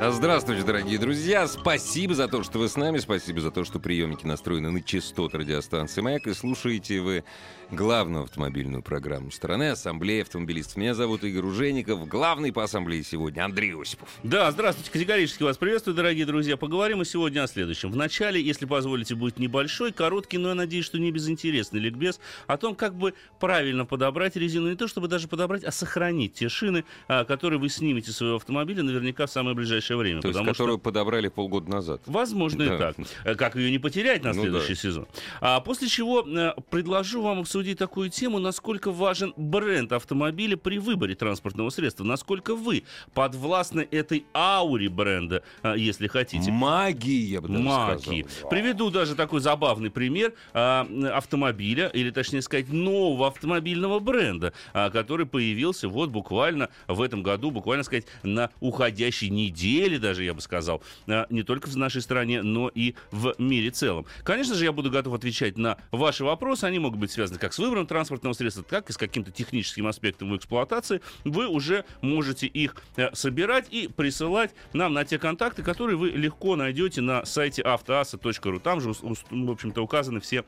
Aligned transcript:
Здравствуйте, 0.00 0.64
дорогие 0.64 0.98
друзья. 0.98 1.46
Спасибо 1.46 2.14
за 2.14 2.26
то, 2.26 2.42
что 2.42 2.58
вы 2.58 2.68
с 2.68 2.76
нами. 2.76 2.98
Спасибо 2.98 3.40
за 3.40 3.52
то, 3.52 3.64
что 3.64 3.78
приемники 3.78 4.26
настроены 4.26 4.70
на 4.70 4.82
частоты 4.82 5.38
радиостанции 5.38 6.00
«Маяк». 6.00 6.26
И 6.26 6.34
слушаете 6.34 7.00
вы 7.00 7.24
главную 7.70 8.24
автомобильную 8.24 8.82
программу 8.82 9.30
страны 9.30 9.70
«Ассамблея 9.70 10.22
автомобилистов». 10.22 10.76
Меня 10.76 10.94
зовут 10.94 11.22
Игорь 11.22 11.44
Ужеников. 11.44 12.06
Главный 12.08 12.52
по 12.52 12.64
ассамблее 12.64 13.04
сегодня 13.04 13.44
Андрей 13.44 13.74
Осипов. 13.80 14.08
Да, 14.24 14.50
здравствуйте. 14.50 14.90
Категорически 14.90 15.44
вас 15.44 15.56
приветствую, 15.56 15.94
дорогие 15.94 16.26
друзья. 16.26 16.56
Поговорим 16.56 16.98
мы 16.98 17.04
сегодня 17.04 17.44
о 17.44 17.46
следующем. 17.46 17.90
Вначале, 17.92 18.42
если 18.42 18.66
позволите, 18.66 19.14
будет 19.14 19.38
небольшой, 19.38 19.92
короткий, 19.92 20.38
но 20.38 20.48
я 20.50 20.54
надеюсь, 20.54 20.84
что 20.84 20.98
не 20.98 21.12
безинтересный 21.12 21.78
ликбез 21.78 22.20
о 22.48 22.56
том, 22.56 22.74
как 22.74 22.94
бы 22.94 23.14
правильно 23.38 23.86
подобрать 23.86 24.34
резину. 24.36 24.68
Не 24.68 24.76
то, 24.76 24.88
чтобы 24.88 25.06
даже 25.06 25.28
подобрать, 25.28 25.62
а 25.62 25.70
сохранить 25.70 26.34
те 26.34 26.48
шины, 26.48 26.84
а, 27.06 27.24
которые 27.24 27.60
вы 27.60 27.68
снимете 27.68 28.10
своего 28.10 28.36
автомобиля 28.36 28.82
наверняка 28.82 29.26
в 29.26 29.30
самое 29.30 29.54
ближайшее 29.54 29.83
время. 29.92 30.20
То 30.20 30.28
есть, 30.28 30.40
которую 30.44 30.76
что... 30.76 30.84
подобрали 30.84 31.28
полгода 31.28 31.70
назад. 31.70 32.02
Возможно 32.06 32.66
да. 32.66 32.74
и 32.74 32.78
так. 32.78 32.96
Э, 33.24 33.34
как 33.34 33.56
ее 33.56 33.70
не 33.70 33.78
потерять 33.78 34.24
на 34.24 34.32
следующий 34.32 34.70
ну, 34.70 34.74
да. 34.74 34.80
сезон. 34.80 35.06
А 35.40 35.60
после 35.60 35.88
чего 35.88 36.22
э, 36.22 36.54
предложу 36.70 37.22
вам 37.22 37.40
обсудить 37.40 37.78
такую 37.78 38.10
тему, 38.10 38.38
насколько 38.38 38.90
важен 38.90 39.34
бренд 39.36 39.92
автомобиля 39.92 40.56
при 40.56 40.78
выборе 40.78 41.14
транспортного 41.14 41.70
средства, 41.70 42.04
насколько 42.04 42.54
вы 42.54 42.84
подвластны 43.12 43.86
этой 43.90 44.24
ауре 44.32 44.88
бренда, 44.88 45.42
а, 45.62 45.74
если 45.74 46.06
хотите. 46.06 46.50
Магии, 46.50 47.26
я 47.26 47.40
бы 47.40 47.48
даже 47.48 47.60
Магии. 47.62 48.22
Сказал. 48.22 48.50
Приведу 48.50 48.90
даже 48.90 49.14
такой 49.14 49.40
забавный 49.40 49.90
пример 49.90 50.32
а, 50.52 50.86
автомобиля, 51.12 51.88
или 51.88 52.10
точнее 52.10 52.42
сказать, 52.42 52.68
нового 52.72 53.28
автомобильного 53.28 53.98
бренда, 53.98 54.52
который 54.72 55.26
появился 55.26 55.88
вот 55.88 56.10
буквально 56.10 56.68
в 56.88 57.02
этом 57.02 57.22
году, 57.22 57.50
буквально 57.50 57.84
сказать, 57.84 58.06
на 58.22 58.50
уходящей 58.60 59.28
неделе 59.28 59.73
даже, 59.98 60.24
я 60.24 60.34
бы 60.34 60.40
сказал, 60.40 60.82
не 61.06 61.42
только 61.42 61.68
в 61.68 61.76
нашей 61.76 62.02
стране, 62.02 62.42
но 62.42 62.68
и 62.68 62.94
в 63.10 63.34
мире 63.38 63.70
целом. 63.70 64.06
Конечно 64.22 64.54
же, 64.54 64.64
я 64.64 64.72
буду 64.72 64.90
готов 64.90 65.14
отвечать 65.14 65.56
на 65.58 65.78
ваши 65.90 66.24
вопросы, 66.24 66.64
они 66.64 66.78
могут 66.78 66.98
быть 66.98 67.10
связаны 67.10 67.38
как 67.38 67.52
с 67.52 67.58
выбором 67.58 67.86
транспортного 67.86 68.34
средства, 68.34 68.64
так 68.64 68.90
и 68.90 68.92
с 68.92 68.96
каким-то 68.96 69.30
техническим 69.30 69.86
аспектом 69.86 70.30
в 70.30 70.36
эксплуатации, 70.36 71.00
вы 71.24 71.46
уже 71.48 71.84
можете 72.00 72.46
их 72.46 72.76
э, 72.96 73.14
собирать 73.14 73.66
и 73.70 73.88
присылать 73.88 74.54
нам 74.72 74.92
на 74.94 75.04
те 75.04 75.18
контакты, 75.18 75.62
которые 75.62 75.96
вы 75.96 76.10
легко 76.10 76.56
найдете 76.56 77.00
на 77.00 77.24
сайте 77.24 77.62
автоаса.ру. 77.62 78.60
Там 78.60 78.80
же, 78.80 78.92
в 78.92 79.50
общем-то, 79.50 79.82
указаны 79.82 80.20
все 80.20 80.44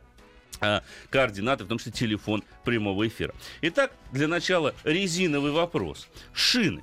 э, 0.60 0.80
координаты, 1.10 1.64
в 1.64 1.68
том 1.68 1.78
числе 1.78 1.92
телефон 1.92 2.42
прямого 2.64 3.06
эфира. 3.06 3.34
Итак, 3.62 3.92
для 4.12 4.28
начала 4.28 4.74
резиновый 4.84 5.52
вопрос. 5.52 6.08
Шины. 6.32 6.82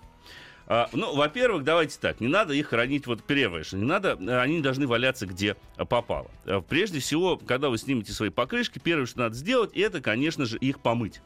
А, 0.67 0.89
ну, 0.94 1.16
во-первых, 1.16 1.64
давайте 1.64 1.97
так, 2.00 2.22
не 2.22 2.28
надо 2.28 2.53
их 2.53 2.67
хранить, 2.67 3.06
вот 3.08 3.22
что 3.23 3.78
не 3.78 3.86
надо, 3.86 4.14
они 4.42 4.61
должны 4.61 4.88
валяться 4.88 5.25
где 5.25 5.56
попало. 5.89 6.30
А, 6.45 6.62
прежде 6.62 7.00
всего, 7.00 7.38
когда 7.38 7.69
вы 7.69 7.78
снимете 7.78 8.13
свои 8.13 8.29
покрышки, 8.29 8.79
первое, 8.79 9.06
что 9.06 9.19
надо 9.19 9.35
сделать, 9.35 9.75
это, 9.75 10.02
конечно 10.02 10.46
же, 10.46 10.57
их 10.57 10.79
помыть. 10.79 11.22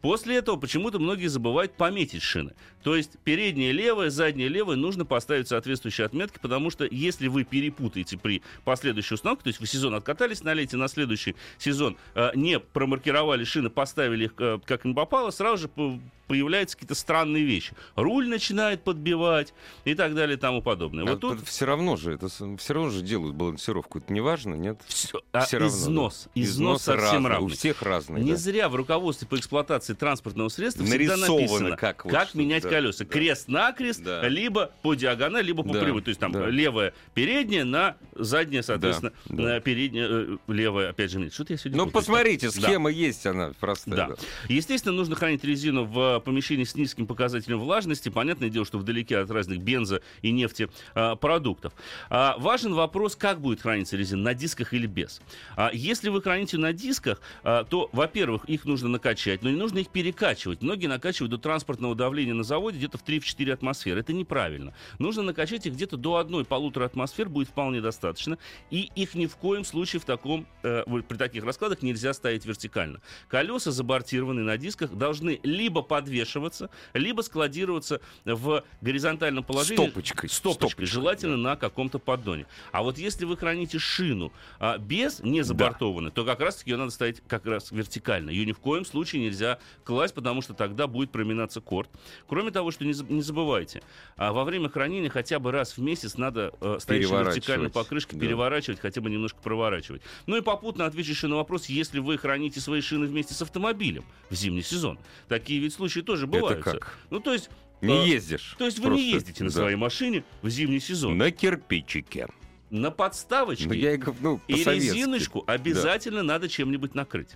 После 0.00 0.36
этого 0.36 0.56
почему-то 0.56 0.98
многие 0.98 1.26
забывают 1.26 1.74
пометить 1.74 2.22
шины. 2.22 2.54
То 2.82 2.96
есть 2.96 3.18
передняя 3.22 3.72
левая, 3.72 4.08
задняя 4.08 4.48
левая 4.48 4.76
нужно 4.76 5.04
поставить 5.04 5.48
соответствующие 5.48 6.06
отметки, 6.06 6.38
потому 6.40 6.70
что 6.70 6.86
если 6.90 7.28
вы 7.28 7.44
перепутаете 7.44 8.16
при 8.16 8.42
последующей 8.64 9.14
установке, 9.14 9.44
то 9.44 9.48
есть 9.48 9.60
вы 9.60 9.66
сезон 9.66 9.94
откатались 9.94 10.42
на 10.42 10.54
лете, 10.54 10.78
на 10.78 10.88
следующий 10.88 11.36
сезон 11.58 11.98
э, 12.14 12.30
не 12.34 12.58
промаркировали 12.58 13.44
шины, 13.44 13.68
поставили 13.68 14.24
их 14.24 14.32
э, 14.38 14.58
как 14.64 14.86
им 14.86 14.94
попало, 14.94 15.30
сразу 15.30 15.64
же 15.64 16.00
появляются 16.30 16.76
какие-то 16.76 16.94
странные 16.94 17.42
вещи. 17.42 17.72
Руль 17.96 18.28
начинает 18.28 18.84
подбивать 18.84 19.52
и 19.84 19.96
так 19.96 20.14
далее 20.14 20.36
и 20.36 20.40
тому 20.40 20.62
подобное. 20.62 21.04
Вот 21.04 21.12
а 21.12 21.16
тут... 21.16 21.44
Все 21.44 21.66
равно 21.66 21.96
же, 21.96 22.14
это 22.14 22.28
все 22.28 22.72
равно 22.72 22.90
же 22.90 23.02
делают 23.02 23.34
балансировку. 23.34 23.98
Это 23.98 24.12
не 24.12 24.20
важно, 24.20 24.54
нет? 24.54 24.80
Все, 24.86 25.20
а 25.32 25.40
все 25.40 25.58
равно. 25.58 25.76
Износ. 25.76 26.28
Да. 26.32 26.40
Износ, 26.40 26.82
износ 26.82 26.82
совсем 26.82 27.26
разный. 27.26 27.46
У 27.46 27.48
всех 27.48 27.82
разный. 27.82 28.20
Не 28.20 28.30
да. 28.30 28.36
зря 28.36 28.68
в 28.68 28.76
руководстве 28.76 29.26
по 29.26 29.34
эксплуатации 29.34 29.94
транспортного 29.94 30.50
средства 30.50 30.86
всегда 30.86 31.16
написано, 31.16 31.76
как, 31.76 32.04
вот 32.04 32.14
как 32.14 32.34
менять 32.34 32.62
да, 32.62 32.68
колеса. 32.68 33.04
Да. 33.04 33.10
Крест-накрест, 33.10 34.04
да. 34.04 34.28
либо 34.28 34.70
по 34.82 34.94
диагонали, 34.94 35.46
либо 35.46 35.64
по 35.64 35.72
да. 35.72 35.80
прямой. 35.80 36.02
То 36.02 36.10
есть 36.10 36.20
там 36.20 36.30
да. 36.30 36.46
левая 36.46 36.94
передняя 37.12 37.64
на 37.64 37.96
задняя, 38.14 38.62
соответственно, 38.62 39.12
да. 39.26 39.42
на 39.42 39.60
передняя, 39.60 40.06
э, 40.08 40.36
левая, 40.46 40.90
опять 40.90 41.10
же, 41.10 41.28
что-то 41.32 41.54
я 41.54 41.58
сегодня... 41.58 41.84
Ну, 41.84 41.90
посмотрите, 41.90 42.52
схема 42.52 42.90
да. 42.90 42.96
есть, 42.96 43.26
она 43.26 43.50
простая. 43.58 43.96
Да. 43.96 44.08
да. 44.10 44.14
Естественно, 44.48 44.94
нужно 44.94 45.16
хранить 45.16 45.42
резину 45.42 45.84
в 45.84 46.19
помещении 46.20 46.64
с 46.64 46.74
низким 46.74 47.06
показателем 47.06 47.58
влажности. 47.58 48.08
Понятное 48.08 48.48
дело, 48.48 48.64
что 48.64 48.78
вдалеке 48.78 49.18
от 49.18 49.30
разных 49.30 49.60
бензо 49.60 50.02
и 50.22 50.30
нефтепродуктов. 50.30 51.72
А, 52.08 52.36
важен 52.38 52.74
вопрос, 52.74 53.16
как 53.16 53.40
будет 53.40 53.60
храниться 53.62 53.96
резина, 53.96 54.22
на 54.22 54.34
дисках 54.34 54.74
или 54.74 54.86
без. 54.86 55.20
А, 55.56 55.70
если 55.72 56.08
вы 56.08 56.22
храните 56.22 56.58
на 56.58 56.72
дисках, 56.72 57.20
а, 57.42 57.64
то, 57.64 57.88
во-первых, 57.92 58.44
их 58.46 58.64
нужно 58.64 58.88
накачать, 58.88 59.42
но 59.42 59.50
не 59.50 59.56
нужно 59.56 59.78
их 59.78 59.88
перекачивать. 59.88 60.62
Многие 60.62 60.86
накачивают 60.86 61.30
до 61.30 61.38
транспортного 61.38 61.94
давления 61.94 62.34
на 62.34 62.44
заводе 62.44 62.78
где-то 62.78 62.98
в 62.98 63.04
3-4 63.04 63.52
атмосферы. 63.52 64.00
Это 64.00 64.12
неправильно. 64.12 64.74
Нужно 64.98 65.22
накачать 65.22 65.66
их 65.66 65.74
где-то 65.74 65.96
до 65.96 66.20
1-1,5 66.20 66.84
атмосфер, 66.84 67.28
будет 67.28 67.48
вполне 67.48 67.80
достаточно. 67.80 68.38
И 68.70 68.90
их 68.94 69.14
ни 69.14 69.26
в 69.26 69.36
коем 69.36 69.64
случае 69.64 70.00
в 70.00 70.04
таком, 70.04 70.46
э, 70.62 70.84
при 71.08 71.16
таких 71.16 71.44
раскладах 71.44 71.82
нельзя 71.82 72.12
ставить 72.12 72.44
вертикально. 72.44 73.00
Колеса, 73.28 73.70
забортированные 73.70 74.44
на 74.44 74.56
дисках, 74.56 74.92
должны 74.92 75.40
либо 75.42 75.82
подвешиваться, 76.10 76.70
либо 76.92 77.22
складироваться 77.22 78.00
в 78.24 78.64
горизонтальном 78.80 79.44
положении. 79.44 79.76
Стопочкой. 79.76 80.28
Стопочкой, 80.28 80.54
Стопочкой 80.54 80.86
желательно 80.86 81.36
да. 81.36 81.50
на 81.50 81.56
каком-то 81.56 81.98
поддоне. 81.98 82.46
А 82.72 82.82
вот 82.82 82.98
если 82.98 83.24
вы 83.24 83.36
храните 83.36 83.78
шину 83.78 84.32
а, 84.58 84.76
без, 84.78 85.20
не 85.20 85.42
забортованной, 85.42 86.10
да. 86.10 86.14
то 86.16 86.24
как 86.24 86.40
раз-таки 86.40 86.70
ее 86.70 86.76
надо 86.76 86.90
ставить 86.90 87.22
как 87.26 87.46
раз 87.46 87.70
вертикально. 87.70 88.30
Ее 88.30 88.44
ни 88.44 88.52
в 88.52 88.58
коем 88.58 88.84
случае 88.84 89.22
нельзя 89.22 89.58
класть, 89.84 90.14
потому 90.14 90.42
что 90.42 90.52
тогда 90.52 90.88
будет 90.88 91.12
проминаться 91.12 91.60
корт. 91.60 91.88
Кроме 92.26 92.50
того, 92.50 92.72
что 92.72 92.84
не, 92.84 92.94
не 93.08 93.22
забывайте, 93.22 93.82
а, 94.16 94.32
во 94.32 94.44
время 94.44 94.68
хранения 94.68 95.10
хотя 95.10 95.38
бы 95.38 95.52
раз 95.52 95.76
в 95.76 95.80
месяц 95.80 96.16
надо 96.16 96.52
а, 96.60 96.78
ставить 96.80 97.08
вертикально 97.08 97.70
покрышки, 97.70 98.14
да. 98.14 98.20
переворачивать, 98.20 98.80
хотя 98.80 99.00
бы 99.00 99.10
немножко 99.10 99.38
проворачивать. 99.40 100.02
Ну 100.26 100.36
и 100.36 100.40
попутно 100.40 100.86
отвечу 100.86 101.10
еще 101.10 101.28
на 101.28 101.36
вопрос, 101.36 101.66
если 101.66 102.00
вы 102.00 102.18
храните 102.18 102.60
свои 102.60 102.80
шины 102.80 103.06
вместе 103.06 103.34
с 103.34 103.42
автомобилем 103.42 104.04
в 104.28 104.34
зимний 104.34 104.62
сезон. 104.62 104.98
Такие 105.28 105.60
ведь 105.60 105.74
случаи 105.74 105.89
тоже 106.02 106.26
бывают 106.26 106.60
это 106.60 106.78
как? 106.78 106.98
Ну, 107.10 107.20
то 107.20 107.32
есть... 107.32 107.50
Не 107.80 108.04
э, 108.04 108.08
ездишь. 108.08 108.54
То 108.58 108.66
есть 108.66 108.78
вы 108.78 108.86
просто, 108.86 109.02
не 109.02 109.10
ездите 109.10 109.44
на 109.44 109.50
да. 109.50 109.56
своей 109.56 109.76
машине 109.76 110.24
в 110.42 110.48
зимний 110.48 110.80
сезон. 110.80 111.16
На 111.16 111.30
кирпичике. 111.30 112.28
На 112.68 112.90
подставочке. 112.90 113.66
Ну, 113.66 113.72
я, 113.72 113.98
ну, 114.20 114.40
и 114.46 114.54
резиночку 114.62 115.44
обязательно 115.46 116.18
да. 116.18 116.34
надо 116.34 116.48
чем-нибудь 116.48 116.94
накрыть. 116.94 117.30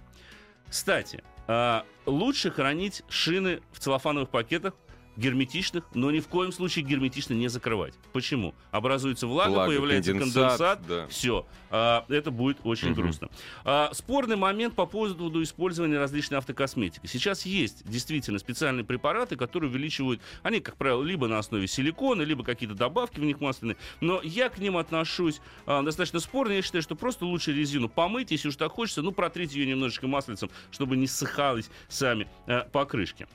Кстати, 0.68 1.22
э, 1.48 1.80
лучше 2.06 2.50
хранить 2.50 3.02
шины 3.08 3.60
в 3.72 3.80
целлофановых 3.80 4.28
пакетах 4.28 4.74
герметичных, 5.16 5.84
но 5.94 6.10
ни 6.10 6.20
в 6.20 6.28
коем 6.28 6.52
случае 6.52 6.84
герметично 6.84 7.34
не 7.34 7.48
закрывать. 7.48 7.94
Почему? 8.12 8.54
Образуется 8.70 9.26
влага, 9.26 9.50
влага 9.50 9.70
появляется 9.70 10.12
конденсат, 10.12 10.78
конденсат 10.78 10.86
да. 10.86 11.06
все. 11.08 11.46
А, 11.70 12.04
это 12.08 12.30
будет 12.30 12.58
очень 12.64 12.92
угу. 12.92 13.02
грустно. 13.02 13.28
А, 13.64 13.90
спорный 13.92 14.36
момент 14.36 14.74
по 14.74 14.86
поводу 14.86 15.42
использования 15.42 15.98
различной 15.98 16.38
автокосметики. 16.38 17.06
Сейчас 17.06 17.46
есть 17.46 17.88
действительно 17.88 18.38
специальные 18.38 18.84
препараты, 18.84 19.36
которые 19.36 19.70
увеличивают, 19.70 20.20
они, 20.42 20.60
как 20.60 20.76
правило, 20.76 21.02
либо 21.02 21.28
на 21.28 21.38
основе 21.38 21.66
силикона, 21.66 22.22
либо 22.22 22.44
какие-то 22.44 22.74
добавки 22.74 23.20
в 23.20 23.24
них 23.24 23.40
масляные, 23.40 23.76
но 24.00 24.20
я 24.22 24.48
к 24.48 24.58
ним 24.58 24.76
отношусь 24.76 25.40
а, 25.66 25.82
достаточно 25.82 26.20
спорно. 26.20 26.52
Я 26.52 26.62
считаю, 26.62 26.82
что 26.82 26.94
просто 26.94 27.24
лучше 27.24 27.52
резину 27.52 27.88
помыть, 27.88 28.30
если 28.30 28.48
уж 28.48 28.56
так 28.56 28.72
хочется, 28.72 29.02
ну, 29.02 29.12
протрите 29.12 29.58
ее 29.58 29.66
немножечко 29.66 30.06
маслицем, 30.06 30.50
чтобы 30.70 30.96
не 30.96 31.06
ссыхались 31.06 31.70
сами 31.88 32.28
а, 32.46 32.68
покрышки. 32.70 33.26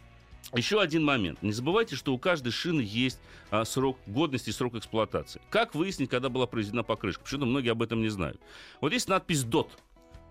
Еще 0.53 0.81
один 0.81 1.03
момент. 1.03 1.41
Не 1.44 1.51
забывайте, 1.51 1.95
что 1.95 2.13
у 2.13 2.18
каждой 2.18 2.51
шины 2.51 2.81
есть 2.81 3.19
а, 3.51 3.65
срок 3.65 4.00
годности, 4.07 4.50
срок 4.50 4.75
эксплуатации. 4.75 5.41
Как 5.50 5.75
выяснить, 5.75 6.09
когда 6.09 6.30
была 6.30 6.47
произведена 6.47 6.83
покрышка? 6.83 7.24
Почему-то 7.24 7.45
многие 7.45 7.71
об 7.71 7.83
этом 7.83 8.01
не 8.01 8.09
знают. 8.09 8.41
Вот 8.81 8.91
есть 8.91 9.07
надпись 9.07 9.44
DOT. 9.44 9.69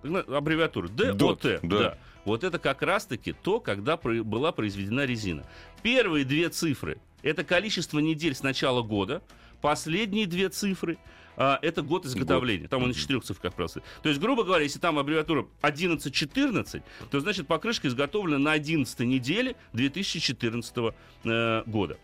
Аббревиатура 0.02 0.88
ДОТ. 0.88 1.42
Да. 1.42 1.58
да. 1.62 1.98
Вот 2.24 2.44
это 2.44 2.58
как 2.58 2.82
раз-таки 2.82 3.32
то, 3.32 3.60
когда 3.60 3.96
была 3.96 4.52
произведена 4.52 5.04
резина. 5.04 5.44
Первые 5.82 6.24
две 6.24 6.48
цифры– 6.48 6.98
это 7.22 7.44
количество 7.44 7.98
недель 7.98 8.34
с 8.34 8.42
начала 8.42 8.82
года. 8.82 9.22
последние 9.60 10.26
две 10.26 10.48
цифры 10.48 10.98
а, 11.38 11.58
это 11.62 11.82
год 11.82 12.04
изготовления. 12.04 12.66
Там 12.66 12.82
он 12.82 12.90
из 12.90 12.96
четырех 12.96 13.22
цифр, 13.22 13.40
как 13.40 13.54
правило. 13.54 13.72
То 14.02 14.08
есть, 14.08 14.20
грубо 14.20 14.42
говоря, 14.42 14.64
если 14.64 14.80
там 14.80 14.98
аббревиатура 14.98 15.46
11-14, 15.62 16.82
то 17.10 17.20
значит 17.20 17.46
покрышка 17.46 17.86
изготовлена 17.86 18.38
на 18.38 18.52
11 18.52 18.98
неделе 19.00 19.54
2014 19.72 20.94
э, 21.24 21.62
года 21.66 21.98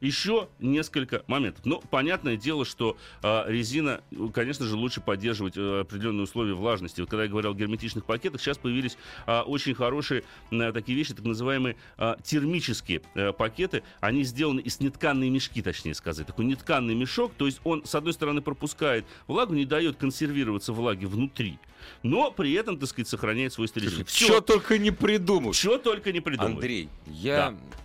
еще 0.00 0.48
несколько 0.58 1.22
моментов. 1.26 1.64
Ну, 1.64 1.82
понятное 1.90 2.36
дело, 2.36 2.64
что 2.64 2.96
э, 3.22 3.44
резина, 3.46 4.02
конечно 4.34 4.66
же, 4.66 4.76
лучше 4.76 5.00
поддерживать 5.00 5.56
э, 5.56 5.80
определенные 5.80 6.24
условия 6.24 6.54
влажности. 6.54 7.00
Вот 7.00 7.10
когда 7.10 7.24
я 7.24 7.30
говорил 7.30 7.52
о 7.52 7.54
герметичных 7.54 8.04
пакетах, 8.04 8.40
сейчас 8.40 8.58
появились 8.58 8.96
э, 9.26 9.40
очень 9.40 9.74
хорошие 9.74 10.24
э, 10.50 10.72
такие 10.72 10.96
вещи, 10.96 11.14
так 11.14 11.24
называемые 11.24 11.76
э, 11.98 12.16
термические 12.22 13.02
э, 13.14 13.32
пакеты. 13.32 13.82
Они 14.00 14.22
сделаны 14.24 14.60
из 14.60 14.80
нетканные 14.80 15.30
мешки, 15.30 15.62
точнее 15.62 15.94
сказать. 15.94 16.26
Такой 16.26 16.44
нетканный 16.44 16.94
мешок, 16.94 17.32
то 17.36 17.46
есть 17.46 17.60
он, 17.64 17.84
с 17.84 17.94
одной 17.94 18.12
стороны, 18.12 18.42
пропускает 18.42 19.04
влагу, 19.26 19.54
не 19.54 19.64
дает 19.64 19.96
консервироваться 19.96 20.72
влаге 20.72 21.06
внутри 21.06 21.58
но 22.02 22.30
при 22.30 22.52
этом, 22.52 22.78
так 22.78 22.88
сказать, 22.88 23.08
сохраняет 23.08 23.52
свойства 23.52 23.80
резины. 23.80 24.04
Все 24.04 24.40
только 24.40 24.78
не 24.78 24.90
придумал. 24.90 25.52
Что 25.52 25.78
только 25.78 26.12
не 26.12 26.20
придумал. 26.20 26.54
Андрей, 26.54 26.88
я 27.06 27.50
да 27.50 27.76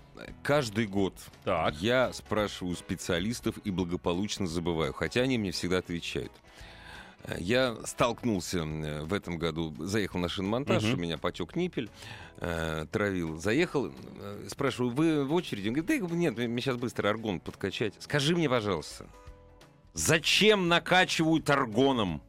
каждый 0.44 0.88
год 0.88 1.14
так. 1.44 1.76
я 1.82 2.12
спрашиваю 2.14 2.76
специалистов 2.76 3.56
и 3.64 3.72
благополучно 3.72 4.48
забываю, 4.48 4.94
хотя 4.94 5.22
они 5.22 5.38
мне 5.38 5.52
всегда 5.52 5.80
отвечают. 5.80 6.32
Я 7.38 7.78
столкнулся 7.86 8.64
в 8.64 9.14
этом 9.14 9.38
году, 9.38 9.74
заехал 9.80 10.20
на 10.20 10.30
шиномонтаж, 10.30 10.84
угу. 10.84 10.94
у 10.94 10.98
меня 10.98 11.18
потек 11.18 11.56
ниппель, 11.56 11.90
э, 12.38 12.86
травил. 12.92 13.38
Заехал, 13.38 13.92
э, 13.92 14.48
спрашиваю, 14.50 14.92
вы 14.92 15.24
в 15.24 15.34
очереди? 15.34 15.68
Он 15.68 15.76
говорит, 15.76 16.10
да 16.10 16.16
нет, 16.16 16.38
мне 16.38 16.62
сейчас 16.62 16.78
быстро 16.78 17.10
аргон 17.10 17.40
подкачать. 17.40 17.94
Скажи 18.00 18.36
мне, 18.36 18.50
пожалуйста, 18.50 19.06
зачем 19.94 20.68
накачивают 20.68 21.50
аргоном? 21.50 22.22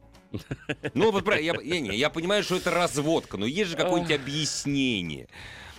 Ну, 0.93 1.11
вот 1.11 1.27
я, 1.27 1.39
я, 1.39 1.79
не, 1.79 1.95
я 1.95 2.09
понимаю, 2.09 2.43
что 2.43 2.55
это 2.55 2.71
разводка, 2.71 3.37
но 3.37 3.45
есть 3.45 3.71
же 3.71 3.77
какое-нибудь 3.77 4.15
объяснение. 4.15 5.27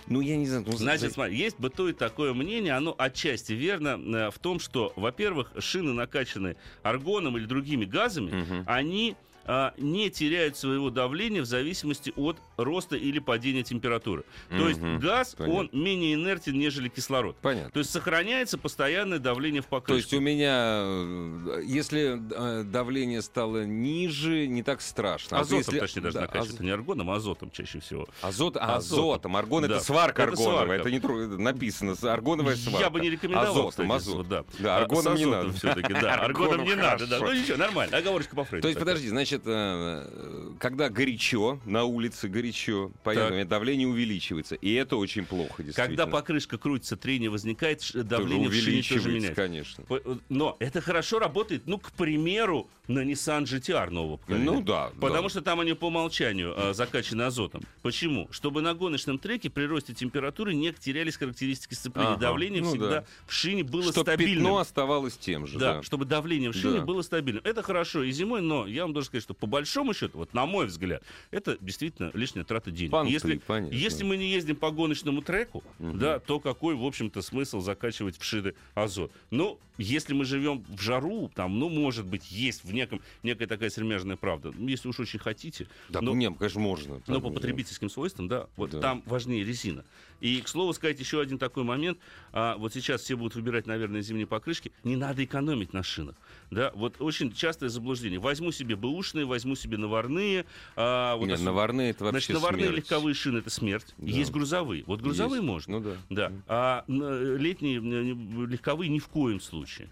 Ну, 0.07 0.21
я 0.21 0.37
не 0.37 0.45
знаю. 0.45 0.63
Ну, 0.67 0.73
Значит, 0.73 1.13
смотри, 1.13 1.35
есть 1.35 1.59
бытует 1.59 1.97
такое 1.97 2.33
мнение, 2.33 2.73
оно 2.73 2.93
отчасти 2.97 3.53
верно 3.53 3.99
э, 3.99 4.31
в 4.31 4.39
том, 4.39 4.59
что, 4.59 4.93
во-первых, 4.95 5.51
шины 5.59 5.93
накачаны 5.93 6.57
аргоном 6.83 7.37
или 7.37 7.45
другими 7.45 7.85
газами, 7.85 8.41
угу. 8.41 8.63
они 8.67 9.15
а, 9.45 9.73
не 9.77 10.09
теряют 10.09 10.57
своего 10.57 10.89
давления 10.89 11.41
в 11.41 11.45
зависимости 11.45 12.11
от 12.15 12.37
роста 12.57 12.95
или 12.95 13.19
падения 13.19 13.63
температуры. 13.63 14.23
То 14.49 14.57
угу, 14.57 14.65
есть 14.67 14.79
газ, 14.79 15.35
понятно. 15.37 15.59
он 15.59 15.69
менее 15.71 16.15
инертен, 16.15 16.57
нежели 16.57 16.89
кислород. 16.89 17.35
Понятно. 17.41 17.71
То 17.71 17.79
есть 17.79 17.91
сохраняется 17.91 18.57
постоянное 18.57 19.19
давление 19.19 19.61
в 19.61 19.67
покрышке. 19.67 19.93
То 19.93 19.97
есть 19.97 20.13
у 20.13 20.19
меня, 20.19 20.81
э, 20.83 21.61
если 21.65 22.19
э, 22.31 22.63
давление 22.63 23.21
стало 23.21 23.65
ниже, 23.65 24.47
не 24.47 24.63
так 24.63 24.81
страшно. 24.81 25.37
А 25.37 25.41
азотом, 25.41 25.57
если... 25.59 25.79
точнее, 25.79 26.01
даже 26.01 26.15
да, 26.15 26.21
накачивают. 26.21 26.53
Аз... 26.55 26.59
Не 26.59 26.71
аргоном, 26.71 27.09
а 27.11 27.15
азотом 27.15 27.51
чаще 27.51 27.79
всего. 27.79 28.07
Азот, 28.21 28.57
а, 28.57 28.77
азотом. 28.77 29.35
Аргон 29.37 29.67
да. 29.67 29.75
это 29.75 29.83
сварка 29.83 30.23
это 30.23 30.31
аргоновая. 30.31 30.65
Сварка. 30.65 30.81
Это 30.81 30.91
не 30.91 30.99
тру... 30.99 31.17
написано. 31.37 31.95
Аргоновая 32.01 32.55
сварка. 32.55 32.81
Я 32.81 32.89
бы 32.89 32.99
не 32.99 33.09
рекомендовал. 33.09 33.67
Азотом, 33.67 33.91
азот. 33.91 34.27
Да. 34.27 34.45
да, 34.59 34.77
аргоном 34.81 35.15
не 35.15 35.25
надо. 35.25 35.53
Все-таки, 35.53 35.93
да. 35.93 36.15
Аргоном 36.15 36.63
не 36.63 36.75
надо. 36.75 37.07
Да. 37.07 37.19
Ну 37.19 37.33
ничего, 37.33 37.57
нормально. 37.57 37.97
Оговорочка 37.97 38.35
по 38.35 38.43
Фрейду. 38.43 38.63
То 38.63 38.67
есть, 38.69 38.79
подожди, 38.79 39.07
значит, 39.09 39.34
э, 39.43 40.53
когда 40.59 40.89
горячо, 40.89 41.59
на 41.65 41.83
улице 41.83 42.27
горячо, 42.27 42.91
понятно, 43.03 43.45
давление 43.45 43.87
увеличивается. 43.87 44.55
И 44.55 44.73
это 44.73 44.97
очень 44.97 45.25
плохо, 45.25 45.63
действительно. 45.63 45.87
Когда 45.87 46.07
покрышка 46.07 46.57
крутится, 46.57 46.97
трение 46.97 47.29
возникает, 47.29 47.81
давление 47.93 48.49
тоже 48.49 48.61
в 48.61 48.63
шине 48.63 48.83
тоже 48.83 49.09
меняется. 49.09 49.35
конечно. 49.35 49.83
Но 50.29 50.57
это 50.59 50.81
хорошо 50.81 51.19
работает, 51.19 51.63
ну, 51.65 51.77
к 51.77 51.91
примеру, 51.91 52.69
на 52.87 53.03
Nissan 53.03 53.43
GTR 53.43 53.89
нового 53.89 54.17
поколения. 54.17 54.45
Ну 54.45 54.61
да. 54.61 54.91
Потому 54.99 55.23
да. 55.23 55.29
что 55.29 55.41
там 55.41 55.59
они 55.59 55.73
по 55.73 55.85
умолчанию 55.87 56.53
а, 56.55 56.73
закачаны 56.73 57.23
азотом. 57.23 57.63
Почему? 57.81 58.27
Чтобы 58.31 58.61
на 58.61 58.73
гоночном 58.73 59.19
треке 59.19 59.49
при 59.49 59.65
росте 59.65 59.93
температуры 59.93 60.53
не 60.53 60.71
терялись 60.73 61.17
характеристики 61.17 61.73
сцепления. 61.73 62.11
Ага, 62.11 62.21
давление 62.21 62.61
ну 62.61 62.69
всегда 62.69 62.89
да. 62.89 63.05
в 63.25 63.33
шине 63.33 63.63
было 63.63 63.91
чтобы 63.91 64.11
стабильным. 64.11 64.43
пятно 64.43 64.57
оставалось 64.59 65.17
тем 65.17 65.47
же. 65.47 65.57
Да, 65.57 65.75
да. 65.75 65.83
чтобы 65.83 66.05
давление 66.05 66.51
в 66.51 66.55
шине 66.55 66.79
да. 66.79 66.85
было 66.85 67.01
стабильным. 67.01 67.43
Это 67.43 67.63
хорошо 67.63 68.03
и 68.03 68.11
зимой, 68.11 68.41
но 68.41 68.67
я 68.67 68.83
вам 68.83 68.93
должен 68.93 69.07
сказать, 69.07 69.23
что 69.25 69.33
по 69.33 69.47
большому 69.47 69.95
счету, 69.95 70.19
вот 70.19 70.35
на 70.35 70.45
мой 70.45 70.67
взгляд, 70.67 71.01
это 71.31 71.57
действительно 71.59 72.11
лишняя 72.13 72.43
трата 72.43 72.69
денег. 72.69 72.91
Панты, 72.91 73.11
если, 73.11 73.37
понятно. 73.39 73.73
если 73.73 74.03
мы 74.03 74.17
не 74.17 74.29
ездим 74.29 74.55
по 74.55 74.69
гоночному 74.69 75.23
треку, 75.23 75.63
угу. 75.79 75.97
да, 75.97 76.19
то 76.19 76.39
какой, 76.39 76.75
в 76.75 76.83
общем-то, 76.85 77.23
смысл 77.23 77.59
закачивать 77.59 78.19
в 78.19 78.23
шины 78.23 78.53
азот? 78.75 79.11
Ну, 79.31 79.59
если 79.79 80.13
мы 80.13 80.25
живем 80.25 80.63
в 80.69 80.79
жару, 80.79 81.31
там, 81.33 81.57
ну, 81.57 81.69
может 81.69 82.05
быть, 82.05 82.29
есть 82.29 82.63
в 82.63 82.71
неком, 82.71 83.01
некая 83.23 83.47
такая 83.47 83.71
сермяжная 83.71 84.15
правда. 84.15 84.51
Ну, 84.55 84.67
если 84.67 84.87
уж 84.89 84.99
очень 84.99 85.17
хотите. 85.17 85.67
Да, 85.89 86.01
но, 86.01 86.13
нет, 86.13 86.35
конечно, 86.37 86.61
можно. 86.61 87.01
Но 87.07 87.19
по 87.19 87.31
потребительским 87.31 87.89
свойствам, 87.89 88.27
да, 88.27 88.47
вот 88.57 88.69
да. 88.69 88.79
там 88.79 89.03
важнее 89.07 89.43
резина. 89.43 89.83
И, 90.25 90.41
к 90.41 90.47
слову 90.47 90.73
сказать, 90.73 90.99
еще 90.99 91.21
один 91.21 91.37
такой 91.37 91.63
момент. 91.63 91.99
А, 92.33 92.57
вот 92.57 92.73
сейчас 92.73 93.01
все 93.01 93.15
будут 93.15 93.35
выбирать, 93.35 93.67
наверное, 93.67 94.01
зимние 94.01 94.25
покрышки. 94.25 94.71
Не 94.83 94.95
надо 94.95 95.23
экономить 95.23 95.71
на 95.71 95.83
шинах. 95.83 96.15
Да, 96.49 96.71
вот 96.73 96.95
очень 96.97 97.31
частое 97.31 97.69
заблуждение. 97.69 98.19
Возьму 98.19 98.51
себе 98.51 98.75
бэушные, 98.75 99.25
возьму 99.25 99.55
себе 99.55 99.77
наварные. 99.77 100.47
А, 100.75 101.15
вот 101.15 101.27
Нет, 101.27 101.37
ос... 101.37 101.43
наварные 101.43 101.91
это 101.91 102.05
вообще 102.05 102.33
Значит, 102.33 102.33
наварные 102.41 102.67
смерть. 102.69 102.77
легковые 102.77 103.13
шины 103.13 103.37
это 103.37 103.51
смерть. 103.51 103.93
Да. 103.99 104.07
Есть 104.07 104.31
грузовые. 104.31 104.83
Вот 104.87 105.01
грузовые 105.01 105.41
Есть. 105.41 105.47
можно. 105.47 105.79
Ну 105.79 105.95
да. 106.09 106.31
да. 106.31 106.31
А 106.47 106.85
летние 106.87 107.77
легковые 107.77 108.89
ни 108.89 108.97
в 108.97 109.07
коем 109.09 109.39
случае. 109.39 109.89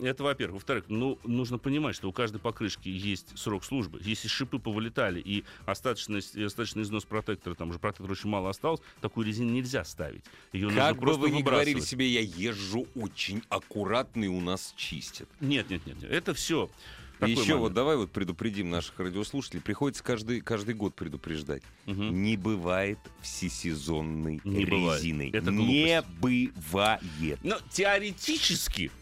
Это 0.00 0.24
во-первых. 0.24 0.54
Во-вторых, 0.54 0.86
ну, 0.88 1.20
нужно 1.22 1.58
понимать, 1.58 1.94
что 1.94 2.08
у 2.08 2.12
каждой 2.12 2.40
покрышки 2.40 2.88
есть 2.88 3.38
срок 3.38 3.64
службы. 3.64 4.00
Если 4.02 4.26
шипы 4.26 4.58
повылетали 4.58 5.20
и 5.20 5.44
остаточный, 5.66 6.18
остаточный 6.18 6.82
износ 6.82 7.04
протектора, 7.04 7.54
там 7.54 7.70
уже 7.70 7.78
протектор 7.78 8.10
очень 8.10 8.28
мало 8.28 8.50
осталось, 8.50 8.80
такую 9.00 9.24
резину 9.24 9.52
нельзя 9.52 9.67
ставить. 9.84 10.24
Ее 10.52 10.70
как 10.70 10.98
бы 10.98 11.14
вы 11.14 11.30
ни 11.30 11.42
говорили 11.42 11.80
себе, 11.80 12.08
я 12.08 12.20
езжу 12.20 12.86
очень 12.94 13.42
аккуратно 13.48 14.24
и 14.24 14.28
у 14.28 14.40
нас 14.40 14.74
чистят. 14.76 15.28
Нет, 15.40 15.70
нет, 15.70 15.86
нет. 15.86 16.02
Это 16.04 16.34
все. 16.34 16.70
И 17.26 17.30
еще 17.30 17.40
момент. 17.40 17.60
вот 17.60 17.72
давай 17.74 17.96
вот 17.96 18.12
предупредим 18.12 18.70
наших 18.70 18.98
радиослушателей. 19.00 19.60
Приходится 19.60 20.04
каждый, 20.04 20.40
каждый 20.40 20.74
год 20.74 20.94
предупреждать. 20.94 21.62
Угу. 21.86 22.02
Не 22.02 22.36
бывает 22.36 22.98
всесезонной 23.20 24.40
не 24.44 24.64
резины. 24.64 25.30
Бывает. 25.30 25.34
Это 25.34 25.50
не 25.50 26.02
бывает. 26.20 27.38
Но 27.42 27.58
теоретически 27.72 28.92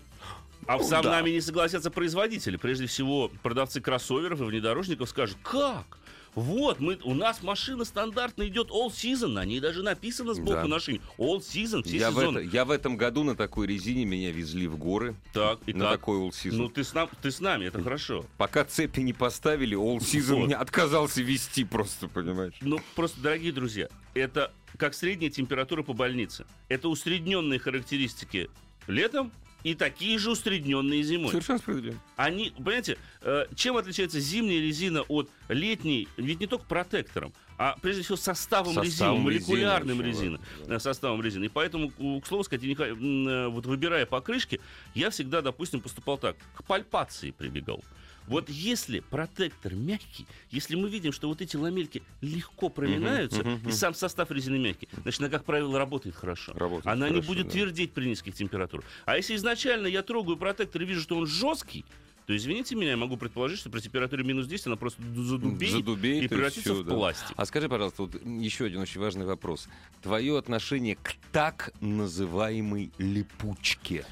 а 0.66 0.78
ну, 0.78 0.84
сам 0.84 1.02
да. 1.02 1.10
нами 1.12 1.30
не 1.30 1.40
согласятся 1.40 1.90
производители. 1.90 2.56
Прежде 2.56 2.86
всего, 2.86 3.30
продавцы 3.42 3.80
кроссоверов 3.80 4.40
и 4.40 4.44
внедорожников 4.44 5.08
скажут, 5.08 5.36
как? 5.42 5.98
Вот, 6.36 6.80
мы, 6.80 6.98
у 7.02 7.14
нас 7.14 7.42
машина 7.42 7.86
стандартно 7.86 8.46
идет 8.46 8.68
all 8.68 8.88
season, 8.88 9.28
на 9.28 9.46
ней 9.46 9.58
даже 9.58 9.82
написано 9.82 10.34
сбоку 10.34 10.62
да. 10.62 10.66
на 10.66 10.78
шине. 10.80 11.00
All 11.16 11.38
season, 11.38 11.82
все 11.82 11.96
я 11.96 12.10
сезоны. 12.10 12.40
В 12.40 12.44
это, 12.44 12.54
я 12.54 12.64
в 12.66 12.70
этом 12.70 12.98
году 12.98 13.24
на 13.24 13.34
такой 13.34 13.66
резине 13.66 14.04
меня 14.04 14.30
везли 14.30 14.66
в 14.66 14.76
горы. 14.76 15.16
Так, 15.32 15.60
и 15.64 15.72
на 15.72 15.86
как? 15.86 16.00
такой 16.00 16.18
all 16.18 16.30
season. 16.30 16.56
Ну, 16.56 16.68
ты 16.68 16.84
с, 16.84 16.92
нам, 16.92 17.08
ты 17.22 17.30
с 17.30 17.40
нами, 17.40 17.64
это 17.64 17.82
хорошо. 17.82 18.26
Пока 18.36 18.66
цепи 18.66 19.00
не 19.00 19.14
поставили, 19.14 19.78
all 19.78 19.96
season 19.98 20.34
вот. 20.34 20.46
меня 20.48 20.58
отказался 20.58 21.22
вести 21.22 21.64
просто, 21.64 22.06
понимаешь? 22.06 22.54
Ну, 22.60 22.80
просто, 22.94 23.18
дорогие 23.22 23.52
друзья, 23.52 23.88
это 24.12 24.52
как 24.76 24.92
средняя 24.92 25.30
температура 25.30 25.82
по 25.82 25.94
больнице. 25.94 26.44
Это 26.68 26.90
усредненные 26.90 27.58
характеристики 27.58 28.50
летом 28.86 29.32
и 29.66 29.74
такие 29.74 30.16
же 30.16 30.30
усредненные 30.30 31.02
зимой. 31.02 31.30
Совершенно 31.30 31.58
справедливо. 31.58 31.96
Они, 32.14 32.52
понимаете, 32.56 32.98
э, 33.22 33.46
чем 33.56 33.76
отличается 33.76 34.20
зимняя 34.20 34.60
резина 34.60 35.02
от 35.02 35.28
летней? 35.48 36.06
Ведь 36.16 36.38
не 36.38 36.46
только 36.46 36.64
протектором, 36.66 37.32
а 37.58 37.76
прежде 37.82 38.02
всего 38.02 38.14
составом, 38.16 38.74
составом 38.74 39.16
резины, 39.16 39.24
молекулярным 39.24 40.00
резины, 40.00 40.38
да. 40.68 40.76
Э, 40.76 40.78
составом 40.78 41.20
резины. 41.20 41.46
И 41.46 41.48
поэтому, 41.48 41.90
к 42.20 42.26
слову 42.28 42.44
сказать, 42.44 42.64
э, 42.64 43.48
вот 43.48 43.66
выбирая 43.66 44.06
покрышки, 44.06 44.60
я 44.94 45.10
всегда, 45.10 45.42
допустим, 45.42 45.80
поступал 45.80 46.16
так, 46.16 46.36
к 46.54 46.62
пальпации 46.62 47.32
прибегал. 47.32 47.82
Вот 48.26 48.48
если 48.48 49.00
протектор 49.00 49.74
мягкий, 49.74 50.26
если 50.50 50.76
мы 50.76 50.88
видим, 50.88 51.12
что 51.12 51.28
вот 51.28 51.40
эти 51.40 51.56
ламельки 51.56 52.02
легко 52.20 52.68
проминаются, 52.68 53.40
uh-huh, 53.40 53.62
uh-huh, 53.62 53.68
и 53.68 53.72
сам 53.72 53.94
состав 53.94 54.30
резины 54.30 54.58
мягкий, 54.58 54.88
значит, 55.02 55.20
она, 55.20 55.30
как 55.30 55.44
правило, 55.44 55.78
работает 55.78 56.16
хорошо. 56.16 56.52
Работает 56.54 56.86
она 56.86 57.06
хорошо, 57.06 57.14
не 57.14 57.26
будет 57.26 57.46
да. 57.46 57.52
твердеть 57.52 57.92
при 57.92 58.06
низких 58.06 58.34
температурах. 58.34 58.84
А 59.04 59.16
если 59.16 59.36
изначально 59.36 59.86
я 59.86 60.02
трогаю 60.02 60.36
протектор 60.36 60.82
и 60.82 60.84
вижу, 60.84 61.00
что 61.00 61.16
он 61.16 61.26
жесткий, 61.26 61.84
то, 62.26 62.36
извините 62.36 62.74
меня, 62.74 62.90
я 62.90 62.96
могу 62.96 63.16
предположить, 63.16 63.60
что 63.60 63.70
при 63.70 63.78
температуре 63.78 64.24
минус 64.24 64.48
10 64.48 64.66
она 64.66 64.76
просто 64.76 65.00
задубеет, 65.14 65.72
задубеет 65.72 66.24
и 66.24 66.28
превратится 66.28 66.74
все, 66.74 66.82
в 66.82 66.84
пластик. 66.84 67.32
А 67.36 67.46
скажи, 67.46 67.68
пожалуйста, 67.68 68.02
вот 68.02 68.20
еще 68.24 68.64
один 68.64 68.80
очень 68.80 69.00
важный 69.00 69.24
вопрос. 69.24 69.68
Твое 70.02 70.36
отношение 70.36 70.96
к 70.96 71.14
так 71.30 71.72
называемой 71.80 72.90
липучке? 72.98 74.04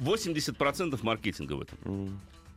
80% 0.00 0.98
маркетинга 1.02 1.52
в 1.52 1.60
этом. 1.60 1.78
Mm. 1.84 2.10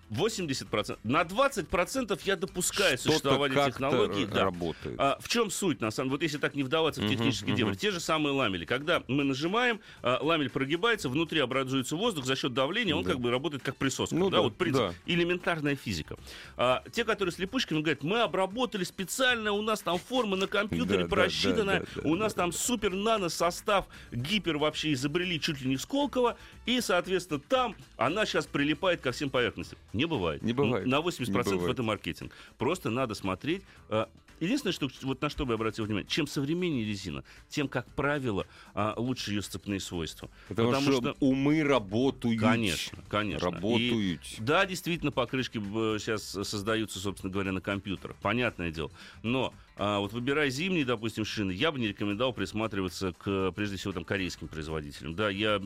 80%. 0.10 0.98
На 1.04 1.22
20% 1.24 2.20
я 2.26 2.36
допускаю 2.36 2.98
Что-то 2.98 3.12
существование 3.12 3.66
технологий. 3.66 4.26
Да. 4.26 4.46
работает. 4.46 4.96
А, 5.00 5.18
в 5.20 5.28
чем 5.28 5.50
суть, 5.52 5.82
на 5.82 5.92
самом 5.92 6.10
деле? 6.10 6.18
Вот 6.18 6.22
если 6.24 6.38
так 6.38 6.56
не 6.56 6.64
вдаваться 6.64 7.02
в 7.02 7.10
технические 7.10 7.50
мгм. 7.50 7.58
дебри. 7.58 7.76
Те 7.76 7.92
же 7.92 8.00
самые 8.00 8.34
ламели. 8.34 8.66
Когда 8.66 9.04
мы 9.08 9.24
нажимаем, 9.24 9.80
а, 10.02 10.20
ламель 10.22 10.50
прогибается, 10.50 11.10
внутри 11.10 11.40
образуется 11.40 11.96
воздух 11.96 12.26
за 12.26 12.36
счет 12.36 12.54
давления, 12.54 12.96
он 12.96 13.04
Да. 13.04 13.12
как 13.12 13.20
бы 13.20 13.32
работает 13.32 13.64
как 13.64 13.76
присоска. 13.76 14.16
Ну 14.16 14.30
да, 14.30 14.38
да, 14.38 14.44
вот 14.44 14.56
принцип. 14.56 14.82
да. 14.82 14.94
Элементарная 15.06 15.76
физика. 15.76 16.18
А, 16.56 16.84
те, 16.92 17.04
которые 17.04 17.32
с 17.34 17.40
липучками, 17.40 17.80
говорят, 17.82 18.04
мы 18.04 18.22
обработали 18.22 18.84
специально, 18.84 19.52
у 19.52 19.62
нас 19.62 19.82
там 19.82 19.98
форма 20.00 20.36
на 20.36 20.48
компьютере 20.48 21.00
Да, 21.00 21.04
да, 21.04 21.10
просчитана, 21.10 21.74
да, 21.74 21.80
да, 21.80 22.02
да, 22.02 22.10
у 22.10 22.16
нас 22.16 22.34
да. 22.34 22.44
там 22.44 22.52
супер 22.52 22.94
нано 22.94 23.30
состав, 23.30 23.86
гипер 24.12 24.58
вообще 24.58 24.94
изобрели 24.94 25.40
чуть 25.40 25.62
ли 25.62 25.70
не 25.70 25.76
в 25.76 25.82
Сколково, 25.82 26.38
и, 26.66 26.82
соответственно, 26.82 27.40
там 27.40 27.76
она 27.98 28.26
сейчас 28.26 28.46
прилипает 28.46 29.02
ко 29.02 29.12
всем 29.12 29.30
поверхностям. 29.30 29.78
Не 29.98 30.06
бывает. 30.06 30.42
Не 30.44 30.54
бывает. 30.54 30.86
На 30.86 31.00
80% 31.00 31.28
Не 31.28 31.32
бывает. 31.44 31.72
это 31.72 31.84
маркетинг. 31.84 32.32
Просто 32.58 32.90
надо 32.90 33.16
смотреть. 33.16 33.64
а, 33.90 34.10
Единственное, 34.40 34.72
что 34.74 34.88
вот 35.02 35.20
на 35.22 35.30
что 35.30 35.46
бы 35.46 35.54
я 35.54 35.56
обратил 35.56 35.86
внимание, 35.86 36.08
чем 36.08 36.28
современнее 36.28 36.86
резина, 36.86 37.24
тем, 37.50 37.68
как 37.68 37.88
правило, 37.96 38.46
а, 38.76 38.94
лучше 38.96 39.32
ее 39.32 39.42
сцепные 39.42 39.80
свойства. 39.80 40.30
Потому, 40.48 40.92
что, 40.92 41.16
умы 41.20 41.64
работают. 41.64 42.40
Конечно, 42.40 43.00
конечно. 43.10 43.50
Работают. 43.50 44.22
И, 44.38 44.42
да, 44.42 44.66
действительно, 44.66 45.12
покрышки 45.12 45.58
э, 45.58 45.98
сейчас 46.00 46.24
создаются, 46.24 47.00
собственно 47.00 47.34
говоря, 47.34 47.52
на 47.52 47.62
компьютерах. 47.62 48.16
Понятное 48.22 48.70
дело. 48.70 48.92
Но 49.24 49.54
а, 49.78 50.00
вот 50.00 50.12
выбирая 50.14 50.50
зимние, 50.50 50.86
допустим, 50.86 51.26
шины, 51.26 51.52
я 51.52 51.72
бы 51.72 51.80
не 51.80 51.88
рекомендовал 51.88 52.34
присматриваться 52.34 53.14
к, 53.14 53.52
прежде 53.52 53.78
всего, 53.78 53.94
там, 53.94 54.04
корейским 54.04 54.48
производителям. 54.48 55.16
Да, 55.16 55.30
я 55.30 55.62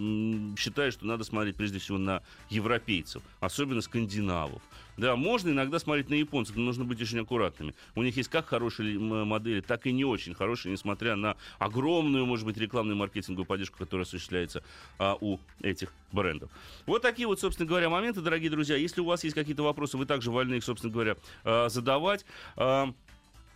считаю, 0.58 0.92
что 0.92 1.06
надо 1.06 1.24
смотреть 1.24 1.56
прежде 1.56 1.80
всего 1.80 1.98
на 1.98 2.22
европейцев, 2.50 3.24
особенно 3.40 3.82
скандинавов. 3.82 4.62
Да, 4.98 5.16
можно 5.16 5.50
иногда 5.50 5.80
смотреть 5.80 6.10
на 6.10 6.16
японцев, 6.16 6.56
но 6.58 6.64
нужно 6.64 6.84
быть 6.84 7.02
очень 7.02 7.20
аккуратными. 7.20 7.74
У 7.96 8.04
них 8.04 8.18
есть 8.18 8.30
как 8.30 8.48
хорошие 8.48 9.00
модели, 9.00 9.62
так 9.62 9.88
и 9.88 9.92
не 9.92 10.04
очень 10.04 10.34
хорошие, 10.34 10.72
несмотря 10.72 11.16
на 11.16 11.38
огромную, 11.60 12.26
может 12.26 12.46
быть, 12.46 12.58
рекламную 12.58 12.98
маркетинговую 12.98 13.46
поддержку, 13.46 13.78
которая 13.78 14.06
осуществляется 14.06 14.64
а, 15.00 15.18
у 15.20 15.40
этих 15.62 15.94
брендов. 16.12 16.52
Вот 16.86 17.02
такие 17.02 17.28
вот, 17.28 17.40
собственно 17.40 17.68
говоря, 17.68 17.90
моменты, 17.90 18.22
дорогие 18.22 18.50
друзья. 18.50 18.76
Если 18.76 19.02
у 19.02 19.06
вас 19.06 19.24
есть 19.24 19.36
какие-то 19.36 19.64
вопросы, 19.64 19.98
вы 19.98 20.06
также 20.06 20.30
вольны 20.30 20.56
их, 20.56 20.64
собственно 20.64 20.92
говоря, 20.92 21.16
а, 21.44 21.70
задавать. 21.70 22.26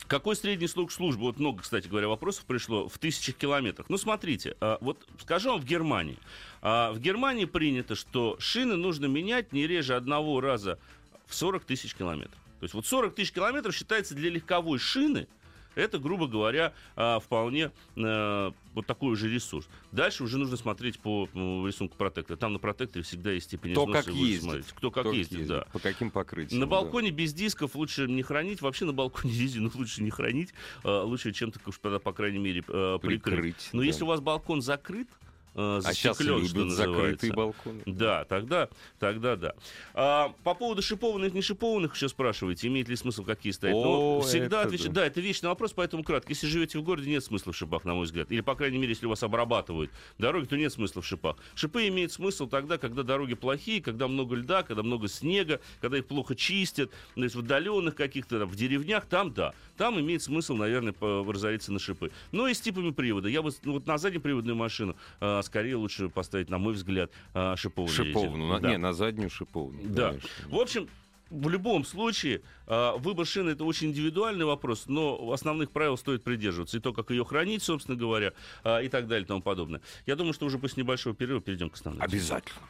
Какой 0.07 0.35
средний 0.35 0.67
срок 0.67 0.91
службы? 0.91 1.23
Вот 1.23 1.39
много, 1.39 1.63
кстати 1.63 1.87
говоря, 1.87 2.07
вопросов 2.07 2.45
пришло 2.45 2.87
в 2.87 2.97
тысячах 2.99 3.35
километрах. 3.35 3.89
Ну, 3.89 3.97
смотрите, 3.97 4.55
а, 4.61 4.77
вот 4.81 5.03
скажу 5.19 5.49
вам 5.49 5.61
в 5.61 5.65
Германии. 5.65 6.17
А, 6.61 6.91
В 6.91 6.99
Германии 6.99 7.45
принято, 7.45 7.95
что 7.95 8.37
шины 8.39 8.75
нужно 8.75 9.07
менять 9.07 9.51
не 9.51 9.65
реже 9.65 9.95
одного 9.95 10.41
раза 10.41 10.77
в 11.25 11.33
40 11.33 11.65
тысяч 11.65 11.95
километров. 11.95 12.37
То 12.59 12.63
есть 12.63 12.75
вот 12.75 12.85
40 12.85 13.15
тысяч 13.15 13.31
километров 13.31 13.75
считается 13.75 14.13
для 14.13 14.29
легковой 14.29 14.77
шины, 14.77 15.27
это, 15.75 15.99
грубо 15.99 16.27
говоря, 16.27 16.73
а, 16.95 17.19
вполне 17.19 17.71
э, 17.95 18.51
вот 18.73 18.85
такой 18.85 19.11
уже 19.11 19.29
ресурс. 19.29 19.67
Дальше 19.91 20.23
уже 20.23 20.37
нужно 20.37 20.57
смотреть 20.57 20.99
по 20.99 21.29
рисунку 21.33 21.95
протектора. 21.97 22.37
Там 22.37 22.53
на 22.53 22.59
протекторе 22.59 23.03
всегда 23.03 23.31
есть 23.31 23.47
степень 23.47 23.71
Кто 23.71 23.83
износа, 23.85 24.03
как 24.03 24.13
ездит. 24.13 24.41
смотрите. 24.41 24.73
Кто 24.75 24.91
как 24.91 25.03
Кто 25.03 25.13
ездит, 25.13 25.47
да. 25.47 25.65
По 25.71 25.79
каким 25.79 26.11
покрытиям. 26.11 26.59
На 26.59 26.65
да. 26.65 26.71
балконе 26.71 27.11
без 27.11 27.33
дисков 27.33 27.75
лучше 27.75 28.07
не 28.07 28.23
хранить. 28.23 28.61
Вообще 28.61 28.85
на 28.85 28.93
балконе 28.93 29.33
резину 29.39 29.71
лучше 29.73 30.03
не 30.03 30.09
хранить. 30.09 30.53
А, 30.83 31.03
Лучше 31.03 31.31
чем-то, 31.31 31.59
тогда, 31.81 31.99
по 31.99 32.13
крайней 32.13 32.39
мере, 32.39 32.63
э, 32.67 32.99
прикрыть. 33.01 33.23
Прикрыть, 33.23 33.69
Но 33.73 33.79
да. 33.81 33.85
если 33.85 34.03
у 34.03 34.07
вас 34.07 34.21
балкон 34.21 34.61
закрыт, 34.61 35.07
э, 35.55 35.77
А 35.77 35.81
застеклен, 35.81 36.37
любят 36.37 36.49
что 36.49 36.65
называется. 36.65 37.33
балконы. 37.33 37.81
Да, 37.85 38.25
тогда, 38.25 38.69
тогда 38.99 39.35
да. 39.35 39.53
А, 39.93 40.33
по 40.43 40.53
поводу 40.53 40.81
шипованных, 40.81 41.33
не 41.33 41.41
шипованных 41.41 41.95
еще 41.95 42.09
спрашиваете, 42.09 42.67
имеет 42.67 42.89
ли 42.89 42.95
смысл 42.95 43.23
какие 43.23 43.51
ставить? 43.51 43.75
О, 43.75 44.19
Ну, 44.19 44.21
всегда 44.21 44.61
отвечаю, 44.61 44.91
да. 44.91 45.01
да. 45.01 45.07
это 45.07 45.21
вечный 45.21 45.49
вопрос, 45.49 45.73
поэтому 45.73 46.03
кратко. 46.03 46.31
Если 46.31 46.47
живете 46.47 46.79
в 46.79 46.83
городе, 46.83 47.09
нет 47.09 47.23
смысла 47.23 47.53
в 47.53 47.57
шипах, 47.57 47.85
на 47.85 47.93
мой 47.93 48.05
взгляд. 48.05 48.31
Или, 48.31 48.41
по 48.41 48.55
крайней 48.55 48.77
мере, 48.77 48.89
если 48.89 49.05
у 49.05 49.09
вас 49.09 49.23
обрабатывают 49.23 49.91
дороги, 50.17 50.45
то 50.45 50.57
нет 50.57 50.71
смысла 50.73 51.01
в 51.01 51.05
шипах. 51.07 51.37
Шипы 51.55 51.87
имеют 51.87 52.11
смысл 52.11 52.47
тогда, 52.47 52.77
когда 52.77 53.03
дороги 53.03 53.33
плохие, 53.35 53.81
когда 53.81 54.07
много 54.07 54.35
льда, 54.35 54.63
когда 54.63 54.83
много 54.83 55.07
снега, 55.07 55.59
когда 55.81 55.97
их 55.97 56.05
плохо 56.05 56.35
чистят, 56.35 56.91
то 57.15 57.23
есть 57.23 57.35
в 57.35 57.39
отдаленных 57.39 57.95
каких-то, 57.95 58.39
там, 58.39 58.49
в 58.49 58.55
деревнях, 58.55 59.05
там 59.05 59.33
да. 59.33 59.53
Там 59.77 59.99
имеет 59.99 60.21
смысл, 60.21 60.55
наверное, 60.55 60.93
разориться 61.01 61.71
на 61.71 61.79
шипы. 61.79 62.11
Но 62.31 62.47
и 62.47 62.53
с 62.53 62.61
типами 62.61 62.91
привода. 62.91 63.27
Я 63.27 63.41
бы 63.41 63.51
ну, 63.63 63.73
вот 63.73 63.87
на 63.87 63.97
заднеприводную 63.97 64.55
машину 64.55 64.95
а, 65.19 65.41
скорее 65.45 65.75
лучше 65.75 66.09
поставить, 66.09 66.49
на 66.49 66.57
мой 66.57 66.73
взгляд, 66.73 67.11
а, 67.33 67.55
шипованную 67.55 67.95
Шиповну. 67.95 68.59
Да. 68.59 68.69
Не, 68.69 68.77
на 68.77 68.93
заднюю 68.93 69.29
шиповну. 69.29 69.79
Да. 69.83 70.09
конечно. 70.09 70.29
В 70.47 70.55
общем, 70.59 70.89
в 71.29 71.49
любом 71.49 71.85
случае, 71.85 72.41
э, 72.67 72.91
выбор 72.97 73.25
шины 73.25 73.51
это 73.51 73.63
очень 73.63 73.89
индивидуальный 73.89 74.45
вопрос, 74.45 74.83
но 74.87 75.31
основных 75.31 75.71
правил 75.71 75.97
стоит 75.97 76.23
придерживаться. 76.23 76.77
И 76.77 76.79
то, 76.79 76.93
как 76.93 77.09
ее 77.09 77.25
хранить, 77.25 77.63
собственно 77.63 77.97
говоря, 77.97 78.33
э, 78.63 78.85
и 78.85 78.89
так 78.89 79.07
далее 79.07 79.25
и 79.25 79.27
тому 79.27 79.41
подобное. 79.41 79.81
Я 80.05 80.15
думаю, 80.15 80.33
что 80.33 80.45
уже 80.45 80.59
после 80.59 80.83
небольшого 80.83 81.15
перерыва 81.15 81.41
перейдем 81.41 81.69
к 81.69 81.75
основным. 81.75 82.01
Обязательно. 82.01 82.61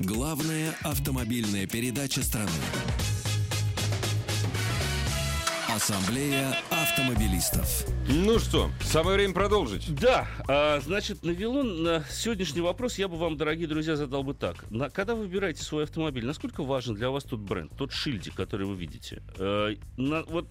Главная 0.00 0.74
автомобильная 0.82 1.66
передача 1.66 2.22
страны. 2.22 2.50
Ассамблея 5.82 6.56
автомобилистов. 6.72 7.86
Ну 8.08 8.40
что, 8.40 8.68
самое 8.82 9.16
время 9.16 9.32
продолжить. 9.32 9.94
Да, 9.94 10.26
а, 10.48 10.80
значит, 10.80 11.22
навело 11.24 11.62
на 11.62 12.04
сегодняшний 12.10 12.60
вопрос 12.62 12.98
я 12.98 13.06
бы 13.06 13.16
вам, 13.16 13.36
дорогие 13.36 13.68
друзья, 13.68 13.94
задал 13.94 14.24
бы 14.24 14.34
так. 14.34 14.68
На, 14.72 14.90
когда 14.90 15.14
вы 15.14 15.20
выбираете 15.22 15.62
свой 15.62 15.84
автомобиль, 15.84 16.26
насколько 16.26 16.64
важен 16.64 16.96
для 16.96 17.10
вас 17.10 17.22
тот 17.22 17.38
бренд, 17.38 17.70
тот 17.78 17.92
шильдик, 17.92 18.34
который 18.34 18.66
вы 18.66 18.74
видите? 18.74 19.22
Э, 19.38 19.76
на- 19.96 20.24
вот 20.24 20.48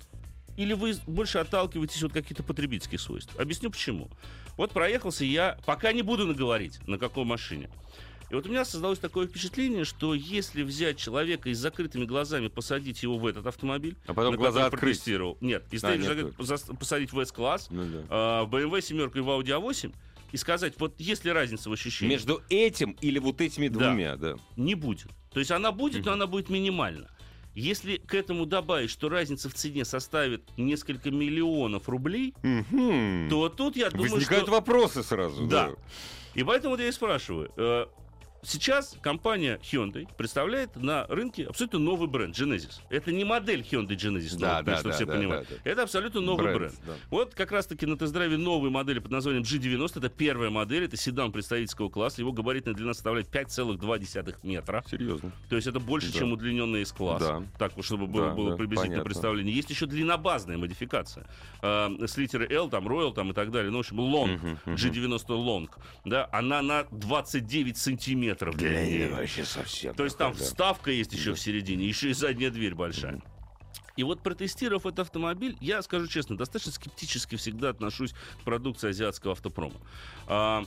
или 0.56 0.72
вы 0.72 0.96
больше 1.08 1.40
отталкиваетесь 1.40 2.02
от 2.04 2.14
каких-то 2.14 2.44
потребительских 2.44 3.02
свойств? 3.02 3.38
Объясню 3.38 3.70
почему. 3.70 4.10
Вот 4.56 4.72
проехался 4.72 5.26
я, 5.26 5.58
пока 5.66 5.92
не 5.92 6.04
буду 6.04 6.26
наговорить, 6.26 6.80
на 6.88 6.98
какой 6.98 7.26
машине. 7.26 7.70
И 8.30 8.36
вот 8.36 8.46
у 8.46 8.50
меня 8.50 8.66
создалось 8.66 9.00
такое 9.00 9.26
впечатление, 9.28 9.86
что 9.86 10.14
если 10.14 10.64
взять 10.64 10.98
человека 10.98 11.50
и 11.50 11.54
с 11.54 11.60
закрытыми 11.60 12.04
глазами 12.06 12.50
посадить 12.50 13.02
его 13.02 13.18
в 13.18 13.26
этот 13.26 13.48
автомобиль, 13.48 13.96
А 14.06 14.14
потом 14.14 14.36
глаза 14.36 14.66
открыть. 14.66 15.06
нет, 15.40 15.64
и 15.72 15.78
А, 15.82 15.96
нет, 15.96 16.36
посадить 16.78 17.14
в 17.14 17.20
S-класс, 17.20 17.68
Ну 17.70 17.86
да. 17.86 18.04
а, 18.10 18.44
в 18.44 18.54
BMW 18.54 18.82
семерку 18.82 19.18
и 19.20 19.22
в 19.22 19.30
Audi 19.30 19.48
A8 19.58 19.94
и 20.34 20.38
сказать, 20.38 20.74
вот 20.78 21.00
есть 21.00 21.24
ли 21.24 21.32
разница 21.32 21.70
в 21.70 21.74
ощущении? 21.74 22.12
Между 22.14 22.42
этим 22.50 22.98
или 23.00 23.18
вот 23.18 23.40
этими 23.40 23.70
Да. 23.70 23.80
двумя, 23.80 24.18
да. 24.18 24.36
Не 24.58 24.76
будет. 24.76 25.08
То 25.32 25.40
есть 25.40 25.52
она 25.52 25.72
будет, 25.72 26.06
но 26.06 26.12
она 26.12 26.28
будет 26.28 26.50
минимальна. 26.50 27.10
Если 27.56 27.96
к 27.98 28.14
этому 28.14 28.46
добавить, 28.46 28.90
что 28.92 29.08
разница 29.10 29.50
в 29.50 29.54
цене 29.54 29.84
составит 29.86 30.44
несколько 30.58 31.12
миллионов 31.12 31.88
рублей, 31.90 32.36
Мгм. 32.44 33.30
то 33.30 33.48
тут 33.50 33.78
я 33.78 33.90
думаю, 33.90 34.12
Возникают 34.12 34.44
что... 34.44 34.52
вопросы 34.52 35.02
сразу. 35.02 35.48
Да. 35.48 35.72
И 36.36 36.44
поэтому 36.44 36.76
вот 36.76 36.82
я 36.82 36.90
и 36.90 36.92
спрашиваю. 36.92 37.52
Сейчас 38.44 38.96
компания 39.02 39.60
Hyundai 39.64 40.08
представляет 40.16 40.76
на 40.76 41.06
рынке 41.08 41.46
абсолютно 41.46 41.80
новый 41.80 42.08
бренд 42.08 42.38
Genesis. 42.38 42.80
Это 42.90 43.12
не 43.12 43.26
модель 43.26 43.62
Hyundai 43.62 43.96
Genesis, 43.98 44.38
Да, 44.40 44.48
новая, 44.60 44.64
да, 44.64 44.76
чтобы 44.78 44.90
да, 44.92 44.96
все 44.96 45.06
да, 45.06 45.14
понимали. 45.14 45.46
да, 45.50 45.56
да. 45.64 45.70
Это 45.70 45.84
абсолютно 45.84 46.22
новый 46.22 46.46
бренд. 46.46 46.58
Бренд, 46.58 46.76
да. 46.86 46.94
Вот 47.10 47.34
как 47.34 47.52
раз-таки 47.52 47.86
на 47.86 47.98
тест-драйве 47.98 48.38
новой 48.38 48.70
модели 48.70 49.00
под 49.00 49.12
названием 49.12 49.44
G90. 49.44 49.98
Это 49.98 50.10
первая 50.10 50.50
модель, 50.50 50.86
это 50.86 50.96
седан 50.96 51.32
представительского 51.32 51.90
класса. 51.90 52.22
Его 52.22 52.32
габаритная 52.32 52.74
длина 52.74 52.94
составляет 52.94 53.28
5,2 53.30 54.36
метра. 54.44 54.84
Серьезно. 54.90 55.32
То 55.50 55.56
есть 55.56 55.68
это 55.68 55.80
больше, 55.80 56.14
Да. 56.14 56.20
чем 56.20 56.32
удлиненный 56.32 56.84
S-класс. 56.84 57.22
Да. 57.22 57.44
Так 57.58 57.76
вот, 57.76 57.84
чтобы 57.86 58.08
было, 58.08 58.28
Да, 58.28 58.34
было 58.36 58.52
да, 58.52 58.56
приблизительно 58.56 58.92
понятно. 58.98 59.06
представление. 59.06 59.54
Есть 59.56 59.72
еще 59.72 59.88
длиннобазная 59.88 60.58
модификация. 60.58 61.28
Э, 61.62 61.90
с 62.06 62.16
литеры 62.18 62.48
L, 62.50 62.70
там, 62.70 62.88
Royal 62.88 63.14
там, 63.14 63.32
и 63.32 63.34
так 63.34 63.52
далее. 63.52 63.72
Ну, 63.72 63.78
в 63.78 63.80
общем, 63.82 64.00
Long, 64.00 64.28
Мгм, 64.38 64.60
мгм. 64.66 64.76
G90 64.76 65.28
Long. 65.28 65.70
Да, 66.06 66.30
она 66.32 66.62
на 66.62 66.84
29 66.92 67.78
сантиметров 67.78 68.27
длиннее. 68.36 69.10
вообще 69.10 69.46
совсем. 69.46 69.94
То 69.94 70.04
есть 70.04 70.18
там 70.18 70.34
вставка 70.34 70.92
есть 70.92 71.14
еще 71.14 71.34
в 71.34 71.40
середине, 71.40 71.88
еще 71.88 72.10
и 72.10 72.14
задняя 72.14 72.52
дверь 72.52 72.76
большая. 72.76 73.22
И 73.98 74.04
вот 74.04 74.22
протестировав 74.22 74.86
этот 74.86 75.00
автомобиль, 75.00 75.58
я 75.60 75.82
скажу 75.82 76.08
честно, 76.08 76.38
достаточно 76.38 76.72
скептически 76.72 77.36
всегда 77.36 77.70
отношусь 77.70 78.14
к 78.40 78.44
продукции 78.46 78.90
азиатского 78.90 79.34
автопрома. 79.34 79.76
А, 80.28 80.66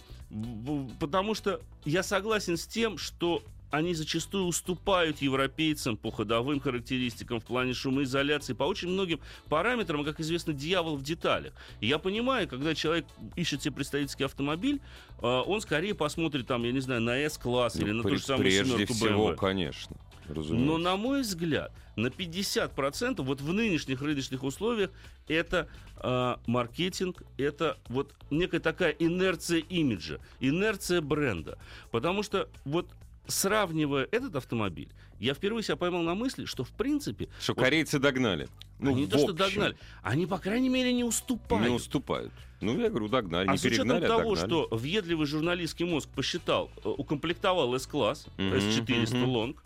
потому 0.98 1.34
что 1.34 1.60
я 1.84 2.02
согласен 2.02 2.56
с 2.56 2.66
тем, 2.66 2.98
что 2.98 3.42
они 3.70 3.94
зачастую 3.94 4.44
уступают 4.44 5.22
европейцам 5.22 5.96
по 5.96 6.10
ходовым 6.10 6.60
характеристикам 6.60 7.40
в 7.40 7.44
плане 7.44 7.72
шумоизоляции, 7.72 8.52
по 8.52 8.64
очень 8.64 8.88
многим 8.88 9.20
параметрам, 9.48 10.00
а, 10.00 10.04
как 10.04 10.20
известно, 10.20 10.52
дьявол 10.52 10.96
в 10.96 11.02
деталях. 11.02 11.52
И 11.80 11.86
я 11.86 11.98
понимаю, 11.98 12.48
когда 12.48 12.74
человек 12.74 13.06
ищет 13.36 13.62
себе 13.62 13.74
представительский 13.74 14.24
автомобиль, 14.26 14.80
а, 15.22 15.42
он 15.42 15.60
скорее 15.60 15.94
посмотрит 15.94 16.46
там, 16.46 16.64
я 16.64 16.72
не 16.72 16.80
знаю, 16.80 17.00
на 17.00 17.16
S-класс 17.18 17.76
Ну, 17.76 17.86
или 17.86 17.92
на 17.92 18.02
ту 18.02 18.16
же 18.16 18.22
самую 18.22 18.44
Прежде 18.44 18.72
семерку 18.72 18.94
всего, 18.94 19.30
BMW. 19.30 19.36
конечно. 19.36 19.96
разумеется. 20.28 20.54
Но, 20.54 20.78
на 20.78 20.96
мой 20.96 21.22
взгляд, 21.22 21.72
на 21.96 22.08
50% 22.08 23.22
вот 23.22 23.40
в 23.40 23.52
нынешних 23.52 24.00
рыночных 24.02 24.42
условиях 24.42 24.90
это 25.28 25.68
э, 25.96 26.36
маркетинг, 26.46 27.22
это 27.36 27.78
вот 27.88 28.14
некая 28.30 28.60
такая 28.60 28.90
инерция 28.92 29.58
имиджа, 29.58 30.18
инерция 30.40 31.00
бренда. 31.00 31.58
Потому 31.90 32.22
что 32.22 32.48
вот 32.64 32.88
сравнивая 33.30 34.08
этот 34.10 34.36
автомобиль, 34.36 34.92
я 35.18 35.34
впервые 35.34 35.62
себя 35.62 35.76
поймал 35.76 36.02
на 36.02 36.14
мысли, 36.14 36.44
что 36.44 36.64
в 36.64 36.70
принципе... 36.70 37.28
Что 37.40 37.54
вот 37.54 37.62
корейцы 37.62 37.98
догнали. 37.98 38.48
Ну, 38.78 38.90
они 38.90 39.02
не 39.02 39.06
то, 39.06 39.18
что 39.18 39.32
догнали, 39.32 39.76
они, 40.02 40.26
по 40.26 40.38
крайней 40.38 40.70
мере, 40.70 40.92
не 40.92 41.04
уступают. 41.04 41.68
Не 41.68 41.74
уступают. 41.74 42.32
Ну, 42.60 42.78
я 42.78 42.88
говорю, 42.88 43.08
догнали. 43.08 43.48
А 43.48 43.52
не 43.52 43.58
с 43.58 43.64
учетом 43.64 43.90
а 43.92 44.00
того, 44.00 44.34
догнали. 44.34 44.46
что 44.46 44.68
въедливый 44.70 45.26
журналистский 45.26 45.86
мозг 45.86 46.08
посчитал, 46.08 46.70
э, 46.84 46.88
укомплектовал 46.88 47.74
S-класс, 47.74 48.26
Мгм, 48.38 48.54
S400 48.54 49.16
мгм. 49.16 49.30
Long, 49.30 49.56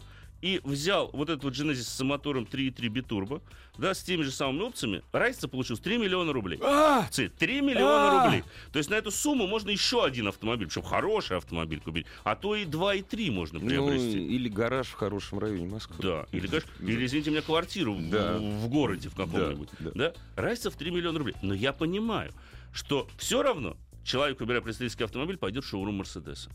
и 0.44 0.60
взял 0.62 1.08
вот 1.14 1.30
этот 1.30 1.42
вот 1.44 1.54
Genesis 1.54 1.84
с 1.84 2.04
мотором 2.04 2.44
3.3 2.44 2.88
битурбо, 2.88 3.40
да, 3.78 3.94
с 3.94 4.02
теми 4.02 4.20
же 4.24 4.30
самыми 4.30 4.60
опциями, 4.64 5.02
разница 5.10 5.48
получилась 5.48 5.80
3 5.80 5.96
миллиона 5.96 6.34
рублей. 6.34 6.58
А! 6.62 7.06
Ци, 7.10 7.30
3 7.30 7.62
миллиона 7.62 8.20
А! 8.20 8.24
рублей. 8.26 8.44
То 8.70 8.78
есть 8.78 8.90
на 8.90 8.94
эту 8.96 9.10
сумму 9.10 9.46
можно 9.46 9.70
еще 9.70 10.04
один 10.04 10.28
автомобиль, 10.28 10.66
причем 10.66 10.82
хороший 10.82 11.38
автомобиль 11.38 11.80
купить, 11.80 12.04
а 12.24 12.36
то 12.36 12.54
и 12.56 12.66
2, 12.66 12.94
и 12.96 13.02
3 13.02 13.30
можно 13.30 13.58
Ну, 13.58 13.66
приобрести. 13.66 14.22
или 14.22 14.50
гараж 14.50 14.88
в 14.88 14.92
хорошем 14.92 15.38
районе 15.38 15.66
Москвы. 15.66 15.96
Да, 16.00 16.26
или, 16.30 16.46
конечно, 16.46 16.70
или, 16.80 17.06
извините 17.06 17.30
меня, 17.30 17.40
квартиру 17.40 17.94
в- 17.94 18.10
Да. 18.10 18.36
в, 18.36 18.42
в 18.42 18.68
городе 18.68 19.08
в 19.08 19.14
каком-нибудь. 19.14 19.70
Да, 19.78 19.90
Да, 19.94 20.12
Разница 20.36 20.70
в 20.70 20.76
3 20.76 20.90
миллиона 20.90 21.18
рублей. 21.20 21.36
Но 21.40 21.54
я 21.54 21.72
понимаю, 21.72 22.32
что 22.74 23.08
все 23.16 23.42
равно 23.42 23.78
человек, 24.04 24.40
выбирая 24.40 24.60
представительский 24.60 25.06
автомобиль, 25.06 25.38
пойдет 25.38 25.64
в 25.64 25.68
шоурум 25.68 25.94
Мерседеса. 25.96 26.50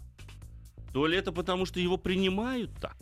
То 0.93 1.07
ли 1.07 1.17
это 1.17 1.31
потому, 1.31 1.65
что 1.65 1.79
его 1.79 1.97
принимают 1.97 2.69
так? 2.79 2.95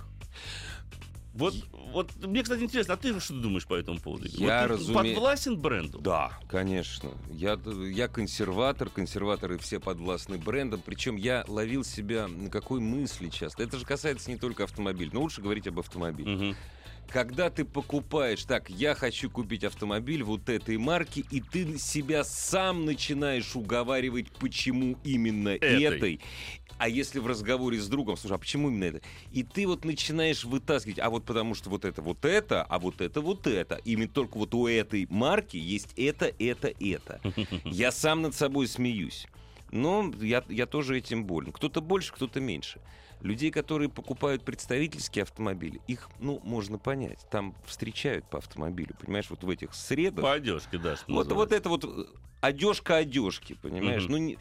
Вот, 1.33 1.53
вот 1.93 2.15
мне, 2.25 2.41
кстати, 2.41 2.63
интересно, 2.63 2.95
а 2.95 2.97
ты 2.97 3.19
что 3.19 3.35
думаешь 3.35 3.67
по 3.67 3.75
этому 3.75 3.99
поводу? 3.99 4.27
Я 4.27 4.67
вот 4.67 4.79
разуме- 4.79 4.93
подвластен 4.93 5.57
бренду? 5.57 5.99
Да, 5.99 6.31
конечно. 6.49 7.11
Я, 7.29 7.59
я 7.91 8.07
консерватор, 8.07 8.89
консерваторы 8.89 9.57
все 9.59 9.79
подвластны 9.79 10.37
брендам. 10.39 10.81
Причем 10.83 11.15
я 11.15 11.45
ловил 11.47 11.83
себя 11.83 12.27
на 12.27 12.49
какой 12.49 12.79
мысли 12.79 13.29
часто. 13.29 13.63
Это 13.63 13.77
же 13.77 13.85
касается 13.85 14.31
не 14.31 14.37
только 14.37 14.63
автомобиля, 14.63 15.11
но 15.13 15.21
лучше 15.21 15.41
говорить 15.41 15.67
об 15.67 15.79
автомобиле. 15.79 16.31
Мгм. 16.31 16.55
Когда 17.09 17.49
ты 17.49 17.63
покупаешь, 17.63 18.43
так, 18.43 18.69
я 18.69 18.93
хочу 18.93 19.29
купить 19.29 19.63
автомобиль 19.63 20.23
вот 20.23 20.49
этой 20.49 20.77
марки, 20.77 21.25
и 21.31 21.39
ты 21.39 21.77
себя 21.77 22.23
сам 22.25 22.85
начинаешь 22.85 23.55
уговаривать, 23.55 24.31
почему 24.33 24.97
именно 25.05 25.49
Этой. 25.49 25.83
этой. 25.83 26.19
А 26.77 26.87
если 26.87 27.19
в 27.19 27.27
разговоре 27.27 27.79
с 27.79 27.87
другом, 27.87 28.17
слушай, 28.17 28.33
а 28.33 28.37
почему 28.37 28.69
именно 28.69 28.83
это? 28.85 29.01
И 29.31 29.43
ты 29.43 29.65
вот 29.67 29.83
начинаешь 29.85 30.43
вытаскивать, 30.43 30.99
а 30.99 31.09
вот 31.09 31.25
потому 31.25 31.55
что 31.55 31.69
вот 31.69 31.85
это 31.85 32.01
вот 32.01 32.23
это, 32.25 32.63
а 32.63 32.79
вот 32.79 33.01
это 33.01 33.21
вот 33.21 33.47
это. 33.47 33.79
Именно 33.85 34.09
только 34.09 34.37
вот 34.37 34.53
у 34.53 34.67
этой 34.67 35.07
марки 35.09 35.57
есть 35.57 35.93
это, 35.97 36.31
это, 36.39 36.71
это. 36.79 37.19
Я 37.65 37.91
сам 37.91 38.21
над 38.21 38.35
собой 38.35 38.67
смеюсь. 38.67 39.27
Но 39.71 40.13
я, 40.21 40.45
я 40.47 40.65
тоже 40.65 40.97
этим 40.97 41.25
болен. 41.25 41.51
Кто-то 41.51 41.81
больше, 41.81 42.13
кто-то 42.13 42.39
меньше. 42.39 42.79
Людей, 43.19 43.51
которые 43.51 43.89
покупают 43.89 44.43
представительские 44.43 45.23
автомобили, 45.23 45.81
их, 45.87 46.09
ну, 46.19 46.39
можно 46.43 46.77
понять. 46.77 47.19
Там 47.31 47.55
встречают 47.65 48.29
по 48.29 48.37
автомобилю, 48.37 48.95
понимаешь, 48.97 49.25
вот 49.29 49.43
в 49.43 49.49
этих 49.49 49.73
средах. 49.73 50.23
По 50.23 50.33
одежке, 50.33 50.77
да. 50.77 50.95
что 50.95 51.11
Вот, 51.11 51.31
вот 51.31 51.51
это 51.51 51.67
вот 51.67 51.83
э, 51.83 52.05
одежка 52.41 52.97
одежки, 52.97 53.57
понимаешь? 53.61 54.03
Мгм. 54.03 54.11
Ну, 54.11 54.17
не- 54.19 54.37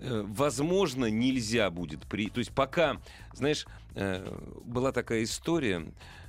возможно, 0.00 1.06
нельзя 1.10 1.70
будет 1.70 2.06
при... 2.06 2.28
То 2.28 2.38
есть 2.38 2.52
пока, 2.52 3.00
знаешь, 3.32 3.66
э, 3.94 4.26
была 4.64 4.92
такая 4.92 5.22
история, 5.22 5.86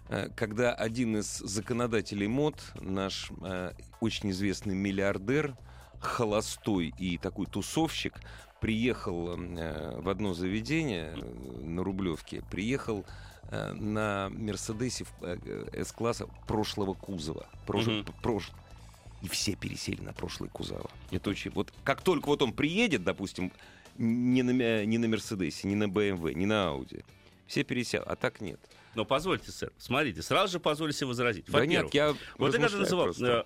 э, 0.10 0.30
когда 0.36 0.74
один 0.74 1.18
из 1.18 1.38
законодателей 1.38 2.28
мод, 2.28 2.56
наш 2.80 3.32
э, 3.42 3.72
очень 4.00 4.32
известный 4.32 4.76
миллиардер, 4.76 5.56
холостой 6.00 6.94
и 6.98 7.18
такой 7.18 7.46
тусовщик, 7.48 8.14
приехал 8.62 9.38
э, 9.38 10.00
в 10.00 10.10
одно 10.10 10.34
заведение 10.34 11.14
э, 11.16 11.62
на 11.64 11.84
Рублевке, 11.84 12.44
приехал 12.50 13.06
э, 13.50 13.74
на 13.74 14.30
Мерседесе 14.32 15.06
э, 15.22 15.38
э, 15.74 15.84
С-класса 15.84 16.28
прошлого 16.48 16.94
кузова. 16.94 17.48
Прош- 17.66 18.06
прош- 18.24 18.52
И 19.28 19.30
все 19.30 19.56
пересели 19.56 20.00
на 20.00 20.14
прошлые 20.14 20.50
кузова. 20.50 20.90
Это 21.12 21.30
очень... 21.32 21.52
Вот 21.52 21.74
как 21.84 22.02
только 22.02 22.28
вот 22.28 22.42
он 22.42 22.54
приедет, 22.54 23.04
допустим, 23.04 23.52
не 23.98 24.42
на, 24.42 24.52
Ме- 24.52 24.86
не 24.86 24.98
на 24.98 25.10
Мерседесе, 25.10 25.68
не 25.68 25.76
на 25.76 25.90
БМВ, 25.90 26.34
не 26.34 26.46
на 26.46 26.70
Ауди, 26.70 27.04
все 27.46 27.66
пересел, 27.66 28.04
а 28.06 28.16
так 28.16 28.40
нет. 28.40 28.58
Но 28.96 29.04
позвольте, 29.04 29.52
сэр, 29.52 29.74
смотрите, 29.78 30.22
сразу 30.22 30.54
же 30.54 30.60
позвольте 30.62 30.98
себе 31.00 31.08
возразить. 31.08 31.44
Да 31.48 31.66
нет, 31.66 31.94
я 31.94 32.16
Вот 32.38 32.54
размышляю 32.54 32.84
называл, 32.84 33.10
э, 33.10 33.44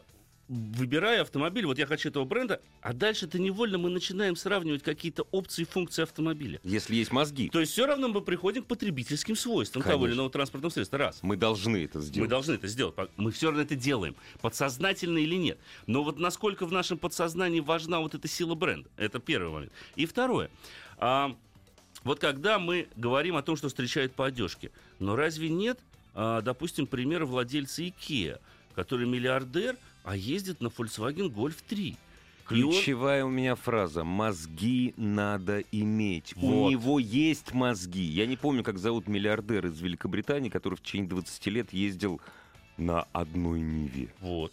выбирая 0.52 1.22
автомобиль, 1.22 1.66
вот 1.66 1.78
я 1.78 1.86
хочу 1.86 2.10
этого 2.10 2.26
бренда, 2.26 2.62
а 2.82 2.92
дальше-то 2.92 3.40
невольно 3.40 3.78
мы 3.78 3.90
начинаем 3.90 4.36
сравнивать 4.36 4.84
какие-то 4.84 5.24
опции 5.32 5.62
и 5.62 5.66
функции 5.66 6.04
автомобиля. 6.04 6.60
Если 6.64 6.96
есть 6.96 7.12
мозги, 7.12 7.50
То 7.50 7.62
есть 7.62 7.72
все 7.72 7.86
равно 7.86 8.10
мы 8.10 8.20
приходим 8.22 8.64
к 8.64 8.68
потребительским 8.68 9.38
свойствам 9.38 9.82
того 9.82 9.94
или 9.94 10.00
Конечно. 10.02 10.16
иного 10.16 10.30
транспортного 10.30 10.72
средства. 10.74 10.98
Раз. 11.00 11.20
мы 11.22 11.38
должны 11.38 11.86
это 11.86 12.00
Мы 12.00 12.04
сделать. 12.04 12.30
должны 12.30 12.54
это 12.56 12.68
сделать. 12.68 12.96
Мы 13.16 13.32
все 13.32 13.48
равно 13.48 13.62
это 13.62 13.76
делаем. 13.76 14.16
Подсознательно 14.42 15.20
или 15.20 15.36
нет. 15.36 15.58
Но 15.88 16.04
вот 16.04 16.20
насколько 16.20 16.66
в 16.66 16.72
нашем 16.74 16.98
подсознании 16.98 17.62
важна 17.62 18.02
вот 18.02 18.14
эта 18.14 18.28
сила 18.28 18.54
бренда. 18.56 18.90
Это 18.98 19.20
первый 19.20 19.52
момент. 19.52 19.72
И 19.96 20.06
второе. 20.06 20.50
А, 20.98 21.34
вот 22.04 22.20
когда 22.20 22.60
мы 22.60 22.88
говорим 22.98 23.38
о 23.38 23.42
том, 23.42 23.56
что 23.56 23.70
встречают 23.70 24.14
по 24.14 24.26
одежке, 24.26 24.72
но 25.00 25.16
разве 25.16 25.48
нет, 25.50 25.80
а, 26.14 26.42
допустим, 26.42 26.88
примера 26.88 27.26
владельца 27.26 27.84
IKEA, 27.84 28.40
который 28.76 29.08
миллиардер, 29.08 29.78
а 30.04 30.16
ездит 30.16 30.62
на 30.62 30.68
Volkswagen 30.68 31.30
Golf 31.30 31.56
3? 31.68 31.98
И 32.52 32.64
он- 32.64 32.72
Ключевая 32.74 33.24
у 33.24 33.30
меня 33.30 33.56
фраза. 33.56 34.04
Мозги 34.04 34.94
надо 34.98 35.60
иметь. 35.72 36.34
У 36.36 36.40
Вот. 36.40 36.72
него 36.72 37.00
есть 37.00 37.54
мозги. 37.54 38.02
Я 38.04 38.26
не 38.26 38.36
помню, 38.36 38.64
как 38.64 38.78
зовут 38.78 39.08
миллиардер 39.08 39.68
из 39.68 39.80
Великобритании, 39.80 40.50
который 40.50 40.76
в 40.76 40.82
течение 40.82 41.08
20 41.08 41.50
лет 41.50 41.72
ездил 41.72 42.20
на 42.78 43.04
одной 43.14 43.62
Ниве. 43.62 44.14
Вот. 44.20 44.52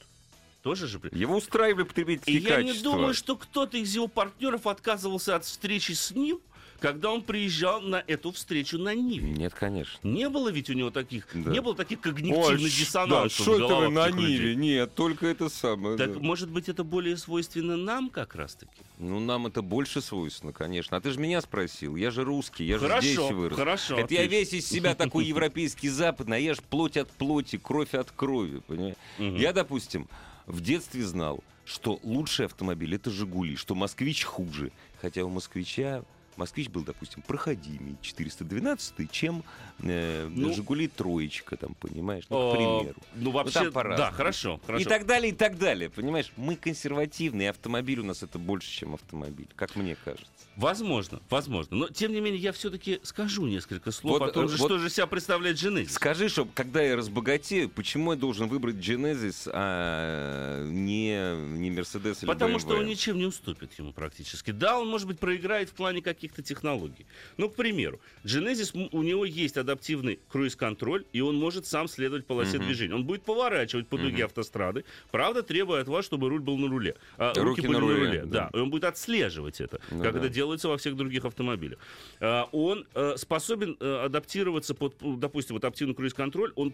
Тоже 0.63 0.87
же... 0.87 1.01
Его 1.13 1.37
устраивали 1.39 1.83
И 1.85 1.87
потребительские 1.87 2.39
я 2.41 2.63
не 2.63 2.69
качества. 2.69 2.93
думаю, 2.93 3.15
что 3.15 3.37
кто-то 3.37 3.77
из 3.79 3.95
его 3.95 4.07
партнеров 4.07 4.67
отказывался 4.67 5.35
от 5.37 5.45
встречи 5.45 5.93
с 5.93 6.11
ним, 6.13 6.41
когда 6.81 7.11
он 7.11 7.23
приезжал 7.23 7.81
на 7.81 8.03
эту 8.07 8.31
встречу 8.33 8.79
на 8.79 8.95
Ниве. 8.95 9.29
Нет, 9.31 9.53
конечно. 9.55 10.07
Не 10.07 10.29
было 10.29 10.49
ведь 10.51 10.71
у 10.71 10.75
него 10.75 10.91
таких, 10.91 11.27
Да. 11.35 11.51
не 11.51 11.61
было 11.61 11.75
таких 11.75 12.01
когнитивных 12.01 12.61
диссонансов 12.61 13.39
в 13.39 13.43
что 13.43 13.57
это 13.57 13.75
вы 13.77 13.89
на 13.89 14.07
этих 14.09 14.17
людей. 14.17 14.39
Ниве? 14.39 14.57
Нет, 14.57 14.95
только 14.95 15.27
это 15.27 15.49
самое. 15.49 15.97
Так, 15.97 16.15
да. 16.15 16.21
может 16.21 16.51
быть, 16.51 16.69
это 16.69 16.85
более 16.85 17.17
свойственно 17.17 17.77
нам 17.77 18.11
как 18.11 18.35
раз-таки? 18.35 18.71
Ну, 18.99 19.19
нам 19.21 19.47
это 19.47 19.63
больше 19.63 20.01
свойственно, 20.01 20.53
конечно. 20.53 20.97
А 20.97 21.01
ты 21.01 21.11
же 21.11 21.19
меня 21.19 21.41
спросил. 21.41 21.97
Я 21.97 22.11
же 22.11 22.25
русский, 22.25 22.65
я 22.65 22.79
же 22.79 22.87
Хорошо, 22.87 23.07
здесь 23.07 23.19
вырос. 23.31 23.57
хорошо, 23.59 23.99
Это 23.99 24.15
я 24.15 24.21
отлично. 24.23 24.37
весь 24.39 24.53
из 24.53 24.69
себя 24.69 24.95
такой 24.95 25.25
европейский 25.25 25.89
западный, 25.89 26.37
а 26.37 26.41
я 26.41 26.55
ж 26.55 26.59
плоть 26.71 26.97
от 26.97 27.11
плоти, 27.11 27.59
кровь 27.59 27.95
от 27.95 28.11
крови, 28.13 28.61
понимаешь? 28.67 28.97
Мгм. 29.19 29.37
Я, 29.37 29.53
допустим, 29.53 30.09
в 30.47 30.61
детстве 30.61 31.03
знал, 31.05 31.43
что 31.65 31.99
лучший 32.03 32.47
автомобиль 32.47 32.95
это 32.95 33.11
«Жигули», 33.11 33.57
что 33.57 33.75
«Москвич» 33.75 34.23
хуже. 34.25 34.71
Хотя 35.03 35.25
у 35.25 35.29
«Москвича» 35.29 36.03
«Москвич» 36.39 36.69
был, 36.69 36.83
допустим, 36.83 37.23
проходимый, 37.23 37.97
412 38.01 39.11
чем 39.11 39.45
э, 39.81 40.29
Ну, 40.31 40.53
«Жигули» 40.55 40.89
троечка, 40.89 41.57
там, 41.57 41.75
понимаешь? 41.75 42.25
Ну, 42.31 42.51
к 42.51 42.57
примеру. 42.57 42.95
Ну, 43.15 43.31
вообще, 43.31 43.71
там 43.71 43.97
да, 43.97 44.11
хорошо, 44.13 44.61
хорошо. 44.65 44.83
И 44.83 44.87
так 44.87 45.07
далее, 45.07 45.33
и 45.33 45.35
так 45.35 45.59
далее. 45.59 45.91
Понимаешь, 45.91 46.33
мы 46.37 46.57
консервативные, 46.57 47.51
автомобиль 47.51 48.01
у 48.01 48.05
нас 48.05 48.23
это 48.23 48.39
больше, 48.39 48.71
чем 48.71 48.95
автомобиль, 48.95 49.49
как 49.57 49.77
мне 49.77 49.97
кажется. 50.05 50.27
Возможно, 50.57 51.21
возможно. 51.31 51.77
Но, 51.77 51.89
тем 51.89 52.13
не 52.13 52.21
менее, 52.21 52.41
я 52.41 52.53
все-таки 52.53 53.01
скажу 53.03 53.47
несколько 53.47 53.93
слов 53.93 54.19
Вот, 54.19 54.31
о 54.31 54.33
том, 54.33 54.45
э, 54.47 54.49
вот- 54.49 54.57
что 54.57 54.79
же 54.79 54.91
себя 54.91 55.07
представляет 55.07 55.57
Genesis. 55.57 55.91
Скажи, 55.91 56.29
что 56.29 56.47
когда 56.53 56.83
я 56.83 56.97
разбогатею, 56.97 57.69
почему 57.69 58.13
я 58.13 58.19
должен 58.19 58.49
выбрать 58.49 58.77
Genesis, 58.77 59.49
а 59.53 60.65
не, 60.65 61.13
не 61.59 61.71
Mercedes 61.71 62.19
или 62.23 62.27
Потому 62.27 62.57
BMW? 62.57 62.61
что 62.61 62.77
он 62.77 62.87
ничем 62.87 63.19
не 63.19 63.27
уступит 63.27 63.79
ему 63.79 63.93
практически. 63.93 64.51
Да, 64.51 64.79
он, 64.79 64.89
может 64.89 65.07
быть, 65.07 65.19
проиграет 65.19 65.69
в 65.71 65.75
плане 65.75 66.03
каких-то 66.29 66.43
технологий. 66.43 67.07
Ну, 67.37 67.49
к 67.49 67.55
примеру, 67.55 68.01
Genesis, 68.25 68.89
у 68.93 69.03
него 69.03 69.25
есть 69.25 69.57
адаптивный 69.57 70.19
круиз-контроль, 70.31 71.05
и 71.13 71.21
он 71.21 71.37
может 71.37 71.67
сам 71.67 71.89
следовать 71.89 72.27
полосе 72.27 72.59
Мгм. 72.59 72.67
движения. 72.67 72.95
Он 72.95 73.05
будет 73.05 73.23
поворачивать 73.23 73.87
по 73.89 73.97
дуге 73.99 74.17
Мгм. 74.19 74.25
автострады, 74.27 74.85
правда, 75.11 75.43
требуя 75.43 75.81
от 75.83 75.89
вас, 75.89 76.05
чтобы 76.05 76.29
руль 76.29 76.41
был 76.41 76.57
на 76.59 76.69
руле. 76.69 76.95
А, 77.17 77.29
руки, 77.35 77.41
Руки 77.41 77.61
были 77.63 77.73
на 77.73 77.79
на 77.81 77.87
руле, 77.87 78.07
руле. 78.07 78.23
да. 78.27 78.49
Да. 78.53 78.59
и 78.59 78.61
он 78.63 78.71
будет 78.71 78.85
отслеживать 78.85 79.61
это, 79.61 79.81
Ну 79.91 80.03
как 80.03 80.13
да. 80.15 80.19
это 80.21 80.29
делается 80.29 80.69
во 80.69 80.77
всех 80.77 80.97
других 80.97 81.25
автомобилях. 81.25 81.79
А, 82.21 82.49
он 82.53 82.87
э, 82.95 83.15
способен 83.17 83.77
э, 83.81 84.05
адаптироваться 84.05 84.75
под, 84.75 84.95
допустим, 85.19 85.55
вот 85.57 85.65
адаптивный 85.65 85.95
круиз-контроль, 85.95 86.53
он 86.57 86.73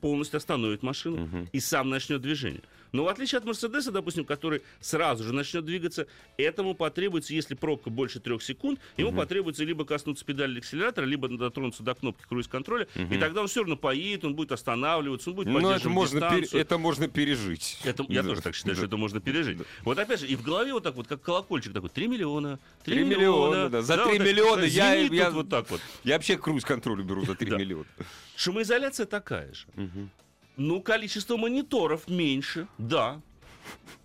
полностью 0.00 0.36
остановит 0.36 0.82
машину 0.82 1.16
Мгм. 1.18 1.48
и 1.52 1.60
сам 1.60 1.88
начнет 1.90 2.20
движение. 2.20 2.62
Но 2.94 3.02
в 3.02 3.08
отличие 3.08 3.38
от 3.38 3.44
Мерседеса, 3.44 3.90
допустим, 3.90 4.24
который 4.24 4.62
сразу 4.80 5.24
же 5.24 5.32
начнет 5.34 5.64
двигаться, 5.64 6.06
этому 6.36 6.74
потребуется, 6.76 7.34
если 7.34 7.56
пробка 7.56 7.90
больше 7.90 8.20
трех 8.20 8.40
секунд, 8.40 8.78
ему 8.96 9.08
Мгм. 9.10 9.18
потребуется 9.18 9.64
либо 9.64 9.84
коснуться 9.84 10.24
педали 10.24 10.58
акселератора, 10.60 11.04
либо 11.04 11.26
дотронуться 11.26 11.82
до 11.82 11.96
кнопки 11.96 12.22
круиз-контроля, 12.28 12.86
и 12.94 13.18
тогда 13.18 13.40
он 13.40 13.48
все 13.48 13.60
равно 13.62 13.76
поедет, 13.76 14.24
он 14.24 14.36
будет 14.36 14.52
останавливаться, 14.52 15.30
он 15.30 15.36
будет 15.36 15.48
Ну, 15.48 15.58
это 15.58 15.62
поддерживать 15.66 15.92
можно, 15.94 16.20
пере- 16.20 16.30
дистанцию. 16.42 16.60
это 16.60 16.78
можно 16.78 17.08
пережить. 17.08 17.80
Это, 17.82 18.04
я 18.08 18.22
Да. 18.22 18.28
тоже 18.28 18.42
так 18.42 18.54
считаю, 18.54 18.76
Да. 18.76 18.78
что 18.78 18.86
это 18.86 18.96
можно 18.96 19.20
пережить. 19.20 19.58
Вот 19.82 19.98
опять 19.98 20.20
же, 20.20 20.28
и 20.28 20.36
в 20.36 20.42
голове 20.44 20.72
вот 20.72 20.84
так 20.84 20.94
вот, 20.94 21.08
как 21.08 21.20
колокольчик 21.20 21.72
такой, 21.72 21.90
3 21.90 22.06
миллиона, 22.06 22.60
3, 22.84 22.94
Три 22.94 23.04
миллиона, 23.04 23.68
да. 23.70 23.82
За 23.82 23.96
вот 23.96 24.08
три 24.10 24.18
так, 24.18 24.26
миллиона 24.28 24.60
да, 24.62 24.66
я- 24.68 24.94
я- 24.94 25.30
вот 25.32 25.48
так 25.48 25.68
вот. 25.68 25.80
Я 26.04 26.14
вообще 26.14 26.36
круиз-контроль 26.36 27.02
беру 27.02 27.24
за 27.24 27.34
3 27.34 27.50
Да. 27.50 27.56
миллиона. 27.58 27.86
Шумоизоляция 28.36 29.06
такая 29.06 29.52
же. 29.52 29.66
Мгм. 29.74 30.10
Ну, 30.56 30.80
количество 30.80 31.36
мониторов 31.36 32.08
меньше, 32.08 32.68
да. 32.78 33.20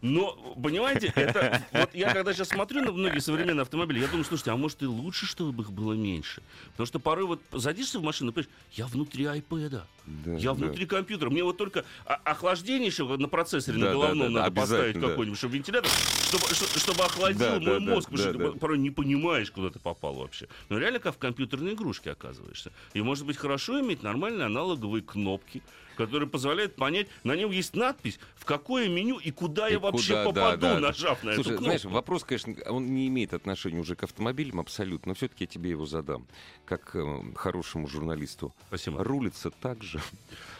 Но, 0.02 0.56
понимаете, 0.62 1.12
это... 1.16 1.62
Вот 1.72 1.94
я 1.94 2.14
когда 2.14 2.34
сейчас 2.34 2.50
смотрю 2.50 2.82
на 2.82 2.92
многие 2.92 3.20
современные 3.20 3.64
автомобили, 3.64 4.00
я 4.00 4.08
думаю, 4.08 4.24
слушайте, 4.24 4.52
а 4.52 4.56
может 4.56 4.82
и 4.82 4.86
лучше, 4.86 5.26
чтобы 5.26 5.64
их 5.64 5.72
было 5.72 5.94
меньше? 5.94 6.42
Потому 6.72 6.88
что 6.88 7.00
порой 7.00 7.26
вот 7.26 7.42
садишься 7.58 8.00
в 8.00 8.04
машину, 8.04 8.32
понимаешь, 8.32 8.54
я 8.74 8.88
внутри 8.88 9.26
айпэда, 9.26 9.86
Да, 10.26 10.34
я 10.34 10.50
да. 10.50 10.54
внутри 10.54 10.86
компьютера. 10.86 11.30
Мне 11.30 11.44
вот 11.44 11.58
только 11.58 11.86
охлаждение 12.06 12.88
еще 12.88 13.06
на 13.06 13.28
процессоре 13.28 13.78
Да, 13.80 13.86
на 13.86 13.92
да, 13.92 13.94
головном 13.94 14.34
да, 14.34 14.34
да, 14.34 14.44
надо 14.46 14.56
поставить 14.56 15.00
да. 15.00 15.08
какой-нибудь, 15.10 15.38
чтобы 15.38 15.56
вентилятор, 15.56 15.92
чтобы, 16.28 16.46
чтобы 16.80 17.04
охладил 17.04 17.40
Да, 17.40 17.52
мой 17.60 17.66
да, 17.66 17.74
да, 17.74 17.80
мозг, 17.80 18.10
потому 18.10 18.18
да, 18.18 18.30
что 18.30 18.40
да. 18.40 18.52
ты 18.52 18.60
порой 18.60 18.78
не 18.80 18.90
понимаешь, 18.90 19.52
куда 19.52 19.70
ты 19.70 19.80
попал 19.80 20.16
вообще. 20.16 20.48
Но 20.70 20.78
реально 20.78 21.00
как 21.00 21.16
в 21.16 21.18
компьютерной 21.18 21.74
игрушке 21.74 22.12
оказываешься. 22.12 22.72
И 22.94 23.02
может 23.02 23.26
быть 23.26 23.38
хорошо 23.38 23.80
иметь 23.82 24.04
нормальные 24.04 24.46
аналоговые 24.46 25.04
кнопки, 25.04 25.62
которые 25.96 26.30
позволяют 26.30 26.76
понять, 26.76 27.08
на 27.26 27.36
нем 27.36 27.52
есть 27.52 27.76
надпись, 27.76 28.20
в 28.38 28.46
какое 28.46 28.88
меню 28.88 29.18
и 29.18 29.32
куда 29.32 29.68
И 29.68 29.74
я 29.74 29.80
вообще 29.80 30.24
куда, 30.24 30.24
да, 30.24 30.32
попаду, 30.32 30.62
да, 30.62 30.74
да. 30.76 30.80
нажав 30.80 31.24
на 31.24 31.34
Слушай, 31.36 31.56
эту 31.56 31.64
знаешь, 31.64 31.82
кнопку. 31.82 31.96
вопрос, 31.96 32.24
конечно, 32.24 32.56
он 32.70 32.94
не 32.94 33.08
имеет 33.10 33.34
отношения 33.34 33.80
уже 33.82 33.98
к 33.98 34.04
автомобилям 34.04 34.62
абсолютно, 34.62 35.10
но 35.10 35.14
все-таки 35.16 35.44
я 35.44 35.48
тебе 35.48 35.72
его 35.72 35.86
задам, 35.86 36.26
как 36.66 36.96
э, 36.96 37.22
хорошему 37.36 37.88
журналисту. 37.88 38.54
Спасибо. 38.70 39.04
Рулится 39.04 39.52
так 39.52 39.84
же. 39.84 39.99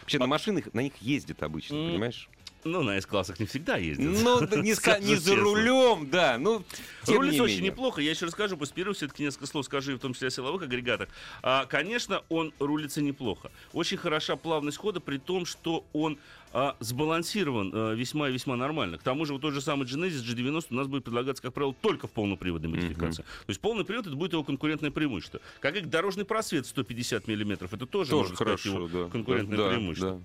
Вообще 0.00 0.18
на 0.18 0.26
машинах, 0.26 0.72
на 0.72 0.80
них 0.80 0.94
ездят 1.00 1.42
обычно, 1.42 1.76
понимаешь? 1.76 2.28
Ну, 2.64 2.82
на 2.82 2.98
S-классах 2.98 3.40
не 3.40 3.46
всегда 3.46 3.76
ездят. 3.76 4.06
Ну, 4.22 4.40
да 4.46 4.56
не, 4.60 4.72
ска- 4.72 5.00
не 5.02 5.14
за 5.16 5.30
честно. 5.30 5.44
рулем, 5.44 6.10
да, 6.10 6.36
ну, 6.38 6.62
Рулится 7.06 7.34
не 7.36 7.40
очень 7.40 7.62
неплохо. 7.64 8.02
Я 8.02 8.10
еще 8.10 8.26
расскажу, 8.26 8.56
после 8.56 8.74
первого 8.74 8.94
все-таки 8.94 9.22
несколько 9.22 9.46
слов 9.46 9.64
скажу, 9.64 9.96
в 9.96 9.98
том 9.98 10.12
числе 10.12 10.28
о 10.28 10.30
силовых 10.30 10.62
агрегатах. 10.62 11.08
А, 11.42 11.64
конечно, 11.66 12.22
он 12.28 12.52
рулится 12.58 13.00
неплохо. 13.00 13.50
Очень 13.72 13.96
хороша 13.96 14.36
плавность 14.36 14.76
хода, 14.76 15.00
при 15.00 15.16
том, 15.16 15.46
что 15.46 15.84
он 15.94 16.18
а, 16.52 16.76
сбалансирован 16.80 17.70
а, 17.74 17.94
весьма 17.94 18.28
и 18.28 18.32
весьма 18.32 18.56
нормально. 18.56 18.98
К 18.98 19.02
тому 19.02 19.24
же 19.24 19.32
вот 19.32 19.42
тот 19.42 19.54
же 19.54 19.62
самый 19.62 19.86
Genesis 19.86 20.22
G90 20.22 20.66
у 20.70 20.74
нас 20.74 20.86
будет 20.86 21.04
предлагаться, 21.04 21.42
как 21.42 21.54
правило, 21.54 21.74
только 21.80 22.08
в 22.08 22.10
полноприводной 22.10 22.68
модификации. 22.68 23.22
То 23.22 23.48
есть 23.48 23.60
полный 23.60 23.84
привод 23.86 24.06
это 24.06 24.16
будет 24.16 24.32
его 24.34 24.44
конкурентное 24.44 24.90
преимущество. 24.90 25.40
Как 25.60 25.76
и 25.76 25.80
дорожный 25.80 26.24
просвет 26.26 26.66
150 26.66 27.26
миллиметров, 27.26 27.72
это 27.72 27.86
тоже, 27.86 28.10
Тоже 28.10 28.22
можно 28.30 28.36
сказать, 28.36 28.60
хорошо, 28.60 28.76
его 28.84 29.04
да. 29.04 29.10
конкурентное 29.10 29.56
Да, 29.58 29.68
преимущество. 29.70 30.10
да. 30.10 30.20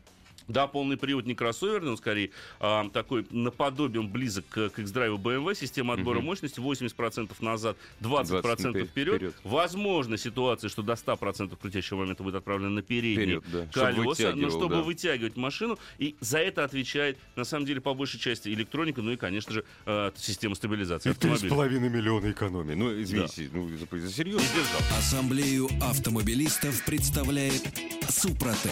Да, 0.47 0.67
полный 0.67 0.97
привод 0.97 1.25
не 1.25 1.36
кроссоверный, 1.36 1.91
он 1.91 1.97
скорее 1.97 2.31
а, 2.60 2.88
такой 2.89 3.25
наподобием 3.31 4.10
близок 4.10 4.45
к, 4.49 4.69
к 4.69 4.79
X-Drive 4.79 5.17
BMW. 5.17 5.55
Система 5.55 5.93
отбора 5.95 6.17
Мгм. 6.17 6.25
мощности 6.27 6.60
80% 6.60 7.31
назад, 7.41 7.77
20%, 8.01 8.41
20% 8.41 8.86
вперед. 8.86 9.15
вперед. 9.15 9.36
Возможно 9.43 10.17
ситуация, 10.17 10.69
что 10.69 10.81
до 10.84 10.93
100% 10.93 11.55
крутящего 11.60 11.99
момента 11.99 12.23
будет 12.23 12.36
отправлено 12.36 12.69
на 12.69 12.81
передние 12.81 13.39
Вперед, 13.39 13.43
да. 13.51 13.67
Колеса, 13.73 14.01
но 14.01 14.10
вытягивал, 14.10 14.49
чтобы 14.49 14.75
да. 14.75 14.81
вытягивать 14.81 15.36
машину. 15.36 15.79
И 15.97 16.15
за 16.19 16.39
это 16.39 16.63
отвечает, 16.63 17.17
на 17.36 17.43
самом 17.43 17.65
деле, 17.65 17.81
по 17.81 17.93
большей 17.93 18.19
части 18.19 18.49
электроника, 18.49 19.01
ну 19.01 19.12
и, 19.12 19.17
конечно 19.17 19.53
же, 19.53 19.65
э, 19.86 20.12
система 20.15 20.55
стабилизации 20.55 21.10
автомобиля. 21.12 21.49
половиной 21.49 21.89
миллиона 21.89 22.31
экономии. 22.31 22.73
Ну, 22.73 23.01
извините, 23.01 23.49
ну, 23.51 23.67
за, 23.69 23.99
за 23.99 24.12
серьезно. 24.12 24.45
Ассамблею 24.97 25.67
автомобилистов 25.81 26.84
представляет 26.86 27.63
Супротек. 28.10 28.71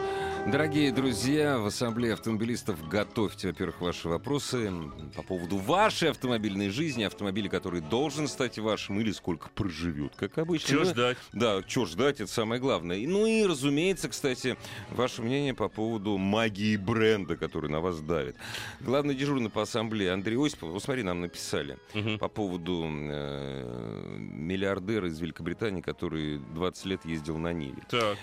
Дорогие 0.47 0.91
друзья, 0.91 1.59
в 1.59 1.67
Ассамблее 1.67 2.13
автомобилистов 2.13 2.85
готовьте, 2.89 3.47
во-первых, 3.49 3.79
ваши 3.79 4.09
вопросы 4.09 4.71
по 5.15 5.21
поводу 5.21 5.57
вашей 5.57 6.09
автомобильной 6.09 6.69
жизни, 6.69 7.03
автомобиля, 7.03 7.47
который 7.47 7.79
должен 7.79 8.27
стать 8.27 8.57
вашим, 8.59 8.99
или 8.99 9.11
сколько 9.11 9.49
проживет, 9.49 10.13
как 10.17 10.37
обычно. 10.39 10.67
Чего 10.69 10.83
Ну, 10.83 10.89
ждать? 10.89 11.17
Да, 11.31 11.61
что 11.67 11.85
ждать, 11.85 12.19
это 12.19 12.29
самое 12.29 12.59
главное. 12.59 12.97
Ну 13.07 13.25
и, 13.27 13.45
разумеется, 13.45 14.09
кстати, 14.09 14.57
ваше 14.89 15.21
мнение 15.21 15.53
по 15.53 15.69
поводу 15.69 16.17
магии 16.17 16.75
бренда, 16.75 17.37
который 17.37 17.69
на 17.69 17.79
вас 17.79 18.01
давит. 18.01 18.35
Главный 18.81 19.15
дежурный 19.15 19.49
по 19.49 19.61
ассамблее 19.61 20.11
Андрей 20.11 20.37
Осипов, 20.43 20.71
вот 20.71 20.83
смотри, 20.83 21.03
нам 21.03 21.21
написали 21.21 21.77
Мгм. 21.93 22.17
по 22.19 22.27
поводу 22.27 22.83
э, 22.89 24.15
миллиардера 24.17 25.07
из 25.07 25.19
Великобритании, 25.19 25.81
который 25.81 26.39
20 26.55 26.85
лет 26.87 27.05
ездил 27.05 27.37
на 27.37 27.53
Ниве. 27.53 27.83
Так. 27.89 28.17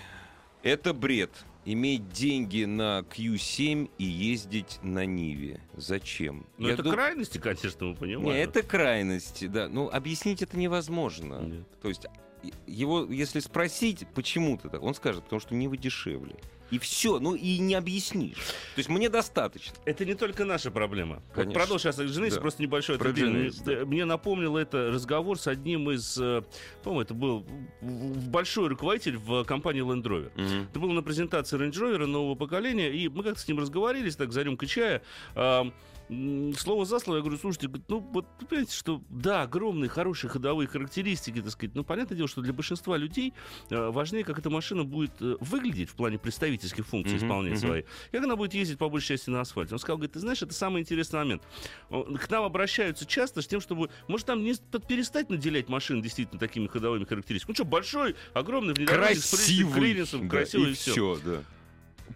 Это 0.61 0.93
бред. 0.93 1.31
Иметь 1.71 2.09
деньги 2.09 2.63
на 2.63 3.01
Q7 3.15 3.91
и 3.99 4.03
ездить 4.03 4.79
на 4.81 5.05
Ниве. 5.05 5.61
Зачем? 5.77 6.47
Ну, 6.57 6.67
это 6.67 6.81
дум- 6.81 6.93
крайности, 6.93 7.37
конечно, 7.37 7.85
мы 7.85 7.95
понимаем. 7.95 8.27
Не, 8.29 8.37
это 8.41 8.63
крайности, 8.63 9.45
да. 9.45 9.67
Ну, 9.69 9.87
объяснить 9.87 10.41
это 10.41 10.57
невозможно. 10.57 11.39
Нет. 11.41 11.67
То 11.79 11.89
есть 11.89 12.05
и- 12.41 12.53
его, 12.65 13.05
если 13.05 13.39
спросить, 13.39 14.07
почему 14.15 14.57
ты 14.57 14.67
так, 14.69 14.81
он 14.81 14.95
скажет, 14.95 15.23
потому 15.25 15.39
что 15.39 15.53
Нива 15.53 15.77
дешевле. 15.77 16.37
И 16.71 16.77
все, 16.79 17.19
ну 17.19 17.35
и 17.35 17.57
не 17.57 17.73
объяснишь. 17.75 18.35
То 18.37 18.77
есть 18.77 18.89
мне 18.89 19.09
достаточно. 19.09 19.75
Это 19.85 20.05
не 20.05 20.13
только 20.13 20.45
наша 20.45 20.69
проблема. 20.71 21.15
Вот 21.15 21.33
Конечно. 21.35 21.53
продолжи 21.59 21.83
сейчас 21.83 21.99
о 21.99 22.03
Genesis, 22.05 22.35
Да. 22.35 22.41
просто 22.41 22.61
небольшое 22.61 22.99
Про 22.99 23.09
Мне, 23.09 23.51
да. 23.65 23.85
мне 23.85 24.05
напомнило 24.05 24.57
это 24.57 24.89
разговор 24.91 25.39
с 25.39 25.47
одним 25.47 25.89
из, 25.91 26.17
э, 26.19 26.43
по-моему, 26.83 27.01
это 27.01 27.13
был 27.13 27.45
большой 27.81 28.67
руководитель 28.69 29.17
в 29.17 29.43
компании 29.45 29.83
Land 29.83 30.03
Rover. 30.03 30.65
Это 30.69 30.79
было 30.79 30.91
на 30.91 31.01
презентации 31.01 31.57
Range 31.57 31.71
Rover 31.71 32.05
нового 32.05 32.35
поколения, 32.35 32.91
и 32.91 33.07
мы 33.09 33.23
как-то 33.23 33.39
с 33.39 33.47
ним 33.47 33.59
разговорились, 33.59 34.15
так, 34.15 34.31
за 34.31 34.43
рюмкой 34.43 34.67
чая. 34.67 35.01
Слово 36.09 36.85
за 36.85 36.97
слово, 36.99 37.17
я 37.17 37.21
говорю, 37.21 37.37
слушайте, 37.37 37.69
ну, 37.87 37.99
вот, 37.99 38.25
понимаете, 38.39 38.75
что, 38.75 39.01
да, 39.09 39.43
огромные, 39.43 39.89
хорошие 39.89 40.29
ходовые 40.31 40.67
характеристики, 40.67 41.39
так 41.39 41.51
сказать, 41.51 41.75
но 41.75 41.83
понятное 41.83 42.15
дело, 42.15 42.27
что 42.27 42.41
для 42.41 42.51
большинства 42.51 42.97
людей 42.97 43.33
э, 43.69 43.89
важнее, 43.91 44.23
как 44.23 44.39
эта 44.39 44.49
машина 44.49 44.83
будет 44.83 45.11
э, 45.21 45.35
выглядеть 45.39 45.89
в 45.91 45.93
плане 45.95 46.17
представительских 46.17 46.87
функций 46.87 47.17
Мгм, 47.17 47.25
исполнять 47.25 47.51
мгм. 47.53 47.59
свои. 47.61 47.83
Как 48.11 48.23
она 48.23 48.35
будет 48.35 48.55
ездить 48.55 48.79
по 48.79 48.89
большей 48.89 49.09
части 49.09 49.29
на 49.29 49.41
асфальте. 49.41 49.73
Он 49.75 49.79
сказал, 49.79 49.97
говорит, 49.97 50.13
ты 50.13 50.19
знаешь, 50.19 50.41
это 50.41 50.53
самый 50.53 50.81
интересный 50.81 51.19
момент. 51.19 51.43
К 51.89 52.29
нам 52.31 52.43
обращаются 52.43 53.05
часто 53.05 53.43
с 53.43 53.47
тем, 53.47 53.61
чтобы, 53.61 53.89
может, 54.07 54.25
там 54.25 54.43
не 54.43 54.55
с- 54.55 54.61
перестать 54.87 55.29
наделять 55.29 55.69
машины 55.69 56.01
действительно 56.01 56.39
такими 56.39 56.65
ходовыми 56.65 57.05
характеристиками. 57.05 57.51
Ну 57.51 57.55
что, 57.55 57.65
большой, 57.65 58.15
огромный 58.33 58.73
внедорожник 58.73 59.19
с 59.23 59.29
Красивый. 59.29 59.73
клиренсом, 59.79 60.21
да, 60.27 60.37
красивый 60.37 60.69
и 60.69 60.71
и 60.71 60.73
все. 60.73 60.91
все, 60.91 61.19
да. 61.23 61.43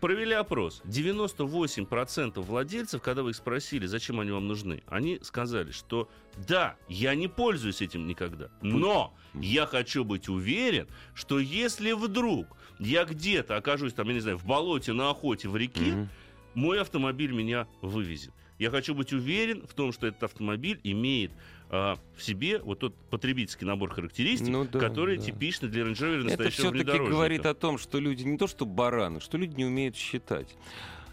Провели 0.02 0.34
опрос. 0.34 0.82
98% 0.86 2.42
владельцев, 2.42 3.02
когда 3.02 3.24
вы 3.24 3.30
их 3.32 3.36
спросили, 3.36 3.86
зачем 3.86 4.20
они 4.20 4.32
вам 4.32 4.48
нужны, 4.48 4.84
они 4.88 5.20
сказали, 5.22 5.72
что 5.72 6.10
да, 6.48 6.76
я 6.90 7.16
не 7.16 7.28
пользуюсь 7.28 7.82
этим 7.82 8.08
никогда, 8.08 8.50
но 8.62 9.14
я 9.34 9.66
хочу 9.66 10.04
быть 10.04 10.28
уверен, 10.30 10.88
что 11.14 11.40
если 11.40 11.92
вдруг 11.94 12.48
я 12.80 13.06
где-то 13.06 13.56
окажусь, 13.56 13.94
там, 13.94 14.08
я 14.10 14.14
не 14.16 14.20
знаю, 14.20 14.38
в 14.38 14.46
болоте, 14.46 14.94
на 14.94 15.10
охоте, 15.12 15.48
в 15.48 15.56
реке, 15.56 15.92
Мгм. 15.94 16.10
мой 16.56 16.82
автомобиль 16.82 17.32
меня 17.32 17.68
вывезет. 17.82 18.34
Я 18.60 18.70
хочу 18.70 18.94
быть 18.96 19.14
уверен 19.14 19.66
в 19.68 19.74
том, 19.74 19.92
что 19.92 20.08
этот 20.08 20.24
автомобиль 20.24 20.80
имеет 20.84 21.32
а, 21.76 21.98
в 22.16 22.24
себе 22.24 22.60
вот 22.60 22.80
тот 22.80 22.96
потребительский 23.10 23.66
набор 23.66 23.90
характеристик, 23.92 24.48
Ну 24.50 24.66
да, 24.66 24.80
который 24.80 25.18
да. 25.18 25.24
типичный 25.24 25.70
для 25.70 25.82
Range 25.82 25.94
Rover 25.94 26.16
Это 26.18 26.24
настоящего 26.26 26.52
все-таки 26.52 26.78
внедорожника. 26.84 27.12
говорит 27.12 27.46
о 27.48 27.54
том, 27.56 27.80
что 27.80 28.00
люди 28.00 28.22
не 28.24 28.38
то 28.38 28.46
что 28.46 28.68
бараны, 28.68 29.20
что 29.20 29.40
люди 29.40 29.56
не 29.56 29.66
умеют 29.66 29.96
считать. 29.96 30.56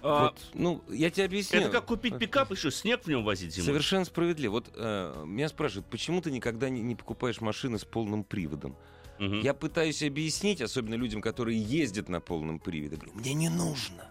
А, 0.03 0.25
Вот, 0.25 0.41
ну, 0.53 0.83
я 0.91 1.09
тебе 1.09 1.25
объясню. 1.25 1.61
Это 1.61 1.71
как 1.71 1.87
купить 1.87 2.19
пикап 2.19 2.53
и 2.53 2.57
что, 2.57 2.71
снег 2.71 3.05
в 3.05 3.09
нем 3.09 3.25
возить 3.25 3.55
зимой? 3.55 3.65
Совершенно 3.67 4.05
справедливо. 4.05 4.53
Вот 4.53 4.71
э, 4.75 5.25
меня 5.27 5.49
спрашивают, 5.49 5.87
почему 5.87 6.21
ты 6.21 6.31
никогда 6.31 6.69
не, 6.69 6.83
не 6.83 6.95
покупаешь 6.95 7.41
машины 7.41 7.79
с 7.79 7.85
полным 7.87 8.23
приводом? 8.23 8.77
Мгм. 9.19 9.41
Я 9.41 9.55
пытаюсь 9.55 10.03
объяснить, 10.03 10.61
особенно 10.61 10.95
людям, 10.95 11.23
которые 11.23 11.59
ездят 11.59 12.11
на 12.11 12.21
полном 12.21 12.59
приводе. 12.59 12.97
Говорю, 12.97 13.13
мне 13.15 13.33
не 13.33 13.49
нужно. 13.49 14.11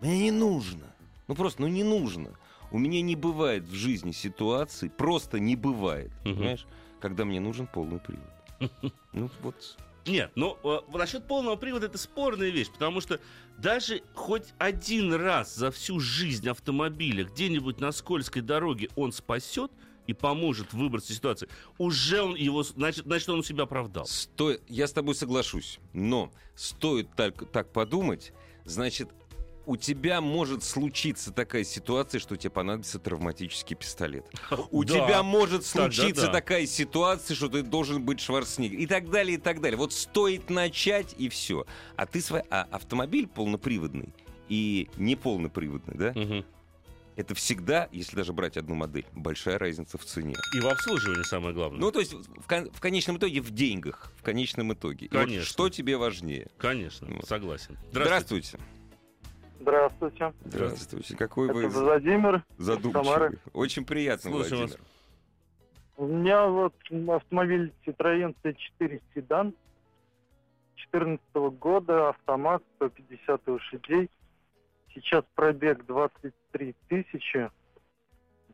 Мне 0.00 0.18
не 0.18 0.30
нужно. 0.30 0.94
Ну 1.28 1.34
просто, 1.34 1.62
ну 1.62 1.68
не 1.68 1.82
нужно. 1.84 2.30
У 2.72 2.78
меня 2.78 3.02
не 3.02 3.14
бывает 3.16 3.64
в 3.64 3.74
жизни 3.74 4.12
ситуации, 4.12 4.88
просто 4.88 5.38
не 5.38 5.56
бывает, 5.56 6.10
Мгм. 6.24 6.34
понимаешь, 6.36 6.66
когда 7.00 7.24
мне 7.24 7.38
нужен 7.40 7.66
полный 7.66 8.00
привод. 8.00 8.24
Ну 9.12 9.28
вот, 9.42 9.76
Нет, 10.06 10.32
но 10.34 10.58
э, 10.64 10.96
насчет 10.96 11.28
полного 11.28 11.56
привода 11.56 11.86
это 11.86 11.98
спорная 11.98 12.48
вещь, 12.50 12.70
потому 12.70 13.00
что 13.00 13.20
даже 13.58 14.02
хоть 14.14 14.46
один 14.58 15.12
раз 15.14 15.54
за 15.54 15.70
всю 15.70 16.00
жизнь 16.00 16.48
автомобиля 16.48 17.24
где-нибудь 17.24 17.78
на 17.80 17.92
скользкой 17.92 18.42
дороге 18.42 18.88
он 18.96 19.12
спасет 19.12 19.70
и 20.06 20.12
поможет 20.14 20.72
выбраться 20.72 21.12
из 21.12 21.18
ситуации, 21.18 21.48
уже 21.78 22.22
он 22.22 22.34
его, 22.34 22.62
значит, 22.64 23.04
значит 23.04 23.28
он 23.28 23.44
себя 23.44 23.64
оправдал. 23.64 24.06
сто... 24.06 24.56
я 24.68 24.86
с 24.88 24.92
тобой 24.92 25.14
соглашусь, 25.14 25.78
но 25.92 26.32
стоит 26.56 27.08
так, 27.14 27.50
так 27.52 27.72
подумать, 27.72 28.32
значит, 28.64 29.08
у 29.66 29.76
тебя 29.76 30.20
может 30.20 30.64
случиться 30.64 31.32
такая 31.32 31.64
ситуация, 31.64 32.18
что 32.20 32.36
тебе 32.36 32.50
понадобится 32.50 32.98
травматический 32.98 33.76
пистолет. 33.76 34.26
У 34.70 34.84
Да. 34.84 34.94
тебя 34.94 35.22
может 35.22 35.64
случиться 35.64 36.26
да. 36.26 36.32
такая 36.32 36.66
ситуация, 36.66 37.34
что 37.36 37.48
ты 37.48 37.62
должен 37.62 38.02
быть 38.04 38.20
Шварценеггер. 38.20 38.78
И 38.78 38.86
так 38.86 39.10
далее, 39.10 39.36
и 39.36 39.40
так 39.40 39.60
далее. 39.60 39.76
Вот 39.78 39.92
стоит 39.92 40.50
начать, 40.50 41.14
и 41.16 41.28
все. 41.28 41.64
А 41.96 42.06
ты 42.06 42.20
свой... 42.20 42.42
А 42.50 42.66
автомобиль 42.70 43.26
полноприводный 43.28 44.12
и 44.48 44.88
не 44.96 45.16
полноприводный, 45.16 45.94
да? 45.96 46.12
Мгм. 46.12 46.44
Это 47.14 47.34
всегда, 47.34 47.88
если 47.92 48.16
даже 48.16 48.32
брать 48.32 48.56
одну 48.56 48.74
модель, 48.74 49.04
большая 49.12 49.58
разница 49.58 49.98
в 49.98 50.04
цене. 50.04 50.34
И 50.56 50.60
в 50.60 50.66
обслуживании 50.66 51.24
самое 51.24 51.54
главное. 51.54 51.78
Ну, 51.78 51.90
то 51.92 52.00
есть 52.00 52.14
в, 52.14 52.46
кон- 52.48 52.70
в 52.72 52.80
конечном 52.80 53.18
итоге 53.18 53.42
в 53.42 53.50
деньгах, 53.50 54.10
в 54.18 54.22
конечном 54.22 54.72
итоге. 54.72 55.06
И 55.06 55.08
вот 55.14 55.24
Конечно. 55.26 55.44
что 55.44 55.68
тебе 55.68 55.98
важнее? 55.98 56.48
Конечно, 56.56 57.06
Вот. 57.08 57.28
согласен. 57.28 57.76
Здравствуйте. 57.90 58.48
Здравствуйте. 58.48 58.58
Здравствуйте. 59.62 61.16
Какой 61.16 61.48
Это 61.48 61.54
вы 61.54 61.68
Владимир. 61.68 62.42
задумчивый. 62.58 63.04
Самары. 63.04 63.38
Очень 63.52 63.84
приятно, 63.84 64.30
Слушаем 64.30 64.66
Владимир. 64.66 64.80
У 65.96 66.06
меня 66.06 66.46
вот 66.46 66.74
автомобиль 67.08 67.72
Citroёn 67.86 68.34
C4 68.42 69.00
седан 69.14 69.54
2014 70.92 71.20
года, 71.58 72.08
автомат, 72.08 72.62
150 72.76 73.46
лошадей. 73.46 74.10
Сейчас 74.94 75.24
пробег 75.34 75.84
23 75.86 76.74
тысячи. 76.88 77.50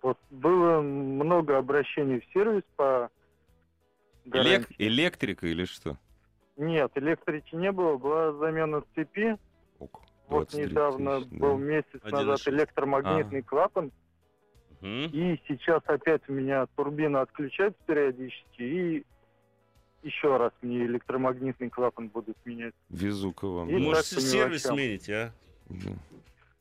Вот 0.03 0.19
было 0.31 0.81
много 0.81 1.57
обращений 1.59 2.21
в 2.21 2.33
сервис 2.33 2.63
по 2.77 3.11
Элек-. 4.27 4.69
Электрика 4.79 5.47
или 5.47 5.65
что? 5.65 5.97
Нет, 6.57 6.93
электрики 6.97 7.55
не 7.55 7.73
было, 7.73 7.97
была 7.97 8.33
замена 8.33 8.83
цепи. 8.95 9.39
Ок, 9.79 10.03
Вот 10.29 10.51
23 10.51 10.67
недавно 10.67 11.21
тысячи, 11.21 11.35
был 11.35 11.59
да. 11.59 11.65
месяц 11.65 12.01
1,6. 12.03 12.11
назад 12.11 12.49
электромагнитный 12.49 13.43
клапан. 13.43 13.93
Мгм. 14.81 15.07
И 15.13 15.41
сейчас 15.49 15.83
опять 15.87 16.23
у 16.29 16.33
меня 16.33 16.67
турбина 16.77 17.23
отключается 17.23 17.81
периодически, 17.87 18.63
и 18.63 19.07
еще 20.03 20.37
раз 20.37 20.53
мне 20.63 20.85
электромагнитный 20.87 21.71
клапан 21.71 22.09
будут 22.09 22.37
менять. 22.45 22.75
Везу-ка 22.89 23.47
вам. 23.49 23.69
И. 23.71 23.77
Может, 23.79 24.05
сервис 24.07 24.65
мелочам. 24.65 24.75
смените, 24.77 25.15
а? 25.15 25.33
Да. 25.69 25.91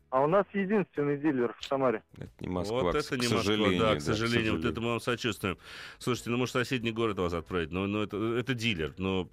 А 0.09 0.23
у 0.23 0.27
нас 0.27 0.45
единственный 0.53 1.17
дилер 1.17 1.53
в 1.59 1.65
Самаре. 1.65 2.01
Это 2.17 2.29
не 2.39 2.47
Москва, 2.47 2.81
вот 2.81 2.93
к- 2.93 2.97
это 2.97 3.09
к 3.09 3.11
не 3.11 3.27
Москва, 3.27 3.39
сожалению. 3.41 3.79
да, 3.79 3.91
да, 3.93 3.95
к 3.97 4.01
сожалению, 4.01 4.55
вот 4.55 4.63
это 4.65 4.79
мы 4.79 4.87
вам 4.91 4.99
сочувствуем. 5.01 5.57
Слушайте, 5.99 6.29
ну 6.29 6.37
может 6.37 6.53
соседний 6.53 6.91
город 6.91 7.19
вас 7.19 7.33
отправить, 7.33 7.71
но, 7.71 7.87
но 7.87 8.03
это, 8.03 8.17
это 8.37 8.53
дилер. 8.53 8.93
Но 8.97 9.27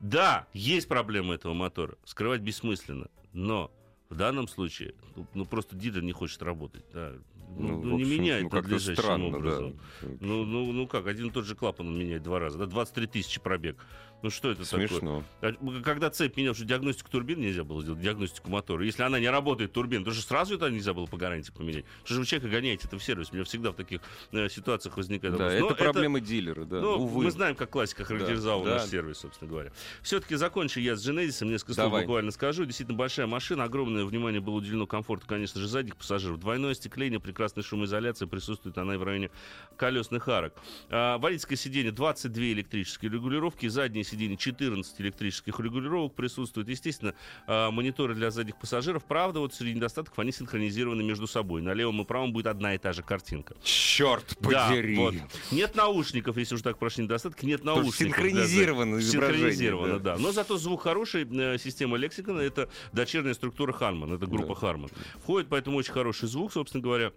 да, 0.00 0.46
есть 0.54 0.88
проблема 0.88 1.34
этого 1.34 1.52
мотора, 1.52 1.96
скрывать 2.04 2.40
бессмысленно, 2.40 3.08
но 3.34 3.70
в 4.08 4.16
данном 4.16 4.48
случае, 4.48 4.94
ну, 5.16 5.26
ну, 5.34 5.44
просто 5.44 5.76
дилер 5.76 6.02
не 6.02 6.12
хочет 6.12 6.42
работать, 6.42 6.84
да. 6.92 7.12
Ну, 7.56 7.80
в 7.80 7.84
ну, 7.84 7.98
не 7.98 8.04
меняет 8.04 8.44
ну, 8.44 8.56
надлежащим 8.56 9.02
странно, 9.02 9.26
образом. 9.26 9.78
да. 10.00 10.08
Ну, 10.20 10.44
ну, 10.44 10.72
ну 10.72 10.86
как, 10.86 11.06
один 11.06 11.28
и 11.28 11.30
тот 11.30 11.44
же 11.44 11.54
клапан 11.54 11.88
он 11.88 11.98
меняет 11.98 12.22
два 12.22 12.38
раза, 12.38 12.58
да, 12.58 12.66
23 12.66 13.06
тысячи 13.06 13.40
пробег. 13.40 13.84
Ну 14.24 14.30
что 14.30 14.50
это 14.52 14.64
такое? 14.64 14.88
Смешно. 14.88 15.22
А, 15.42 15.52
Когда 15.84 16.08
цепь 16.08 16.38
менял, 16.38 16.54
что 16.54 16.64
диагностику 16.64 17.10
турбин 17.10 17.42
нельзя 17.42 17.62
было 17.62 17.82
сделать, 17.82 18.00
диагностику 18.00 18.48
мотора. 18.48 18.82
Если 18.82 19.02
она 19.02 19.20
не 19.20 19.28
работает, 19.28 19.74
турбин, 19.74 20.02
то 20.02 20.12
же 20.12 20.22
сразу 20.22 20.54
это 20.54 20.70
нельзя 20.70 20.94
было 20.94 21.04
по 21.04 21.18
гарантии 21.18 21.52
поменять. 21.52 21.84
Что 22.04 22.14
же 22.14 22.20
вы 22.20 22.26
человека 22.26 22.48
гоняете 22.48 22.86
это 22.86 22.98
в 22.98 23.04
сервис? 23.04 23.28
У 23.32 23.34
меня 23.34 23.44
всегда 23.44 23.72
в 23.72 23.74
таких 23.74 24.00
э, 24.32 24.48
ситуациях 24.48 24.96
возникает 24.96 25.36
Да, 25.36 25.44
вопрос. 25.44 25.60
Но 25.60 25.66
это 25.66 25.74
проблема 25.74 26.20
дилера, 26.20 26.64
да. 26.64 26.80
ну, 26.80 26.92
Увы. 27.02 27.24
мы 27.24 27.30
знаем, 27.32 27.54
как 27.54 27.68
классика 27.68 28.04
характеризовала 28.04 28.64
Да, 28.64 28.70
наш 28.76 28.82
да. 28.84 28.88
сервис, 28.88 29.18
собственно 29.18 29.50
говоря. 29.50 29.72
Все-таки 30.00 30.36
закончу 30.36 30.80
я 30.80 30.96
с 30.96 31.06
Genesis, 31.06 31.44
несколько 31.44 31.74
слов 31.74 31.88
Давай. 31.88 32.04
буквально 32.04 32.30
скажу. 32.30 32.64
Действительно 32.64 32.96
большая 32.96 33.26
машина, 33.26 33.64
огромное 33.64 34.06
внимание 34.06 34.40
было 34.40 34.54
уделено 34.54 34.86
комфорту, 34.86 35.26
конечно 35.26 35.60
же, 35.60 35.68
задних 35.68 35.96
пассажиров. 35.98 36.40
Двойное 36.40 36.70
остекление, 36.70 37.20
прекрасная 37.20 37.62
шумоизоляция, 37.62 38.26
присутствует 38.26 38.78
она 38.78 38.94
и 38.94 38.96
в 38.96 39.02
районе 39.02 39.30
колесных 39.76 40.28
арок. 40.28 40.54
А, 40.88 41.18
водительское 41.18 41.58
сиденье 41.58 41.92
22 41.92 42.42
электрические 42.52 43.10
регулировки, 43.10 43.66
заднее 43.66 44.02
сиденье 44.14 44.36
14 44.36 45.00
электрических 45.00 45.58
регулировок 45.58 46.14
присутствует. 46.14 46.68
Естественно, 46.68 47.14
а, 47.46 47.70
мониторы 47.70 48.14
для 48.14 48.30
задних 48.30 48.56
пассажиров. 48.58 49.04
Правда, 49.04 49.40
вот 49.40 49.54
среди 49.54 49.74
недостатков 49.74 50.18
они 50.18 50.30
синхронизированы 50.32 51.02
между 51.02 51.26
собой. 51.26 51.62
На 51.62 51.74
левом 51.74 52.00
и 52.00 52.04
правом 52.04 52.32
будет 52.32 52.46
одна 52.46 52.74
и 52.74 52.78
та 52.78 52.92
же 52.92 53.02
картинка. 53.02 53.56
Черт 53.62 54.36
Да, 54.40 54.68
подери. 54.68 54.96
вот. 54.96 55.14
Нет 55.50 55.74
наушников, 55.74 56.36
если 56.36 56.54
уж 56.54 56.62
так 56.62 56.78
прошли 56.78 57.04
недостатки, 57.04 57.44
нет 57.44 57.64
наушников. 57.64 57.96
синхронизировано 57.96 58.96
Да, 58.96 59.02
да. 59.02 59.08
Синхронизировано, 59.10 59.98
да. 59.98 60.14
да. 60.16 60.22
Но 60.22 60.32
зато 60.32 60.56
звук 60.56 60.82
хороший, 60.82 61.24
э, 61.24 61.58
система 61.58 61.96
лексикона, 61.96 62.40
это 62.40 62.68
дочерняя 62.92 63.34
структура 63.34 63.72
Harman, 63.72 64.14
это 64.14 64.26
группа 64.26 64.54
Да. 64.60 64.66
Harman. 64.68 64.92
Входит 65.22 65.48
поэтому 65.48 65.76
очень 65.78 65.92
хороший 65.92 66.28
звук, 66.28 66.52
собственно 66.52 66.82
говоря, 66.82 67.12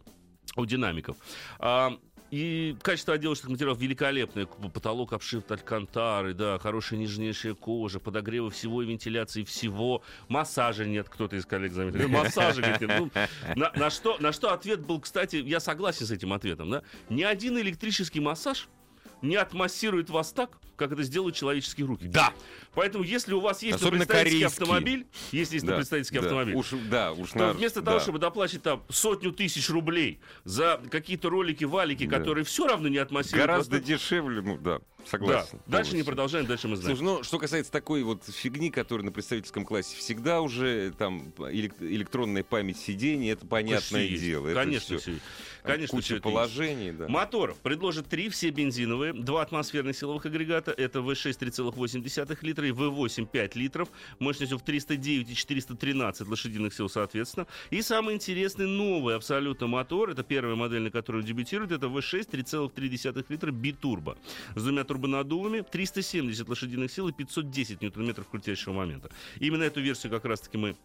у 0.55 0.65
динамиков. 0.65 1.17
А, 1.60 1.97
и 2.32 2.76
качество 2.82 3.13
отделочных 3.13 3.50
материалов 3.50 3.80
великолепное. 3.80 4.46
Потолок 4.46 5.13
обшит 5.13 5.52
алькантары, 5.52 6.34
да, 6.34 6.60
хорошая 6.60 7.00
нежнейшая 7.00 7.54
кожа, 7.54 8.00
подогревы 8.00 8.50
всего 8.50 8.82
и 8.82 8.86
вентиляции 8.86 9.44
всего. 9.44 10.04
Массажа 10.28 10.86
нет, 10.86 11.10
кто-то 11.10 11.36
из 11.36 11.46
коллег 11.46 11.72
заметил. 11.72 12.08
Массажа, 12.10 12.62
говорит, 12.62 12.82
нет. 12.82 13.00
Ну, 13.00 13.12
на, 13.56 13.72
на 13.76 13.90
что, 13.90 14.18
на 14.20 14.32
что 14.32 14.54
ответ 14.54 14.82
был, 14.82 15.00
кстати, 15.00 15.38
я 15.38 15.60
согласен 15.60 16.06
с 16.06 16.12
этим 16.12 16.34
ответом, 16.34 16.70
да? 16.70 16.84
Ни 17.10 17.24
один 17.24 17.58
электрический 17.58 18.20
массаж 18.20 18.68
не 19.22 19.36
отмассирует 19.36 20.10
вас 20.10 20.32
так, 20.32 20.60
как 20.78 20.92
это 20.92 21.04
сделают 21.04 21.36
человеческие 21.36 21.86
руки. 21.88 22.08
Да. 22.08 22.34
Поэтому, 22.74 23.04
если 23.04 23.34
у 23.34 23.40
вас 23.40 23.63
есть 23.63 23.78
Особенно 23.78 24.06
представительский 24.06 24.42
корейские. 24.44 24.63
автомобиль, 24.63 25.08
если 25.32 25.56
есть 25.56 25.66
Да, 25.66 25.76
представительский 25.76 26.20
да. 26.20 26.26
автомобиль, 26.26 26.56
Уж, 26.56 26.68
да, 26.90 27.12
уж 27.12 27.32
то 27.32 27.38
на- 27.40 27.54
вместо 27.54 27.82
да. 27.82 27.88
того, 27.92 28.00
чтобы 28.00 28.20
доплачивать 28.20 28.63
там 28.63 28.84
сотню 28.88 29.32
тысяч 29.32 29.70
рублей 29.70 30.20
за 30.46 30.80
какие-то 30.90 31.30
ролики, 31.30 31.63
валики, 31.63 32.06
Да. 32.06 32.18
которые 32.20 32.46
все 32.46 32.68
равно 32.68 32.88
не 32.88 32.98
отмассируют 33.00 33.48
Гораздо 33.48 33.78
вас, 33.78 33.86
дешевле, 33.86 34.42
ну 34.42 34.58
да, 34.58 34.78
да. 34.78 35.06
согласен. 35.10 35.60
Дальше 35.66 35.96
не 35.96 36.04
продолжаем, 36.04 36.46
дальше 36.46 36.68
мы 36.68 36.76
знаем. 36.76 36.96
Слушай, 36.96 37.10
ну, 37.18 37.24
что 37.24 37.40
касается 37.40 37.72
такой 37.72 38.04
вот 38.04 38.24
фигни, 38.26 38.70
которая 38.70 39.04
на 39.06 39.12
представительском 39.12 39.66
классе 39.66 39.96
всегда 39.98 40.42
уже 40.42 40.94
там 40.98 41.34
элек- 41.40 41.82
электронная 41.82 42.44
память 42.44 42.78
сидений, 42.78 43.32
это 43.32 43.48
понятное 43.48 44.04
есть. 44.04 44.24
дело. 44.24 44.48
это 44.48 44.60
Конечно, 44.62 44.98
все. 45.00 45.12
Там 45.63 45.74
Конечно, 45.74 45.98
куча 45.98 46.22
положений, 46.22 46.92
да. 46.94 47.08
Мотор 47.10 47.56
предложит 47.63 48.08
три, 48.08 48.30
все 48.30 48.52
бензиновые, 48.52 49.12
два 49.13 49.42
атмосферных 49.42 49.98
силовых 49.98 50.26
агрегата, 50.26 50.66
это 50.71 50.99
V6 50.99 51.38
3,8 51.39 52.38
литра 52.41 52.67
и 52.67 52.71
V8 52.71 53.27
5 53.27 53.56
литров, 53.56 53.89
мощностью 54.19 54.58
в 54.58 54.63
309 54.63 55.30
и 55.30 55.36
413 55.36 56.27
лошадиных 56.27 56.73
сил 56.73 56.89
соответственно. 56.89 57.47
И 57.69 57.82
самый 57.82 58.15
интересный 58.15 58.67
новый 58.67 59.15
абсолютно 59.15 59.67
мотор, 59.67 60.10
это 60.10 60.23
первая 60.23 60.56
модель, 60.56 60.82
на 60.82 60.91
которой 60.91 61.17
он 61.17 61.25
дебютирует, 61.25 61.71
это 61.71 61.88
V6 61.88 62.30
3,3 62.30 63.25
литра 63.30 63.51
битурбо 63.51 64.17
с 64.56 64.63
двумя 64.63 64.84
турбонаддувами, 64.84 65.62
370 65.62 66.47
лошадиных 66.47 66.91
сил 66.91 67.08
и 67.08 67.13
510 67.13 67.82
ньютон-метров 67.82 68.27
крутящего 68.30 68.73
момента. 68.73 69.10
Именно 69.39 69.63
эту 69.63 69.82
версию 69.82 70.12
как 70.12 70.25
раз-таки 70.25 70.58
мы 70.58 70.75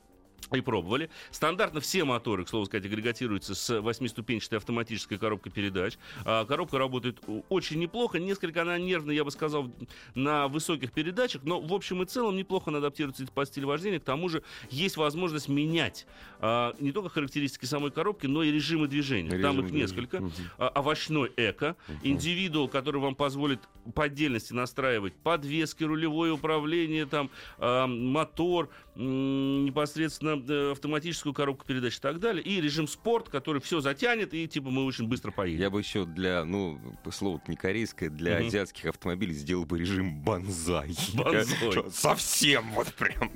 и 0.56 0.60
пробовали. 0.60 1.10
Стандартно 1.30 1.80
все 1.80 2.04
моторы, 2.04 2.44
к 2.44 2.48
слову 2.48 2.66
сказать, 2.66 2.84
агрегатируются 2.86 3.54
с 3.54 3.80
восьмиступенчатой 3.80 4.58
автоматической 4.58 5.18
коробкой 5.18 5.52
передач. 5.52 5.98
А, 6.24 6.44
коробка 6.44 6.78
работает 6.78 7.18
о- 7.26 7.42
очень 7.48 7.78
неплохо. 7.78 8.18
Несколько 8.18 8.62
она 8.62 8.78
нервная, 8.78 9.14
я 9.14 9.24
бы 9.24 9.30
сказал, 9.30 9.70
на 10.14 10.48
высоких 10.48 10.92
передачах, 10.92 11.42
но 11.44 11.60
в 11.60 11.72
общем 11.72 12.02
и 12.02 12.06
целом 12.06 12.36
неплохо 12.36 12.70
она 12.70 12.78
адаптируется 12.78 13.26
по 13.26 13.44
стилю 13.46 13.68
вождения. 13.68 14.00
К 14.00 14.04
тому 14.04 14.28
же 14.28 14.42
есть 14.70 14.96
возможность 14.96 15.48
менять 15.48 16.06
а, 16.40 16.74
не 16.78 16.92
только 16.92 17.08
характеристики 17.08 17.64
самой 17.64 17.90
коробки, 17.90 18.26
но 18.26 18.42
и 18.42 18.50
режимы 18.50 18.88
движения. 18.88 19.30
Там 19.30 19.38
Режим 19.38 19.60
их 19.60 19.66
движения. 19.72 19.82
несколько. 19.82 20.24
А, 20.58 20.68
овощной 20.68 21.32
эко, 21.36 21.76
индивидуал, 22.02 22.68
который 22.68 23.00
вам 23.00 23.14
позволит 23.14 23.60
по 23.94 24.04
отдельности 24.04 24.52
настраивать 24.52 25.14
подвески, 25.14 25.82
рулевое 25.84 26.32
управление, 26.32 27.06
там, 27.06 27.30
мотор, 27.58 28.68
непосредственно 28.96 30.30
э, 30.30 30.41
автоматическую 30.50 31.32
коробку 31.34 31.64
передач 31.66 31.96
и 31.96 32.00
так 32.00 32.18
далее, 32.20 32.42
и 32.42 32.60
режим 32.60 32.88
спорт, 32.88 33.28
который 33.28 33.60
все 33.60 33.80
затянет, 33.80 34.34
и 34.34 34.46
типа 34.48 34.70
мы 34.70 34.84
очень 34.84 35.06
быстро 35.06 35.30
поедем. 35.30 35.60
Я 35.60 35.70
бы 35.70 35.78
еще 35.80 36.04
для, 36.04 36.44
ну, 36.44 36.78
слово 37.12 37.40
не 37.48 37.56
корейское, 37.56 38.10
для 38.10 38.38
Мгм. 38.38 38.48
азиатских 38.48 38.86
автомобилей 38.86 39.34
сделал 39.34 39.64
бы 39.64 39.78
режим 39.78 40.20
банзай. 40.22 40.94
Банзай. 41.14 41.84
Совсем 41.92 42.70
вот 42.72 42.92
прям. 42.94 43.30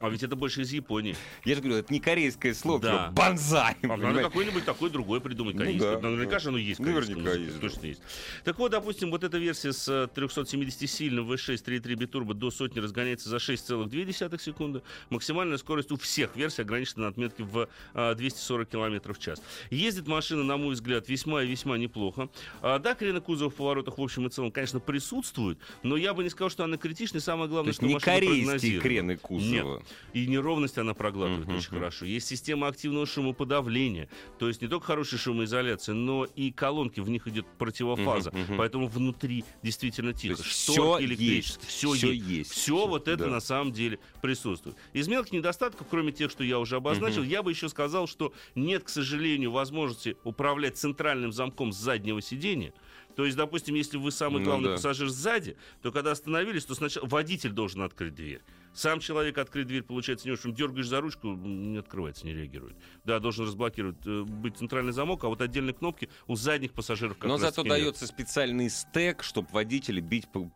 А 0.00 0.08
ведь 0.08 0.22
это 0.22 0.36
больше 0.36 0.62
из 0.62 0.72
Японии. 0.72 1.16
Я 1.44 1.54
же 1.54 1.60
говорю, 1.60 1.78
это 1.78 1.92
не 1.92 2.00
корейское 2.00 2.54
слово, 2.54 2.80
Да. 2.80 3.04
что 3.06 3.12
банзай. 3.12 3.76
А 3.82 3.96
надо 3.96 4.22
какой-нибудь 4.22 4.64
такой 4.64 4.90
другой 4.90 5.20
придумать, 5.20 5.54
Ну 5.54 5.60
корейский. 5.60 5.80
да, 5.80 5.98
Наверняка 6.00 6.38
же 6.38 6.48
оно 6.48 6.58
есть. 6.58 6.80
в 6.80 6.82
Наверняка 6.82 7.32
есть. 7.32 7.60
Точно 7.60 7.86
есть. 7.86 8.00
Так 8.44 8.58
вот, 8.58 8.70
допустим, 8.70 9.10
вот 9.10 9.24
эта 9.24 9.38
версия 9.38 9.72
с 9.72 9.88
э, 9.88 10.08
370-сильным 10.14 11.28
V6 11.30 11.62
3.3 11.64 11.94
битурбо 11.94 12.34
до 12.34 12.50
сотни 12.50 12.80
разгоняется 12.80 13.28
за 13.28 13.36
6,2 13.36 14.38
секунды. 14.40 14.82
Максимальная 15.10 15.58
скорость 15.58 15.90
у 15.92 15.96
всех 15.96 16.36
версий 16.40 16.62
ограничена 16.62 17.02
на 17.02 17.08
отметке 17.08 17.44
в 17.44 17.68
а, 17.94 18.14
240 18.14 18.68
км 18.68 19.12
в 19.12 19.18
час. 19.18 19.42
Ездит 19.70 20.06
машина, 20.08 20.42
на 20.42 20.56
мой 20.56 20.74
взгляд, 20.74 21.08
весьма 21.08 21.42
и 21.42 21.46
весьма 21.46 21.76
неплохо. 21.78 22.28
А, 22.62 22.78
да, 22.78 22.94
крены 22.94 23.20
кузова 23.20 23.50
в 23.50 23.54
поворотах 23.54 23.98
в 23.98 24.02
общем 24.02 24.26
и 24.26 24.30
целом, 24.30 24.50
конечно, 24.50 24.80
присутствуют, 24.80 25.58
но 25.82 25.96
я 25.96 26.14
бы 26.14 26.22
не 26.24 26.30
сказал, 26.30 26.50
что 26.50 26.64
она 26.64 26.76
критичная. 26.78 27.20
Самое 27.20 27.48
главное, 27.50 27.72
что 27.74 27.84
не 27.84 27.94
машина 27.94 28.14
корейские 28.16 28.80
крены 28.80 29.16
кузова. 29.16 29.78
Нет. 29.78 29.86
И 30.14 30.26
неровность 30.26 30.78
она 30.78 30.94
проглатывает 30.94 31.46
Мгм, 31.46 31.58
очень 31.58 31.70
хорошо. 31.70 32.04
Есть 32.06 32.26
система 32.28 32.68
активного 32.68 33.06
шумоподавления. 33.06 34.08
То 34.38 34.48
есть 34.48 34.62
не 34.62 34.68
только 34.68 34.86
хорошая 34.86 35.20
шумоизоляция, 35.20 35.94
но 35.94 36.24
и 36.24 36.50
колонки, 36.50 37.00
в 37.00 37.08
них 37.10 37.26
идет 37.28 37.46
противофаза. 37.58 38.30
Мгм, 38.30 38.40
мгм. 38.42 38.56
Поэтому 38.56 38.88
внутри 38.88 39.44
действительно 39.62 40.12
тихо. 40.12 40.40
электрические. 40.40 41.36
есть, 41.36 41.62
Все 41.66 41.92
всё 41.92 42.10
есть. 42.10 42.26
есть. 42.28 42.50
Все 42.52 42.86
вот 42.86 43.08
это 43.08 43.24
Да. 43.24 43.30
на 43.30 43.40
самом 43.40 43.72
деле 43.72 43.98
присутствует. 44.22 44.76
Из 44.92 45.08
мелких 45.08 45.32
недостатков, 45.32 45.86
кроме 45.90 46.12
тех, 46.20 46.30
что 46.30 46.44
я 46.44 46.58
уже 46.58 46.76
обозначил, 46.76 47.22
Мгм. 47.22 47.30
я 47.30 47.42
бы 47.42 47.50
еще 47.50 47.68
сказал, 47.70 48.06
что 48.06 48.34
нет, 48.54 48.84
к 48.84 48.88
сожалению, 48.90 49.50
возможности 49.52 50.16
управлять 50.22 50.76
центральным 50.76 51.32
замком 51.32 51.72
с 51.72 51.76
заднего 51.78 52.20
сидения. 52.20 52.74
То 53.16 53.24
есть, 53.24 53.36
допустим, 53.38 53.74
если 53.74 53.96
вы 53.96 54.10
самый 54.12 54.40
Ну 54.40 54.44
главный 54.44 54.68
да. 54.68 54.74
пассажир 54.76 55.08
сзади, 55.08 55.56
то 55.82 55.90
когда 55.92 56.10
остановились, 56.12 56.64
то 56.66 56.74
сначала 56.74 57.06
водитель 57.06 57.50
должен 57.52 57.80
открыть 57.82 58.14
дверь. 58.14 58.42
Сам 58.72 59.00
человек 59.00 59.36
открыть 59.38 59.66
дверь, 59.66 59.82
получается, 59.82 60.28
не 60.28 60.32
очень. 60.32 60.54
Дергаешь 60.54 60.86
за 60.86 61.00
ручку, 61.00 61.28
не 61.34 61.78
открывается, 61.78 62.24
не 62.24 62.32
реагирует. 62.32 62.76
Да, 63.04 63.18
должен 63.18 63.44
разблокировать, 63.44 63.96
э, 64.06 64.22
быть 64.22 64.56
центральный 64.58 64.92
замок, 64.92 65.24
а 65.24 65.28
вот 65.28 65.40
отдельные 65.40 65.74
кнопки 65.74 66.08
у 66.28 66.36
задних 66.36 66.72
пассажиров 66.72 67.18
как 67.18 67.28
Но 67.28 67.36
зато 67.36 67.62
нет. 67.62 67.68
дается 67.70 68.06
специальный 68.06 68.70
стек, 68.70 69.24
чтобы 69.24 69.48
водителя 69.50 70.00
бить 70.00 70.28
по, 70.30 70.50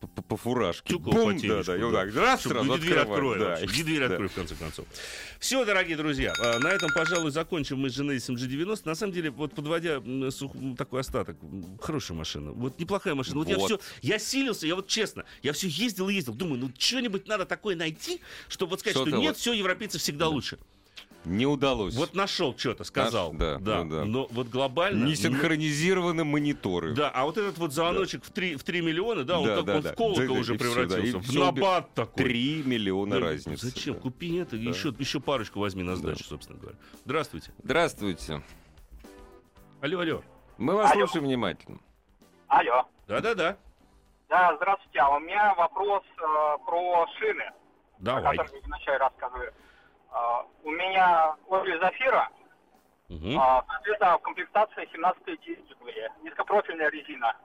по- 0.00 0.22
по 0.22 0.36
фуражке. 0.36 0.88
Тюком 0.94 1.12
Бум, 1.14 1.38
да, 1.40 1.62
да, 1.62 1.78
да. 1.78 1.90
так, 1.92 2.14
раз, 2.16 2.42
сразу 2.42 2.76
иди 2.76 2.80
дверь 2.86 2.98
открой 2.98 3.38
да. 3.38 3.64
Иди 3.64 3.82
дверь 3.84 4.00
Да. 4.00 4.06
открой, 4.06 4.28
в 4.28 4.34
конце 4.34 4.54
концов. 4.56 4.86
Все, 5.38 5.64
дорогие 5.64 5.96
друзья, 5.96 6.32
а, 6.40 6.58
на 6.58 6.68
этом, 6.68 6.90
пожалуй, 6.92 7.30
закончим 7.30 7.78
мы 7.78 7.90
с 7.90 7.98
Genesis 8.00 8.34
G90. 8.34 8.80
На 8.86 8.94
самом 8.96 9.12
деле, 9.12 9.30
вот 9.30 9.54
подводя 9.54 10.00
сух- 10.30 10.52
такой 10.76 11.00
остаток, 11.00 11.36
хорошая 11.80 12.18
машина, 12.18 12.50
вот 12.52 12.78
неплохая 12.80 13.14
машина. 13.14 13.36
Вот, 13.38 13.48
я 13.48 13.56
Вот. 13.58 13.66
все, 13.66 13.80
я 14.02 14.18
силился, 14.18 14.66
я 14.66 14.74
вот 14.74 14.88
честно, 14.88 15.24
я 15.42 15.52
все 15.52 15.68
ездил 15.68 16.08
и 16.08 16.14
ездил, 16.14 16.34
думаю, 16.34 16.58
ну 16.60 16.70
что-нибудь 16.76 17.28
надо 17.28 17.46
такое 17.56 17.76
найти, 17.76 18.20
чтобы 18.48 18.70
вот 18.70 18.80
сказать, 18.80 18.96
Что-то 18.96 19.10
что 19.10 19.18
нет, 19.18 19.28
вот- 19.32 19.36
все, 19.38 19.52
европейцы 19.52 19.98
всегда 19.98 20.28
лучше. 20.28 20.58
Не 21.24 21.46
удалось. 21.46 21.94
Вот 21.94 22.14
нашел 22.14 22.56
что-то, 22.58 22.82
сказал. 22.82 23.32
да, 23.32 23.58
ну 23.60 23.90
да. 23.90 24.04
Но 24.04 24.26
вот 24.32 24.48
глобально... 24.48 25.04
Не 25.04 25.14
синхронизированы 25.14 26.24
мониторы. 26.24 26.94
Да, 26.94 27.10
а 27.10 27.24
вот 27.26 27.38
этот 27.38 27.58
вот 27.58 27.72
звоночек 27.72 28.24
в 28.24 28.32
3, 28.32 28.56
в 28.56 28.64
3 28.64 28.80
миллиона, 28.80 29.22
да, 29.22 29.38
он 29.38 29.46
Да, 29.46 29.56
как 29.56 29.64
да, 29.66 29.76
он 29.76 29.82
да. 29.82 29.92
в 29.92 29.96
колокол 29.96 30.26
Да, 30.26 30.32
уже 30.32 30.54
и 30.54 30.58
всё, 30.58 30.74
да, 30.74 30.74
превратился. 30.86 31.18
и 31.18 31.20
в 31.20 31.38
набат 31.38 31.94
такой. 31.94 32.24
Три 32.24 32.62
миллиона 32.64 33.20
Да, 33.20 33.26
разницы. 33.26 33.66
Зачем? 33.66 33.94
да. 33.94 34.00
Купи 34.00 34.34
это, 34.36 34.56
Да. 34.56 34.62
еще, 34.68 34.92
еще 34.98 35.20
парочку 35.20 35.60
возьми 35.60 35.84
на 35.84 35.92
Да. 35.92 35.96
сдачу, 35.98 36.24
собственно 36.24 36.58
говоря. 36.58 36.76
Здравствуйте. 37.04 37.52
Здравствуйте. 37.62 38.42
Алло, 39.80 40.00
алло. 40.00 40.22
Мы 40.58 40.74
вас 40.74 40.90
Алло. 40.90 41.06
слушаем 41.06 41.26
внимательно. 41.26 41.78
Алло. 42.48 42.88
Да-да-да. 43.06 43.58
Да, 44.32 44.56
здравствуйте. 44.56 44.98
А 45.00 45.10
у 45.10 45.18
меня 45.20 45.52
вопрос 45.56 46.02
э, 46.16 46.58
про 46.64 47.06
шины, 47.18 47.42
о 47.42 47.52
Давай. 47.98 48.34
которых 48.38 48.54
я 48.54 48.60
вначале 48.64 48.96
рассказываю. 48.96 49.52
А, 50.10 50.46
у 50.62 50.70
меня 50.70 51.36
Opel 51.48 51.78
Zafira, 51.78 52.28
Мгм. 53.10 53.38
а, 53.38 53.62
соответственно, 53.68 54.16
в 54.16 54.22
комплектации 54.22 54.88
17 54.90 55.36
дисплея, 55.68 56.10
низкопрофильная 56.22 56.88
резина. 56.88 57.36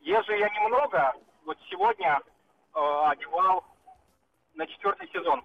Езжу 0.00 0.34
я 0.34 0.50
немного, 0.50 1.14
вот 1.46 1.56
сегодня 1.70 2.20
э, 2.74 3.02
одевал 3.06 3.64
на 4.52 4.66
четвертый 4.66 5.08
сезон. 5.08 5.42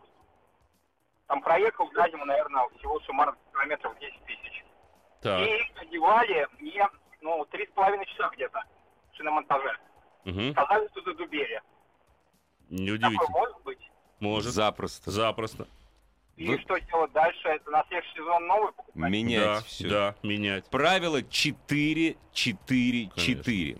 Там 1.28 1.42
проехал 1.44 1.90
за 1.94 2.10
зиму, 2.10 2.26
наверное, 2.26 2.68
всего 2.78 3.00
суммарно 3.00 3.38
километров 3.54 3.98
10 4.00 4.26
тысяч. 4.26 4.66
Так. 5.22 5.48
И 5.48 5.72
одевали 5.80 6.46
мне, 6.60 6.86
ну, 7.22 7.46
три 7.46 7.66
с 7.68 7.70
половиной 7.70 8.06
часа 8.08 8.28
где-то 8.34 8.62
в 9.14 9.16
шиномонтаже. 9.16 9.78
Мгм. 10.26 10.52
Сказали, 10.52 10.88
что 10.92 11.02
задубели. 11.04 11.56
Такое 11.56 12.80
Неудивительно. 12.86 13.30
может 13.32 13.62
быть? 13.64 13.80
Может. 14.20 14.54
Запросто. 14.54 15.12
Запросто. 15.12 15.68
И 16.38 16.48
Вы- 16.48 16.60
что 16.62 16.78
делать 16.80 17.12
дальше? 17.12 17.48
Это 17.50 17.70
на 17.70 17.84
следующий 17.88 18.14
сезон 18.16 18.48
новый 18.48 18.72
покупать? 18.74 19.12
Менять 19.12 19.44
да, 19.44 19.62
все. 19.62 19.90
да, 19.90 20.16
менять. 20.24 20.66
Правило 20.70 21.22
4, 21.22 22.16
4, 22.34 23.10
4. 23.16 23.78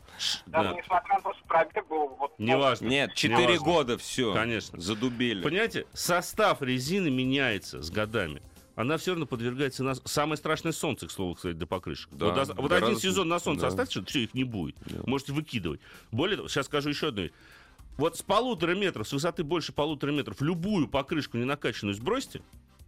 Даже 0.48 0.70
Да. 0.70 0.76
несмотря 0.76 1.16
на 1.16 1.22
то, 1.22 1.34
что 1.34 1.44
пробег 1.48 1.88
был 1.88 2.08
вот... 2.20 2.38
Неважно. 2.38 2.88
Нет, 2.88 3.14
4 3.16 3.42
Неважно. 3.44 3.64
года 3.66 3.98
все. 3.98 4.34
Конечно. 4.34 4.80
Задубели. 4.80 5.42
Понимаете, 5.42 5.88
состав 5.94 6.62
резины 6.62 7.10
меняется 7.10 7.82
с 7.82 7.90
годами. 7.90 8.42
Она 8.76 8.98
все 8.98 9.12
равно 9.12 9.26
подвергается 9.26 9.84
на... 9.84 9.96
Самое 9.96 10.38
страшное 10.38 10.72
солнце, 10.72 11.08
к 11.08 11.12
слову, 11.12 11.36
кстати, 11.36 11.56
для 11.56 11.68
покрышек. 11.68 12.10
Да, 12.12 12.28
вот 12.28 12.48
до- 12.48 12.54
вот 12.62 12.72
один 12.72 12.90
раз- 12.90 13.02
сезон 13.02 13.28
на 13.28 13.40
солнце 13.40 13.64
да. 13.64 13.68
оставьте, 13.68 14.02
все, 14.06 14.24
их 14.24 14.34
не 14.34 14.44
будет. 14.44 14.76
Да. 14.86 15.02
Можете 15.06 15.34
выкидывать. 15.34 15.82
Более 16.12 16.38
того, 16.38 16.48
сейчас 16.48 16.68
скажу 16.68 16.90
еще 16.90 17.10
одну 17.10 17.24
вещь. 17.24 17.32
Вот 17.98 18.18
с 18.18 18.22
полутора 18.22 18.74
метров, 18.74 19.08
с 19.08 19.14
высоты 19.14 19.44
больше 19.44 19.74
полутора 19.74 20.12
метров, 20.12 20.42
любую 20.42 20.88
покрышку 20.88 21.38
не 21.38 21.44
накачанную 21.44 21.94
сбросьте, 21.94 22.42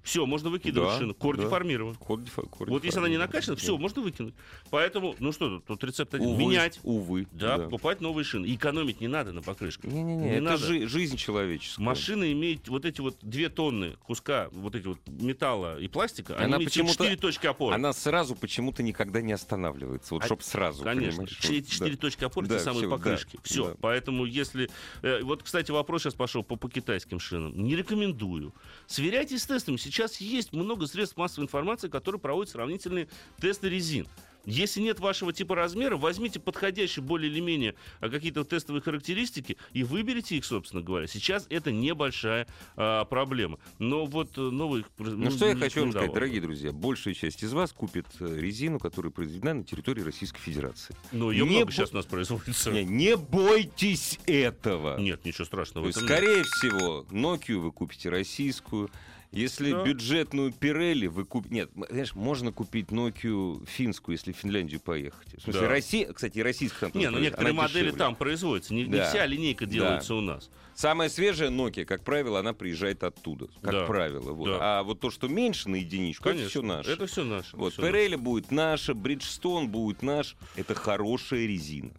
все, 0.04 0.26
можно 0.26 0.50
выкидывать 0.50 0.90
Да, 0.90 1.00
шину. 1.00 1.14
Кор 1.16 1.38
да. 1.38 1.44
деформирован. 1.44 1.96
Код 1.96 2.24
дефа- 2.24 2.44
код 2.48 2.68
Вот 2.70 2.84
если 2.84 3.00
она 3.00 3.10
не 3.10 3.18
накачана, 3.18 3.56
все, 3.56 3.74
Да. 3.76 3.82
можно 3.82 4.02
выкинуть. 4.02 4.34
Поэтому, 4.70 5.16
ну 5.20 5.32
что 5.32 5.50
тут, 5.50 5.66
тут 5.66 5.84
рецепт 5.84 6.14
один. 6.14 6.28
Увы, 6.28 6.42
Менять. 6.42 6.80
Увы. 6.84 7.28
Да, 7.32 7.58
покупать 7.58 8.02
новые 8.02 8.26
шины. 8.26 8.46
И 8.46 8.56
экономить 8.56 9.02
не 9.02 9.08
надо 9.08 9.32
на 9.32 9.42
покрышках. 9.42 9.92
Не-не-не, 9.92 10.24
Не 10.24 10.32
это 10.36 10.42
надо. 10.44 10.58
жи- 10.66 10.88
жизнь 10.88 11.16
человеческая. 11.18 11.84
Машина 11.84 12.32
имеет 12.32 12.68
вот 12.68 12.86
эти 12.86 13.02
вот 13.02 13.18
две 13.22 13.50
тонны 13.50 13.96
куска 14.04 14.50
вот 14.52 14.76
эти 14.76 14.88
вот 14.88 15.00
металла 15.08 15.80
и 15.80 15.88
пластика, 15.88 16.38
Она 16.38 16.58
почему-то- 16.60 16.94
четыре 16.94 17.16
точки 17.16 17.48
опоры. 17.48 17.76
Она 17.76 17.94
сразу 17.94 18.36
почему-то 18.36 18.84
никогда 18.84 19.22
не 19.22 19.32
останавливается. 19.34 20.14
Вот 20.14 20.24
А- 20.24 20.26
чтоб 20.26 20.44
сразу, 20.44 20.84
Конечно, 20.84 21.26
все 21.26 21.62
четыре 21.64 21.92
да. 21.96 21.98
точки 21.98 22.24
опоры, 22.26 22.48
Да, 22.48 22.58
те 22.58 22.64
самые 22.64 22.90
да, 22.90 22.96
покрышки. 22.98 23.40
Все. 23.44 23.70
да. 23.70 23.76
Поэтому 23.80 24.26
если... 24.26 24.70
э, 25.02 25.22
вот, 25.24 25.44
кстати, 25.44 25.72
вопрос 25.72 26.04
сейчас 26.04 26.14
пошел 26.14 26.44
по, 26.44 26.56
по 26.58 26.70
китайским 26.70 27.20
шинам. 27.20 27.56
Не 27.64 27.76
рекомендую. 27.76 28.54
Сверяйтесь 28.88 29.44
с 29.44 29.46
тестами. 29.46 29.78
Сейчас 29.78 29.93
есть 30.20 30.54
много 30.54 30.88
средств 30.88 31.18
массовой 31.18 31.46
информации, 31.46 31.88
которые 31.88 32.20
проводят 32.20 32.52
сравнительные 32.52 33.08
тесты 33.40 33.70
резин. 33.70 34.08
Если 34.46 34.82
нет 34.82 35.00
вашего 35.00 35.32
типа 35.32 35.56
размера, 35.56 35.96
возьмите 35.96 36.40
подходящие 36.40 37.04
более 37.04 37.32
или 37.32 37.40
менее 37.40 37.76
а, 38.02 38.10
какие-то 38.10 38.44
тестовые 38.44 38.82
характеристики 38.82 39.58
и 39.72 39.84
выберите 39.84 40.36
их, 40.36 40.44
собственно 40.44 40.82
говоря. 40.82 41.08
Сейчас 41.08 41.48
это 41.50 41.72
небольшая 41.72 42.48
а, 42.76 43.06
проблема. 43.06 43.58
Но 43.80 44.06
вот 44.06 44.38
э, 44.38 44.42
новых... 44.42 44.88
Ну 44.98 45.32
что 45.32 45.48
я 45.48 45.56
хочу 45.56 45.82
вам 45.82 45.92
сказать, 45.92 46.14
дорогие 46.14 46.42
друзья, 46.42 46.74
большая 46.74 47.14
часть 47.14 47.44
из 47.44 47.54
вас 47.54 47.72
купит 47.72 48.08
э, 48.20 48.38
резину, 48.38 48.80
которая 48.80 49.12
произведена 49.12 49.54
на 49.54 49.64
территории 49.64 50.02
Российской 50.02 50.42
Федерации. 50.42 50.96
Ну, 51.14 51.32
ее 51.32 51.46
Не 51.46 51.52
много 51.52 51.66
бо- 51.68 51.72
сейчас 51.72 51.94
у 51.94 51.96
нас 51.96 52.06
производится. 52.06 52.72
Не, 52.72 52.84
не 52.84 53.16
бойтесь 53.16 54.20
этого. 54.26 55.00
Нет, 55.00 55.24
ничего 55.24 55.46
страшного. 55.46 55.86
То 55.86 55.88
есть, 55.88 55.98
этом 56.00 56.10
нет. 56.10 56.18
скорее 56.18 56.44
всего, 56.44 57.06
Nokia 57.12 57.56
вы 57.56 57.72
купите 57.72 58.10
российскую. 58.10 58.90
Если 59.34 59.72
Да. 59.72 59.84
бюджетную 59.84 60.52
Pirelli 60.52 61.08
вы 61.10 61.26
купите... 61.26 61.56
Нет, 61.56 61.70
знаешь, 61.90 62.14
можно 62.14 62.52
купить 62.52 62.88
Nokia 62.88 63.66
финскую, 63.68 64.14
если 64.16 64.32
в 64.32 64.38
Финляндию 64.38 64.80
поехать. 64.80 65.28
В 65.40 65.42
смысле, 65.42 65.62
Да. 65.62 65.68
Россия... 65.68 66.14
Кстати, 66.14 66.38
и 66.38 66.44
российская 66.44 66.90
там 66.90 67.02
Не, 67.02 67.10
ну 67.10 67.18
некоторые 67.20 67.54
модели 67.54 67.86
дешевле. 67.86 67.98
там 67.98 68.16
производятся. 68.16 68.74
Не, 68.76 68.84
не 68.84 68.92
Да. 68.98 69.10
вся 69.10 69.26
линейка 69.26 69.66
делается 69.66 70.14
у 70.14 70.22
нас. 70.22 70.52
Самая 70.76 71.10
свежая 71.10 71.50
Nokia, 71.50 71.84
как 71.86 72.04
правило, 72.04 72.40
она 72.40 72.54
приезжает 72.54 73.04
оттуда. 73.04 73.48
Как 73.62 73.72
Да. 73.72 73.86
правило. 73.86 74.34
Вот. 74.34 74.46
Да. 74.48 74.80
А 74.80 74.84
вот 74.84 75.00
то, 75.00 75.10
что 75.10 75.28
меньше 75.28 75.68
на 75.70 75.78
единичку, 75.78 76.30
это 76.30 76.48
все 76.48 76.62
наше. 76.62 76.92
Это 76.92 77.08
все 77.08 77.24
наше. 77.24 77.56
Вот, 77.58 77.76
наше. 77.78 77.90
Pirelli 77.92 78.18
будет 78.18 78.52
наша, 78.52 78.94
Bridgestone 78.94 79.66
будет 79.68 80.04
наш. 80.04 80.36
Это 80.56 80.76
хорошая 80.76 81.48
резина. 81.48 81.92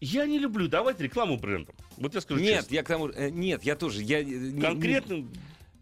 Я 0.00 0.26
не 0.26 0.38
люблю 0.38 0.68
давать 0.68 1.00
рекламу 1.00 1.36
брендам. 1.38 1.74
Вот 1.96 2.14
я 2.14 2.20
скажу 2.20 2.40
Нет, 2.40 2.60
честно. 2.60 2.74
я 2.74 2.82
к 2.84 2.86
тому... 2.86 3.08
э, 3.08 3.30
Нет, 3.30 3.64
я 3.64 3.74
тоже... 3.74 4.02
Я, 4.02 4.20
э, 4.20 4.24
не- 4.24 4.60
Конкретным 4.60 5.24
Кон- 5.24 5.32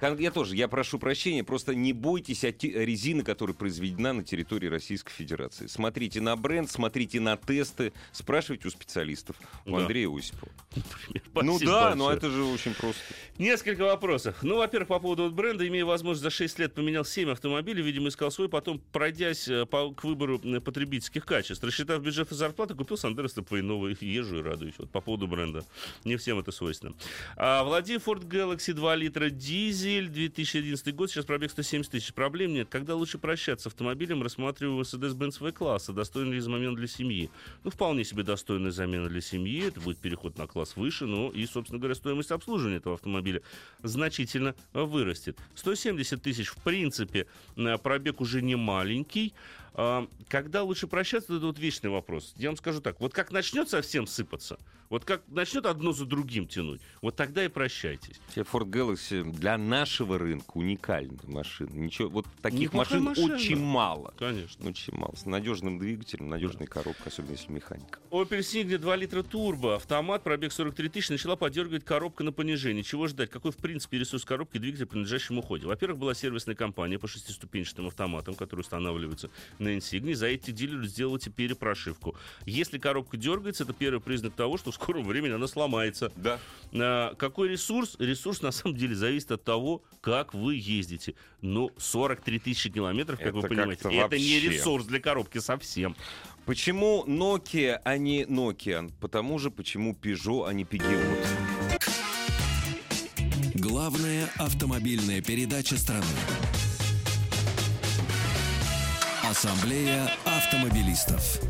Я 0.00 0.30
тоже, 0.30 0.56
я 0.56 0.68
прошу 0.68 0.98
прощения, 0.98 1.42
просто 1.42 1.74
не 1.74 1.92
бойтесь 1.94 2.44
резины, 2.44 3.22
которая 3.22 3.54
произведена 3.54 4.12
на 4.12 4.22
территории 4.22 4.68
Российской 4.68 5.12
Федерации. 5.12 5.66
Смотрите 5.66 6.20
на 6.20 6.36
бренд, 6.36 6.70
смотрите 6.70 7.18
на 7.18 7.36
тесты, 7.36 7.92
спрашивайте 8.12 8.68
у 8.68 8.70
специалистов, 8.70 9.36
у 9.64 9.70
Да. 9.70 9.78
Андрея 9.78 10.08
Осипова. 10.08 10.52
Например. 10.74 11.22
ну 11.44 11.58
да, 11.60 11.94
но 11.94 12.06
большое. 12.06 12.16
это 12.16 12.30
же 12.30 12.44
очень 12.44 12.74
просто. 12.74 13.00
Несколько 13.38 13.84
вопросов. 13.84 14.36
Ну, 14.42 14.58
во-первых, 14.58 14.88
по 14.88 15.00
поводу 15.00 15.30
бренда. 15.30 15.66
Имея 15.66 15.86
возможность 15.86 16.22
за 16.22 16.30
6 16.30 16.58
лет 16.58 16.74
поменял 16.74 17.04
7 17.04 17.30
автомобилей, 17.30 17.82
видимо, 17.82 18.08
искал 18.08 18.30
свой, 18.30 18.48
потом, 18.50 18.80
пройдясь 18.92 19.48
э, 19.48 19.64
по, 19.64 19.92
к 19.92 20.04
выбору 20.04 20.38
потребительских 20.60 21.24
качеств, 21.24 21.64
рассчитав 21.64 22.02
бюджет 22.02 22.30
и 22.32 22.34
зарплату, 22.34 22.76
купил 22.76 22.98
Сандеро 22.98 23.28
Степвей 23.28 23.62
новый, 23.62 23.96
езжу 24.00 24.38
и 24.38 24.42
радуюсь. 24.42 24.74
Вот 24.78 24.90
по 24.90 25.00
поводу 25.00 25.26
бренда. 25.26 25.64
Не 26.04 26.16
всем 26.16 26.38
это 26.38 26.52
свойственно. 26.52 26.94
А, 27.36 27.64
владею 27.64 28.00
Ford 28.00 28.26
Galaxy 28.26 28.72
2 28.74 28.94
литра 28.96 29.30
дизель, 29.30 29.85
2011 29.86 30.94
год, 30.94 31.10
сейчас 31.10 31.24
пробег 31.24 31.50
170 31.50 31.92
тысяч. 31.92 32.12
Проблем 32.12 32.52
нет. 32.52 32.68
Когда 32.68 32.96
лучше 32.96 33.18
прощаться 33.18 33.64
с 33.64 33.72
автомобилем, 33.72 34.22
рассматриваю 34.22 34.80
Mercedes-Benz 34.80 35.40
V-класса, 35.40 35.92
достойный 35.92 36.34
ли 36.34 36.40
замена 36.40 36.74
для 36.74 36.88
семьи. 36.88 37.30
Ну, 37.62 37.70
вполне 37.70 38.04
себе 38.04 38.24
достойная 38.24 38.72
замена 38.72 39.08
для 39.08 39.20
семьи. 39.20 39.68
Это 39.68 39.80
будет 39.80 39.98
переход 39.98 40.36
на 40.38 40.46
класс 40.46 40.76
выше, 40.76 41.06
ну 41.06 41.30
и, 41.30 41.46
собственно 41.46 41.78
говоря, 41.78 41.94
стоимость 41.94 42.32
обслуживания 42.32 42.76
этого 42.76 42.96
автомобиля 42.96 43.42
значительно 43.82 44.54
вырастет. 44.72 45.38
170 45.54 46.20
тысяч, 46.20 46.48
в 46.48 46.56
принципе, 46.56 47.26
пробег 47.82 48.20
уже 48.20 48.42
не 48.42 48.56
маленький. 48.56 49.32
Когда 50.28 50.62
лучше 50.62 50.86
прощаться, 50.86 51.36
это 51.36 51.46
вот 51.46 51.58
вечный 51.58 51.90
вопрос. 51.90 52.32
Я 52.36 52.48
вам 52.48 52.56
скажу 52.56 52.80
так, 52.80 52.98
вот 52.98 53.12
как 53.12 53.30
начнет 53.30 53.68
совсем 53.68 54.06
сыпаться, 54.06 54.58
вот 54.88 55.04
как 55.04 55.22
начнет 55.28 55.66
одно 55.66 55.92
за 55.92 56.06
другим 56.06 56.48
тянуть, 56.48 56.80
вот 57.02 57.14
тогда 57.14 57.44
и 57.44 57.48
прощайтесь. 57.48 58.18
Вообще, 58.34 58.40
Ford 58.40 58.70
Galaxy 58.70 59.22
для 59.30 59.58
нашего 59.58 60.18
рынка 60.18 60.52
уникальная 60.54 61.18
машина. 61.24 61.70
Ничего, 61.74 62.08
вот 62.08 62.26
таких 62.40 62.72
машин 62.72 63.02
машина. 63.02 63.34
очень 63.34 63.58
мало. 63.58 64.14
Конечно. 64.18 64.66
Очень 64.66 64.94
мало. 64.96 65.14
С 65.14 65.26
надежным 65.26 65.78
двигателем, 65.78 66.30
надежной 66.30 66.66
коробкой, 66.66 67.08
особенно 67.08 67.32
если 67.32 67.52
механика. 67.52 67.98
Opel 68.10 68.38
Signia 68.38 68.78
2 68.78 68.96
литра 68.96 69.22
турбо, 69.22 69.76
автомат, 69.76 70.22
пробег 70.22 70.52
43 70.52 70.88
тысяч, 70.88 71.10
начала 71.10 71.36
подергивать 71.36 71.84
коробка 71.84 72.24
на 72.24 72.32
понижение. 72.32 72.82
Чего 72.82 73.08
ждать? 73.08 73.28
Какой, 73.28 73.52
в 73.52 73.56
принципе, 73.56 73.98
ресурс 73.98 74.24
коробки 74.24 74.56
двигателя 74.56 74.86
при 74.86 74.98
надлежащем 74.98 75.36
уходе? 75.36 75.66
Во-первых, 75.66 75.98
была 75.98 76.14
сервисная 76.14 76.54
компания 76.54 76.98
по 76.98 77.08
шестиступенчатым 77.08 77.88
автоматам, 77.88 78.34
которые 78.34 78.62
устанавливаются 78.62 79.30
на 79.66 79.76
Insignia. 79.76 80.14
За 80.14 80.26
эти 80.26 80.50
дилеры 80.50 80.86
сделайте 80.86 81.30
перепрошивку. 81.30 82.16
Если 82.44 82.78
коробка 82.78 83.16
дергается, 83.16 83.64
это 83.64 83.72
первый 83.72 84.00
признак 84.00 84.34
того, 84.34 84.56
что 84.58 84.70
в 84.70 84.74
скором 84.74 85.04
времени 85.04 85.32
она 85.32 85.46
сломается. 85.46 86.12
Да. 86.16 86.38
А, 86.72 87.14
какой 87.14 87.48
ресурс? 87.48 87.96
Ресурс 87.98 88.42
на 88.42 88.52
самом 88.52 88.76
деле 88.76 88.94
зависит 88.94 89.32
от 89.32 89.44
того, 89.44 89.82
как 90.00 90.34
вы 90.34 90.54
ездите. 90.56 91.14
Ну, 91.40 91.70
43 91.78 92.38
тысячи 92.38 92.70
километров, 92.70 93.18
как 93.18 93.28
Это 93.28 93.36
вы 93.36 93.48
понимаете, 93.48 93.80
это 93.80 93.90
не 93.90 94.00
вообще. 94.00 94.40
ресурс 94.40 94.86
для 94.86 95.00
коробки 95.00 95.38
совсем. 95.38 95.96
Почему 96.44 97.04
Nokia, 97.06 97.80
а 97.84 97.98
не 97.98 98.22
Nokia? 98.22 98.92
Потому 99.00 99.38
же, 99.38 99.50
почему 99.50 99.94
Peugeot, 100.00 100.48
а 100.48 100.52
не 100.52 100.64
Peugeot? 100.64 101.02
Главная 103.54 104.28
автомобильная 104.38 105.22
передача 105.22 105.76
страны. 105.76 106.04
Ассамблея 109.28 110.08
автомобилистов. 110.24 111.40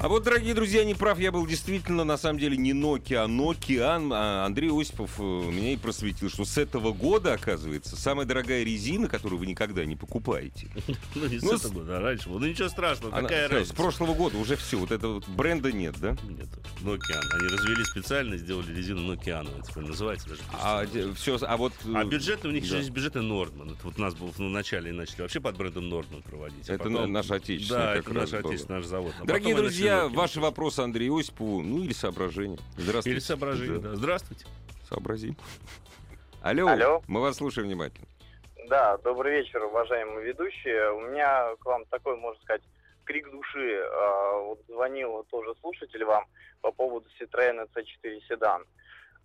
А 0.00 0.06
вот, 0.06 0.22
дорогие 0.22 0.54
друзья, 0.54 0.84
не 0.84 0.94
прав, 0.94 1.18
я 1.18 1.32
был 1.32 1.44
действительно, 1.44 2.04
на 2.04 2.16
самом 2.16 2.38
деле, 2.38 2.56
не 2.56 2.70
Nokia, 2.70 3.24
а 3.24 3.26
Nokia. 3.26 4.08
А 4.12 4.46
Андрей 4.46 4.70
Осипов 4.70 5.18
э, 5.18 5.22
меня 5.22 5.72
и 5.72 5.76
просветил, 5.76 6.30
что 6.30 6.44
с 6.44 6.56
этого 6.56 6.92
года, 6.92 7.32
оказывается, 7.32 7.96
самая 7.96 8.24
дорогая 8.24 8.62
резина, 8.62 9.08
которую 9.08 9.40
вы 9.40 9.46
никогда 9.46 9.84
не 9.84 9.96
покупаете. 9.96 10.68
Ну, 11.14 11.26
не 11.26 11.40
с 11.40 11.42
Ну, 11.42 11.54
этого 11.54 11.72
года, 11.72 11.96
а 11.96 12.00
раньше. 12.00 12.28
Ну, 12.28 12.38
ничего 12.38 12.68
страшного, 12.68 13.10
какая 13.10 13.48
разница? 13.48 13.72
с 13.72 13.76
прошлого 13.76 14.14
года 14.14 14.38
уже 14.38 14.54
все, 14.56 14.76
вот 14.76 14.92
этого 14.92 15.20
бренда 15.26 15.72
нет, 15.72 15.96
да? 15.98 16.16
Нет, 16.22 16.48
Nokian. 16.82 17.22
Они 17.34 17.48
развели 17.48 17.84
специально, 17.84 18.36
сделали 18.36 18.72
резину 18.72 19.12
Nokian. 19.12 19.50
Это 19.58 19.68
теперь 19.68 19.84
называется 19.84 20.28
даже. 20.28 20.42
А, 20.52 20.84
все, 21.16 21.38
а 21.40 21.56
вот... 21.56 21.72
А 21.92 22.04
э, 22.04 22.08
бюджеты 22.08 22.46
у 22.46 22.52
них 22.52 22.64
есть 22.64 22.90
бюджеты 22.90 23.20
Нордман. 23.20 23.70
Это 23.70 23.80
вот 23.82 23.98
нас 23.98 24.14
было 24.14 24.30
в 24.30 24.38
начале 24.38 24.92
начали 24.92 25.22
вообще 25.22 25.40
под 25.40 25.56
брендом 25.56 25.88
Нордман 25.88 26.22
проводить. 26.22 26.70
а 26.70 26.74
Это 26.74 26.88
наш 26.88 27.30
отечественный 27.30 27.80
Да, 27.80 27.96
это 27.96 28.12
наш 28.12 28.32
отечественный 28.32 28.78
наш 28.78 28.86
завод. 28.86 29.12
А 29.18 29.24
Дорогие 29.24 29.56
друзья, 29.56 29.87
Nokia 29.88 30.08
ваши 30.08 30.40
вопросы 30.40 30.80
Андрею 30.80 31.16
Осипову, 31.16 31.62
ну 31.62 31.82
или 31.82 31.92
соображения. 31.92 32.58
Здравствуйте. 32.76 33.10
Или 33.10 33.18
соображения, 33.20 33.78
Да, 33.78 33.88
да. 33.90 33.96
Здравствуйте. 33.96 34.46
Сообразим. 34.88 35.36
Алло, 36.42 36.68
Алло. 36.68 37.02
мы 37.08 37.20
вас 37.20 37.36
слушаем 37.36 37.68
внимательно. 37.68 38.06
Да, 38.68 38.96
добрый 38.98 39.32
вечер, 39.40 39.64
уважаемые 39.64 40.24
ведущие. 40.26 40.92
У 40.92 41.00
меня 41.00 41.54
к 41.58 41.64
вам 41.64 41.84
такой, 41.86 42.16
можно 42.16 42.40
сказать, 42.42 42.62
крик 43.04 43.30
души. 43.30 43.80
А, 43.82 44.38
Вот 44.42 44.60
звонил 44.68 45.24
тоже 45.30 45.54
слушатель 45.60 46.04
вам 46.04 46.24
по 46.60 46.70
поводу 46.70 47.08
Citroёn 47.20 47.66
C4 47.74 48.20
седан. 48.28 48.64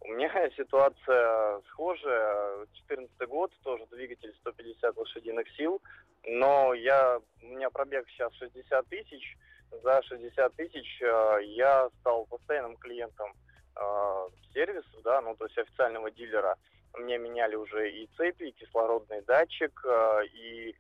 У 0.02 0.08
меня 0.14 0.30
ситуация 0.58 1.62
схожая. 1.70 2.66
14 2.88 3.28
год, 3.30 3.52
тоже 3.64 3.86
двигатель 3.92 4.34
150 4.42 4.98
лошадиных 4.98 5.48
сил, 5.58 5.82
но 6.26 6.74
я, 6.74 7.20
у 7.42 7.46
меня 7.46 7.70
пробег 7.70 8.06
сейчас 8.10 8.34
60 8.36 8.88
тысяч. 8.88 9.38
За 9.82 10.02
60 10.04 10.56
тысяч 10.56 11.02
а, 11.02 11.38
я 11.40 11.90
стал 12.00 12.26
постоянным 12.26 12.78
клиентом 12.78 13.34
а, 13.76 14.28
сервисов, 14.54 15.02
да, 15.04 15.22
ну 15.22 15.36
то 15.36 15.46
есть 15.46 15.58
официального 15.58 16.12
дилера. 16.12 16.56
Мне 16.96 17.18
меняли 17.18 17.56
уже 17.56 17.90
и 17.92 18.08
цепи, 18.18 18.44
и 18.44 18.52
кислородный 18.52 19.22
датчик, 19.24 19.84
а, 19.86 20.22
и 20.22 20.76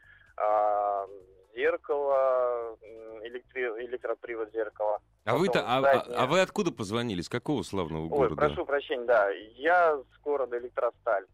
зеркало, 1.56 2.78
электри- 3.24 3.86
электропривод 3.86 4.52
зеркала. 4.52 5.00
А 5.26 5.38
вы-то, 5.38 5.62
а, 5.62 5.80
а- 5.80 6.24
а 6.24 6.26
вы 6.26 6.42
откуда 6.42 6.72
позвонили? 6.72 7.22
С 7.22 7.30
какого 7.30 7.64
славного 7.64 8.04
Ой, 8.06 8.10
города? 8.10 8.36
прошу 8.36 8.66
прощения, 8.66 9.06
да, 9.06 9.30
я 9.30 9.96
с 9.98 10.22
города 10.24 10.58
Электросталь. 10.58 11.26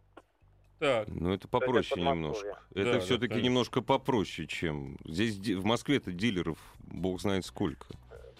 Так. 0.79 1.07
Ну, 1.09 1.33
это 1.33 1.39
это 1.39 1.47
попроще 1.49 1.89
Подмосковье. 1.89 2.15
немножко. 2.15 2.59
Да, 2.71 2.81
Это 2.81 2.93
да, 2.93 2.99
все-таки 2.99 3.27
конечно. 3.29 3.45
немножко 3.45 3.81
попроще, 3.81 4.47
чем... 4.47 4.97
Здесь 5.05 5.37
в 5.37 5.65
Москве-то 5.65 6.11
дилеров 6.11 6.57
бог 6.79 7.19
знает 7.21 7.45
сколько. 7.45 7.87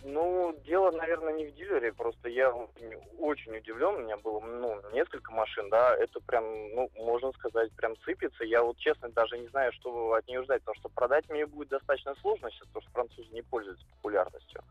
Ну, 0.04 0.58
дело, 0.66 0.92
наверное, 0.92 1.34
не 1.34 1.46
в 1.48 1.56
дилере, 1.56 1.92
просто 1.92 2.30
я 2.30 2.52
очень, 2.52 2.96
очень 3.20 3.58
удивлен, 3.58 3.96
у 3.96 4.00
меня 4.00 4.18
было, 4.18 4.40
ну, 4.40 4.80
несколько 4.94 5.32
машин, 5.34 5.70
да, 5.70 5.94
это 5.96 6.22
прям, 6.22 6.44
ну, 6.74 6.90
можно 6.96 7.34
сказать, 7.34 7.72
прям 7.74 7.98
сыпется. 8.06 8.46
Я 8.46 8.64
вот, 8.64 8.78
честно, 8.78 9.10
даже 9.10 9.38
не 9.38 9.48
знаю, 9.50 9.74
что 9.74 10.14
от 10.14 10.26
нее 10.28 10.42
ждать, 10.44 10.62
потому 10.62 10.80
что 10.80 10.90
продать 10.90 11.30
мне 11.30 11.46
будет 11.46 11.68
достаточно 11.70 12.16
сложно 12.22 12.50
сейчас, 12.50 12.68
потому 12.68 12.82
что 12.84 12.92
французы 12.92 13.28
не 13.34 13.42
пользуются 13.42 13.86
популярностью 13.98 14.64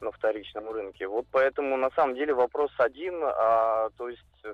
на 0.00 0.10
вторичном 0.12 0.70
рынке. 0.70 1.06
Вот 1.06 1.26
поэтому, 1.30 1.76
на 1.76 1.90
самом 1.90 2.14
деле, 2.14 2.34
вопрос 2.34 2.70
один, 2.78 3.20
а, 3.22 3.90
то 3.96 4.08
есть, 4.08 4.22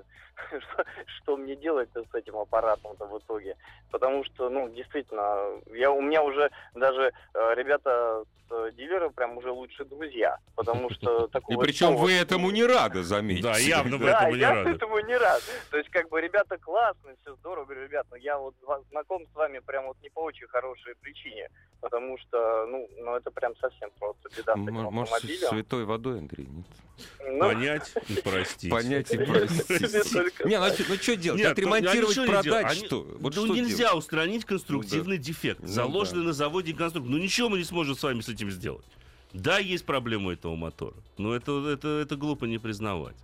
что, 0.49 0.85
что 1.05 1.37
мне 1.37 1.55
делать 1.55 1.89
с 1.93 2.15
этим 2.15 2.37
аппаратом-то 2.37 3.05
в 3.05 3.17
итоге? 3.19 3.55
Потому 3.91 4.23
что, 4.25 4.49
ну, 4.49 4.69
действительно, 4.69 5.61
я, 5.73 5.91
у 5.91 6.01
меня 6.01 6.23
уже 6.23 6.51
даже 6.73 7.11
э, 7.33 7.53
ребята 7.55 8.23
с 8.49 8.51
э, 8.51 8.71
дилера 8.73 9.09
прям 9.09 9.37
уже 9.37 9.51
лучшие 9.51 9.85
друзья, 9.87 10.37
потому 10.55 10.89
что 10.89 11.25
И 11.29 11.31
такого... 11.31 11.61
причем 11.61 11.87
слова- 11.87 12.01
вы 12.01 12.13
этому 12.13 12.51
не 12.51 12.63
рады, 12.63 13.03
заметьте. 13.03 13.43
Да, 13.43 13.57
явно 13.57 13.97
вы 13.97 14.05
да, 14.05 14.17
этому 14.17 14.35
не 14.35 14.41
я 14.41 14.53
рады. 14.53 14.69
этому 14.71 14.99
не 14.99 15.17
рад. 15.17 15.41
То 15.71 15.77
есть, 15.77 15.89
как 15.89 16.09
бы, 16.09 16.21
ребята 16.21 16.57
классные, 16.57 17.15
все 17.21 17.35
здорово. 17.35 17.65
Говорю, 17.65 17.83
ребят, 17.83 18.07
я 18.19 18.37
вот 18.37 18.55
знаком 18.91 19.25
с 19.31 19.35
вами 19.35 19.59
прям 19.59 19.85
вот 19.87 19.97
не 20.01 20.09
по 20.09 20.19
очень 20.19 20.47
хорошей 20.47 20.95
причине. 21.01 21.49
Потому 21.85 22.17
что, 22.17 22.65
ну, 22.65 22.89
ну 22.97 23.15
это 23.15 23.29
прям 23.29 23.55
совсем 23.57 23.91
просто 23.99 24.27
беда 24.35 24.55
с 24.55 24.57
этим 24.57 24.75
М- 24.75 24.91
Может, 24.91 25.13
автомобилем. 25.13 25.49
святой 25.49 25.85
водой, 25.85 26.17
Андрей? 26.17 26.47
Нет? 26.47 26.65
Ну, 27.27 27.39
Понять 27.39 27.91
и 28.09 28.21
простить. 28.23 28.71
Понять 28.71 29.11
и 29.13 29.17
Не 29.19 29.25
простить. 29.25 30.45
Не, 30.45 30.57
ну 30.89 30.95
что 30.95 31.15
делать? 31.15 31.41
Нет, 31.41 31.51
Отремонтировать, 31.51 32.15
ну, 32.17 32.23
они 32.23 32.31
продать, 32.31 32.43
делают? 32.45 32.71
Они- 32.71 32.85
что? 32.87 33.01
Вот 33.19 33.35
ну 33.35 33.45
что 33.45 33.53
нельзя 33.55 33.77
делать? 33.77 33.97
устранить 33.99 34.45
конструктивный 34.45 35.19
дефект, 35.19 35.59
Ну 35.61 35.67
заложенный 35.67 36.23
на 36.23 36.33
заводе 36.33 36.73
конструктор. 36.73 37.11
Ну 37.11 37.19
ничего 37.19 37.49
мы 37.49 37.59
не 37.59 37.63
сможем 37.63 37.93
с 37.93 38.01
вами 38.01 38.21
с 38.21 38.29
этим 38.29 38.49
сделать. 38.49 38.85
Да, 39.33 39.59
есть 39.59 39.85
проблема 39.85 40.33
этого 40.33 40.55
мотора, 40.55 40.95
но 41.19 41.35
это, 41.35 41.51
это, 41.69 41.87
это 41.87 42.15
глупо 42.15 42.45
не 42.45 42.57
признавать. 42.57 43.15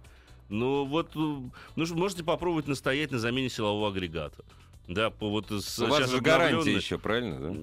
Ну 0.49 0.86
вот, 0.86 1.16
ну, 1.16 1.49
можете 1.76 2.24
попробовать 2.24 2.68
настоять 2.68 3.09
на 3.09 3.18
замене 3.18 3.49
силового 3.49 3.88
агрегата. 3.88 4.43
Да, 4.88 5.10
по 5.10 5.30
вот 5.30 5.52
с, 5.52 5.80
У 5.80 5.88
вас 5.88 6.00
сейчас 6.00 6.10
же 6.12 6.22
гарантия 6.22 6.74
еще, 6.76 6.98
правильно? 6.98 7.40
Да? 7.40 7.60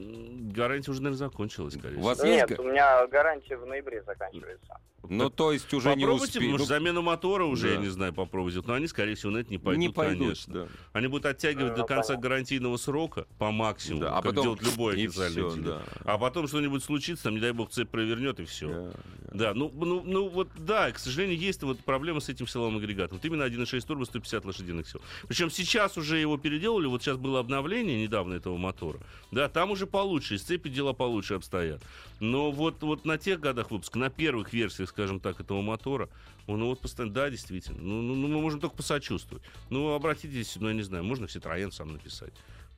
Гарантия 0.54 0.90
уже, 0.90 1.02
наверное, 1.02 1.18
закончилась, 1.28 1.74
скорее 1.74 1.96
У 1.96 2.00
вас 2.02 2.22
есть 2.24 2.48
Нет, 2.48 2.58
га- 2.58 2.62
у 2.62 2.66
меня 2.66 3.06
гарантия 3.08 3.56
в 3.56 3.66
ноябре 3.66 4.02
заканчивается. 4.02 4.78
Ну, 5.08 5.30
то 5.30 5.52
есть 5.52 5.72
уже 5.72 5.90
не 5.94 6.04
Попробуйте, 6.04 6.38
успею. 6.38 6.52
может, 6.52 6.66
замену 6.66 7.02
мотора 7.02 7.44
уже, 7.44 7.68
я 7.68 7.76
да. 7.76 7.82
не 7.82 7.88
знаю, 7.88 8.12
попробуйте. 8.12 8.60
Но 8.66 8.74
они, 8.74 8.88
скорее 8.88 9.14
всего, 9.14 9.30
на 9.30 9.38
это 9.38 9.50
не 9.50 9.58
пойдут, 9.58 9.80
не 9.80 9.88
пойдут, 9.90 10.18
конечно. 10.26 10.54
да. 10.54 10.66
Они 10.92 11.06
будут 11.06 11.26
оттягивать 11.26 11.70
Ну, 11.72 11.76
до 11.76 11.84
конца 11.84 12.08
понятно. 12.08 12.22
гарантийного 12.28 12.76
срока 12.78 13.26
по 13.38 13.50
максимуму, 13.52 14.02
Да, 14.02 14.10
а 14.18 14.22
как 14.22 14.24
потом 14.32 14.42
делает 14.42 14.62
любой 14.62 14.94
официальный 14.94 15.50
дилер. 15.52 15.64
да. 15.64 15.82
А 16.04 16.18
потом 16.18 16.48
что-нибудь 16.48 16.82
случится, 16.82 17.24
там, 17.24 17.34
не 17.34 17.40
дай 17.40 17.52
бог, 17.52 17.70
цепь 17.70 17.88
провернет, 17.90 18.40
и 18.40 18.44
все. 18.44 18.68
Да. 18.68 18.90
Да, 19.30 19.54
ну, 19.54 19.70
ну, 19.74 20.02
ну 20.04 20.28
вот 20.28 20.48
да, 20.56 20.90
к 20.90 20.98
сожалению, 20.98 21.38
есть 21.38 21.62
вот 21.62 21.78
проблема 21.80 22.20
с 22.20 22.28
этим 22.28 22.46
силовым 22.48 22.78
агрегатом. 22.78 23.18
Вот 23.18 23.24
именно 23.24 23.42
1.6 23.44 23.86
турбо 23.86 24.04
150 24.04 24.44
лошадиных 24.46 24.88
сил. 24.88 25.00
Причем 25.28 25.50
сейчас 25.50 25.96
уже 25.96 26.18
его 26.18 26.38
переделали, 26.38 26.86
вот 26.86 27.02
сейчас 27.02 27.18
было 27.18 27.38
обновление 27.40 28.02
недавно 28.02 28.34
этого 28.34 28.56
мотора. 28.56 28.98
Да, 29.30 29.48
там 29.48 29.70
уже 29.70 29.86
получше, 29.86 30.34
из 30.36 30.42
цепи 30.42 30.68
дела 30.70 30.92
получше 30.92 31.34
обстоят. 31.34 31.82
Но 32.20 32.50
вот, 32.50 32.82
вот 32.82 33.04
на 33.04 33.16
тех 33.18 33.40
годах 33.40 33.70
выпуска, 33.70 33.98
на 33.98 34.10
первых 34.10 34.52
версиях, 34.52 34.88
скажем 34.88 35.20
так, 35.20 35.40
этого 35.40 35.62
мотора, 35.62 36.08
он 36.46 36.62
вот 36.64 36.80
постоянно, 36.80 37.14
да, 37.14 37.30
действительно, 37.30 37.78
ну, 37.80 38.02
ну, 38.02 38.14
ну, 38.14 38.28
мы 38.28 38.40
можем 38.40 38.60
только 38.60 38.76
посочувствовать. 38.76 39.44
Ну, 39.70 39.94
обратитесь, 39.94 40.56
ну, 40.56 40.68
я 40.68 40.74
не 40.74 40.82
знаю, 40.82 41.04
можно 41.04 41.26
в 41.26 41.30
Citroёn 41.30 41.70
сам 41.70 41.92
написать. 41.92 42.32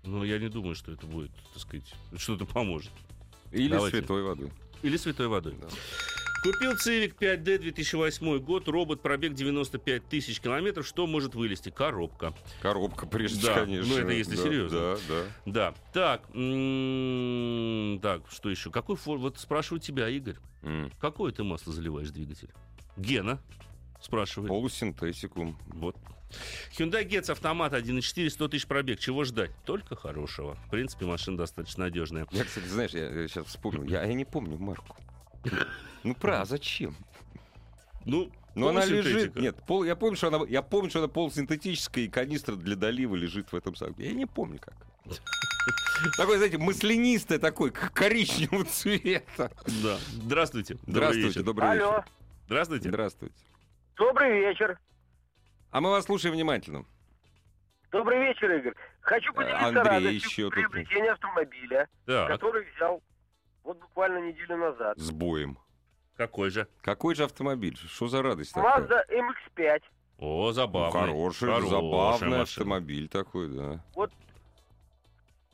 Но 0.04 0.24
я 0.24 0.38
не 0.38 0.48
думаю, 0.48 0.74
что 0.74 0.92
это 0.92 1.06
будет, 1.06 1.30
так 1.52 1.62
сказать, 1.62 1.94
что-то 2.16 2.46
поможет. 2.46 2.90
Или 3.52 3.68
Давайте. 3.68 3.98
святой 3.98 4.22
водой. 4.22 4.52
Или 4.82 4.96
святой 4.96 5.28
водой. 5.28 5.54
Да. 5.60 5.68
Купил 6.42 6.72
Civic 6.72 7.16
5D 7.18 7.58
2008 7.58 8.38
год, 8.38 8.66
робот, 8.68 9.02
пробег 9.02 9.34
95 9.34 10.08
тысяч 10.08 10.40
километров. 10.40 10.86
Что 10.86 11.06
может 11.06 11.34
вылезти? 11.34 11.68
Коробка. 11.68 12.32
Коробка 12.62 13.06
прежде, 13.06 13.46
Да, 13.46 13.54
конечно. 13.60 13.94
ну 13.94 14.00
это 14.00 14.12
если 14.12 14.36
Да, 14.36 14.42
серьезно. 14.42 14.78
Да, 14.80 14.96
да. 15.08 15.24
Да. 15.44 15.74
Так, 15.92 16.22
м, 16.34 17.98
так, 18.00 18.22
что 18.30 18.48
еще? 18.48 18.70
Какой 18.70 18.96
фор... 18.96 19.18
Вот 19.18 19.38
спрашиваю 19.38 19.80
тебя, 19.80 20.08
Игорь. 20.08 20.36
М. 20.62 20.90
Какое 20.98 21.30
ты 21.30 21.44
масло 21.44 21.74
заливаешь 21.74 22.08
в 22.08 22.12
двигатель? 22.12 22.48
Гена 22.96 23.38
спрашивает. 24.00 24.48
Полусинтетику. 24.48 25.54
Вот. 25.74 25.94
Hyundai 26.78 27.06
Getz 27.06 27.30
автомат 27.30 27.74
1.4, 27.74 28.30
100 28.30 28.48
тысяч 28.48 28.66
пробег. 28.66 28.98
Чего 28.98 29.24
ждать? 29.24 29.50
Только 29.66 29.94
хорошего. 29.94 30.54
В 30.66 30.70
принципе, 30.70 31.04
машина 31.04 31.36
достаточно 31.36 31.84
надежная. 31.84 32.26
Я, 32.30 32.44
кстати, 32.44 32.64
знаешь, 32.66 32.92
я, 32.92 33.28
сейчас 33.28 33.46
вспомнил. 33.46 33.82
Я, 33.84 34.04
я 34.04 34.14
не 34.14 34.24
помню 34.24 34.56
марку. 34.56 34.96
Ну, 36.02 36.14
про, 36.14 36.40
а 36.40 36.44
зачем? 36.44 36.94
Ну, 38.04 38.30
Ну, 38.54 38.68
она 38.68 38.84
лежит. 38.84 39.36
Нет, 39.36 39.56
пол, 39.66 39.84
я 39.84 39.94
помню, 39.96 40.16
что 40.16 40.28
она, 40.28 40.40
я 40.48 40.62
помню, 40.62 40.90
что 40.90 40.98
она 41.00 41.08
полусинтетическая, 41.08 42.04
и 42.04 42.08
канистра 42.08 42.56
для 42.56 42.74
долива 42.76 43.14
лежит 43.14 43.52
в 43.52 43.56
этом 43.56 43.74
самом. 43.74 43.94
Я 43.98 44.12
не 44.12 44.26
помню 44.26 44.58
как. 44.58 44.74
Такой, 46.16 46.36
знаете, 46.38 46.58
маслянистый 46.58 47.38
такой, 47.38 47.70
коричневого 47.70 48.64
цвета. 48.64 49.50
Да. 49.82 49.98
Здравствуйте. 50.12 50.74
Добрый 50.74 50.92
Здравствуйте, 50.92 51.28
вечер. 51.28 51.42
добрый 51.42 51.72
вечер. 51.72 51.84
Алло, 51.84 52.04
Здравствуйте. 52.46 52.88
Здравствуйте. 52.88 53.34
добрый 53.96 54.40
вечер. 54.40 54.78
А 55.70 55.80
мы 55.80 55.90
вас 55.90 56.06
слушаем 56.06 56.34
внимательно. 56.34 56.84
Добрый 57.92 58.18
вечер, 58.20 58.50
Игорь. 58.52 58.74
Хочу 59.00 59.32
поделиться 59.32 59.66
Андрей 59.66 59.84
радостью 59.84 60.30
еще 60.30 60.50
приобретения 60.50 61.12
автомобиля, 61.12 61.88
который 62.06 62.66
взял 62.74 63.02
вот 63.70 63.78
буквально 63.80 64.18
неделю 64.18 64.56
назад. 64.56 64.98
С 64.98 65.10
боем. 65.12 65.56
какой 66.16 66.50
же? 66.50 66.66
Какой 66.82 67.14
же 67.14 67.24
автомобиль? 67.24 67.76
Что 67.76 68.08
за 68.08 68.20
радость 68.22 68.52
такая? 68.52 68.80
Mazda 68.80 69.00
MX-5. 69.08 69.82
О, 70.18 70.46
Ну, 70.46 70.52
забавный. 70.52 71.00
хороший, 71.00 71.46
Хорошая 71.48 71.70
забавный 71.70 72.28
машина. 72.28 72.42
автомобиль 72.42 73.08
такой, 73.08 73.48
да. 73.48 73.80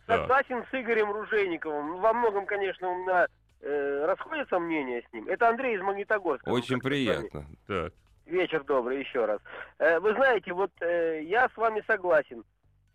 Да. 0.06 0.16
Согласен 0.20 0.64
с 0.70 0.74
Игорем 0.74 1.10
Ружейниковым. 1.12 2.00
Во 2.00 2.12
многом, 2.14 2.46
конечно, 2.46 2.88
у 2.88 3.02
меня 3.02 3.26
э, 3.60 4.04
расходятся 4.06 4.58
мнения 4.58 5.02
с 5.08 5.12
ним. 5.12 5.28
Это 5.28 5.48
Андрей 5.48 5.76
из 5.76 5.82
Магнитогорска. 5.82 6.48
Очень 6.48 6.76
вами- 6.76 6.82
приятно. 6.82 7.46
Так. 7.66 7.92
Вечер 8.24 8.64
добрый 8.64 9.00
еще 9.00 9.24
раз. 9.24 9.40
Э, 9.78 9.98
Вы 10.00 10.14
знаете, 10.14 10.52
вот 10.52 10.70
э, 10.80 11.22
я 11.24 11.48
с 11.48 11.56
вами 11.56 11.82
согласен. 11.86 12.44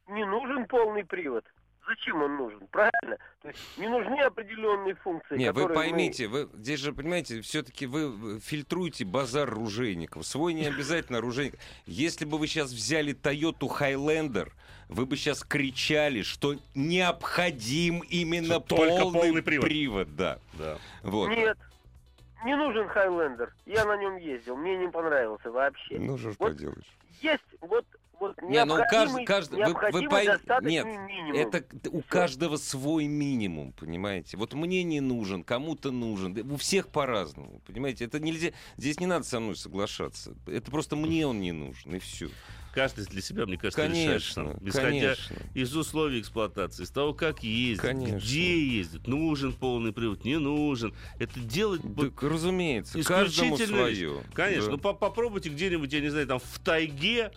Не 0.08 0.26
нужен 0.26 0.66
полный 0.68 1.06
привод. 1.06 1.46
Зачем 1.88 2.22
он 2.22 2.38
нужен? 2.38 2.60
Правильно? 2.72 3.18
То 3.42 3.48
есть 3.50 3.60
не 3.78 3.88
нужны 3.88 4.20
определенные 4.22 4.96
функции. 4.96 5.36
Не, 5.38 5.52
вы 5.52 5.62
которые 5.64 5.68
мы- 5.78 5.84
поймите, 5.96 6.28
вы 6.28 6.48
здесь 6.54 6.80
же, 6.80 6.94
понимаете, 6.94 7.42
все-таки 7.42 7.86
вы 7.88 8.40
фильтруете 8.40 9.04
базар 9.04 9.50
ружейников. 9.50 10.26
Свой 10.26 10.54
не 10.54 10.68
обязательно 10.68 11.18
оружейник. 11.18 11.56
Если 11.86 12.26
бы 12.26 12.38
вы 12.38 12.48
сейчас 12.48 12.72
взяли 12.72 13.14
Toyota 13.16 13.68
Highlander, 13.68 14.50
вы 14.90 15.06
бы 15.06 15.18
сейчас 15.18 15.44
кричали, 15.44 16.22
что 16.22 16.56
необходим 16.76 18.00
именно 18.10 18.46
Что 18.56 18.60
только 18.60 19.00
полный, 19.02 19.20
полный 19.22 19.44
привод. 19.44 20.16
да. 20.16 20.40
Да. 20.54 20.78
Вот. 21.04 21.30
Нет, 21.30 21.58
не 22.46 22.56
нужен 22.56 22.88
Хайлендер. 22.90 23.54
Я 23.66 23.86
на 23.86 23.98
нем 23.98 24.18
ездил, 24.18 24.56
мне 24.56 24.78
не 24.78 24.88
понравился 24.90 25.50
вообще. 25.52 25.98
Ну, 26.00 26.18
что 26.18 26.32
ж 26.32 26.36
Вот 26.40 26.52
поделаешь. 26.54 26.98
Есть 27.22 27.44
вот, 27.62 27.86
вот 28.22 28.42
Не, 28.44 28.64
ну 28.66 28.78
необходимый, 28.78 29.26
каждый, 29.26 29.66
вы, 29.66 29.74
вы 29.92 30.26
достаточный 30.26 30.72
нет, 30.72 30.86
минимум. 30.86 31.36
это 31.36 31.90
у 31.90 32.02
каждого 32.02 32.58
свой 32.58 33.08
минимум, 33.08 33.74
понимаете? 33.74 34.38
Вот 34.38 34.54
мне 34.54 34.84
не 34.84 35.02
нужен, 35.02 35.44
кому-то 35.44 35.92
нужен, 35.92 36.34
Да 36.34 36.42
у 36.54 36.58
всех 36.58 36.88
по-разному, 36.90 37.62
понимаете? 37.66 38.06
Это 38.06 38.20
нельзя, 38.20 38.52
здесь 38.78 39.00
не 39.00 39.08
надо 39.08 39.26
со 39.26 39.40
мной 39.40 39.56
соглашаться, 39.56 40.36
это 40.48 40.70
просто 40.72 40.96
мне 40.96 41.26
он 41.28 41.42
не 41.42 41.52
нужен 41.52 41.96
и 41.96 42.00
все. 42.00 42.30
Каждый 42.74 43.06
для 43.06 43.22
себя, 43.22 43.46
мне 43.46 43.58
кажется, 43.58 43.86
решает 43.86 44.08
Конечно, 44.08 44.34
сам. 44.34 44.66
Исходя 44.66 44.88
конечно. 44.88 45.36
из 45.54 45.76
условий 45.76 46.22
эксплуатации, 46.22 46.84
из 46.84 46.90
того, 46.90 47.14
как 47.14 47.44
ездит, 47.44 47.82
Конечно. 47.82 48.16
где 48.16 48.66
ездит, 48.66 49.08
нужен 49.08 49.52
полный 49.52 49.92
привод, 49.92 50.24
не 50.24 50.40
нужен. 50.40 50.96
Это 51.20 51.38
делать... 51.42 51.82
вот 51.84 52.16
Так, 52.16 52.24
разумеется, 52.24 53.04
каждому 53.04 53.58
свое. 53.58 54.24
Конечно, 54.34 54.68
Да. 54.68 54.72
ну 54.72 54.78
по- 54.78 54.94
попробуйте 54.94 55.50
где-нибудь, 55.50 55.92
я 55.92 56.00
не 56.00 56.08
знаю, 56.10 56.28
там 56.28 56.40
в 56.40 56.60
тайге 56.60 57.34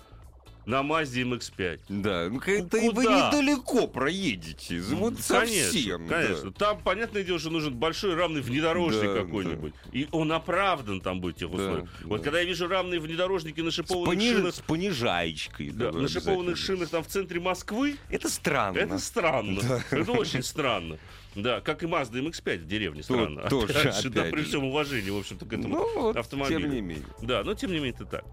на 0.67 0.81
Mazda 0.83 1.23
MX-5. 1.25 1.81
Да, 1.89 2.29
ну 2.31 2.41
это 2.41 2.77
и 2.79 2.89
вы 2.89 3.03
куда? 3.05 3.29
недалеко 3.29 3.87
проедете, 3.87 4.81
вот 4.81 5.21
совсем. 5.21 6.07
да. 6.09 6.23
Конечно. 6.23 6.53
Там, 6.53 6.81
понятное 6.83 7.23
дело, 7.23 7.39
что 7.39 7.51
нужен 7.51 7.75
большой 7.75 8.15
рамный 8.15 8.41
внедорожник 8.41 9.13
Да, 9.15 9.21
какой-нибудь. 9.23 9.75
И 9.93 10.09
он 10.11 10.33
оправдан 10.33 11.01
там 11.01 11.21
будет 11.21 11.37
тех 11.37 11.51
Да, 11.51 11.57
условиях. 11.57 11.89
Вот 12.05 12.19
да. 12.19 12.25
когда 12.25 12.41
я 12.41 12.47
вижу 12.47 12.67
рамные 12.67 13.01
внедорожники 13.01 13.61
на 13.61 13.71
шипованных 13.71 14.15
пониж- 14.19 14.35
шинах, 14.37 14.55
с 14.55 14.61
понижаечкой. 14.61 15.71
да, 15.71 15.91
да, 15.93 15.99
на 15.99 16.09
шипованных 16.09 16.57
шинах 16.57 16.89
там 16.89 17.03
в 17.03 17.09
центре 17.09 17.41
Москвы, 17.41 17.97
Это 18.11 18.29
странно. 18.29 18.79
это 18.79 18.99
странно. 18.99 19.83
Это 19.91 20.13
очень 20.13 20.43
странно. 20.43 20.99
Да, 21.35 21.61
как 21.61 21.83
и 21.83 21.87
Mazda 21.87 22.23
MX-5 22.25 22.59
в 22.59 22.67
деревне 22.67 23.03
странно. 23.03 23.49
тоже, 23.49 23.73
Опять 23.79 24.01
же, 24.03 24.11
да, 24.11 24.25
при 24.25 24.43
всем 24.43 24.65
уважении, 24.65 25.11
в 25.11 25.17
общем-то, 25.19 25.45
к 25.47 25.53
этому 25.53 25.69
Ну, 25.69 26.01
вот, 26.01 26.17
автомобилю. 26.17 26.61
тем 26.61 26.71
не 26.71 26.81
менее. 26.81 27.05
Да, 27.23 27.43
но 27.45 27.55
тем 27.55 27.71
не 27.71 27.77
менее 27.79 27.93
это 27.93 28.05
так. 28.07 28.25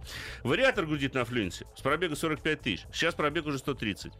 Вариатор 0.43 0.85
гудит 0.85 1.13
на 1.13 1.25
флюенсе. 1.25 1.65
С 1.75 1.81
пробега 1.81 2.15
45 2.15 2.61
тысяч. 2.61 2.85
Сейчас 2.93 3.15
пробег 3.15 3.45
уже 3.47 3.57
130. 3.57 4.11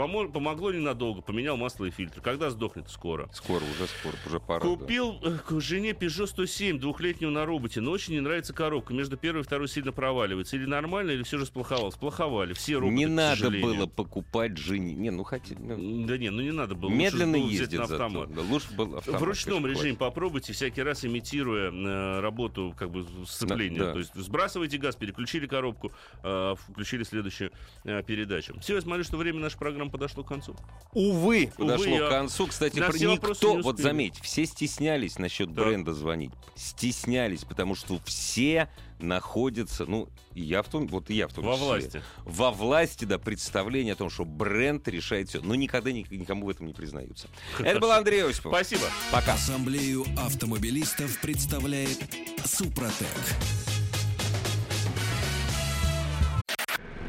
Помо- 0.00 0.32
помогло 0.32 0.72
ненадолго. 0.72 1.20
Поменял 1.20 1.58
масло 1.58 1.84
и 1.84 1.90
фильтр. 1.90 2.22
Когда 2.22 2.48
сдохнет? 2.48 2.88
Скоро. 2.88 3.28
Скоро, 3.34 3.62
уже 3.64 3.86
скоро, 3.86 4.14
уже 4.26 4.40
пора. 4.40 4.60
да. 4.60 4.66
Купил 4.66 5.18
к 5.46 5.60
жене 5.60 5.90
Peugeot 5.90 6.26
107, 6.26 6.78
двухлетнюю 6.78 7.30
на 7.30 7.44
роботе, 7.44 7.82
но 7.82 7.90
очень 7.90 8.14
не 8.14 8.20
нравится 8.20 8.54
коробка. 8.54 8.94
Между 8.94 9.18
первой 9.18 9.40
и 9.40 9.44
второй 9.44 9.68
сильно 9.68 9.92
проваливается. 9.92 10.56
Или 10.56 10.64
нормально, 10.64 11.10
или 11.10 11.22
все 11.22 11.36
же 11.36 11.44
сплоховал. 11.44 11.92
Сплоховали. 11.92 12.54
Все 12.54 12.76
роботы, 12.78 12.94
Не 12.96 13.06
надо 13.06 13.50
было 13.50 13.86
покупать 13.86 14.56
жене. 14.56 14.94
Не, 14.94 15.10
ну 15.10 15.22
хотя... 15.22 15.54
ну, 15.58 16.06
Да 16.06 16.16
не, 16.16 16.30
ну 16.30 16.40
не 16.40 16.52
надо 16.52 16.74
было. 16.74 16.88
Лучше 16.88 17.02
медленно 17.02 17.38
было 17.38 17.46
взять 17.46 17.60
ездит 17.60 17.80
на 17.80 17.86
зато. 17.86 18.04
автомат. 18.04 18.34
Да, 18.34 18.40
лучше 18.40 18.74
был 18.74 18.96
автомат. 18.96 19.20
в 19.20 19.24
ручном 19.24 19.66
режиме 19.66 19.96
попробуйте, 19.96 20.54
всякий 20.54 20.82
раз 20.82 21.04
имитируя 21.04 21.70
э, 21.70 22.20
работу 22.20 22.74
как 22.78 22.90
бы 22.90 23.06
сцепления. 23.26 23.80
да. 23.80 23.92
То 23.92 23.98
есть 23.98 24.14
сбрасывайте 24.14 24.78
газ, 24.78 24.96
переключили 24.96 25.46
коробку, 25.46 25.92
э, 26.22 26.54
включили 26.70 27.02
следующую 27.02 27.52
э, 27.84 28.02
передачу. 28.02 28.58
Все, 28.60 28.76
я 28.76 28.80
смотрю, 28.80 29.04
что 29.04 29.18
время 29.18 29.40
нашей 29.40 29.58
программы 29.58 29.89
подошло 29.90 30.24
к 30.24 30.28
концу. 30.28 30.56
Увы, 30.92 31.52
подошло 31.56 31.86
я- 31.86 32.06
к 32.06 32.10
концу. 32.10 32.46
Кстати, 32.46 32.78
про 32.78 32.92
никто, 32.96 33.60
вот 33.62 33.78
заметь, 33.78 34.18
все 34.22 34.46
стеснялись 34.46 35.18
насчет 35.18 35.54
Так. 35.54 35.64
бренда 35.64 35.92
звонить. 35.94 36.32
Стеснялись, 36.56 37.44
потому 37.44 37.74
что 37.74 38.00
все 38.04 38.68
находятся, 38.98 39.86
ну, 39.86 40.08
и 40.34 40.42
я 40.42 40.62
в 40.62 40.68
том, 40.68 40.86
вот 40.86 41.08
и 41.10 41.14
я 41.14 41.26
в 41.26 41.32
том 41.32 41.44
Во 41.44 41.54
числе, 41.54 41.66
власти. 41.66 42.02
Во 42.24 42.50
власти, 42.50 43.04
да, 43.06 43.18
представления 43.18 43.92
о 43.92 43.96
том, 43.96 44.10
что 44.10 44.24
бренд 44.24 44.86
решает 44.88 45.28
все. 45.30 45.40
Но 45.40 45.54
никогда 45.54 45.90
ни- 45.90 46.06
никому 46.10 46.46
в 46.46 46.50
этом 46.50 46.66
не 46.66 46.74
признаются. 46.74 47.28
Это 47.58 47.80
был 47.80 47.90
Андрей 47.92 48.24
Осипов. 48.24 48.52
Спасибо. 48.52 48.82
Пока. 49.10 49.34
Ассамблею 49.34 50.04
автомобилистов 50.18 51.18
представляет 51.20 51.98
Супротек. 52.44 53.06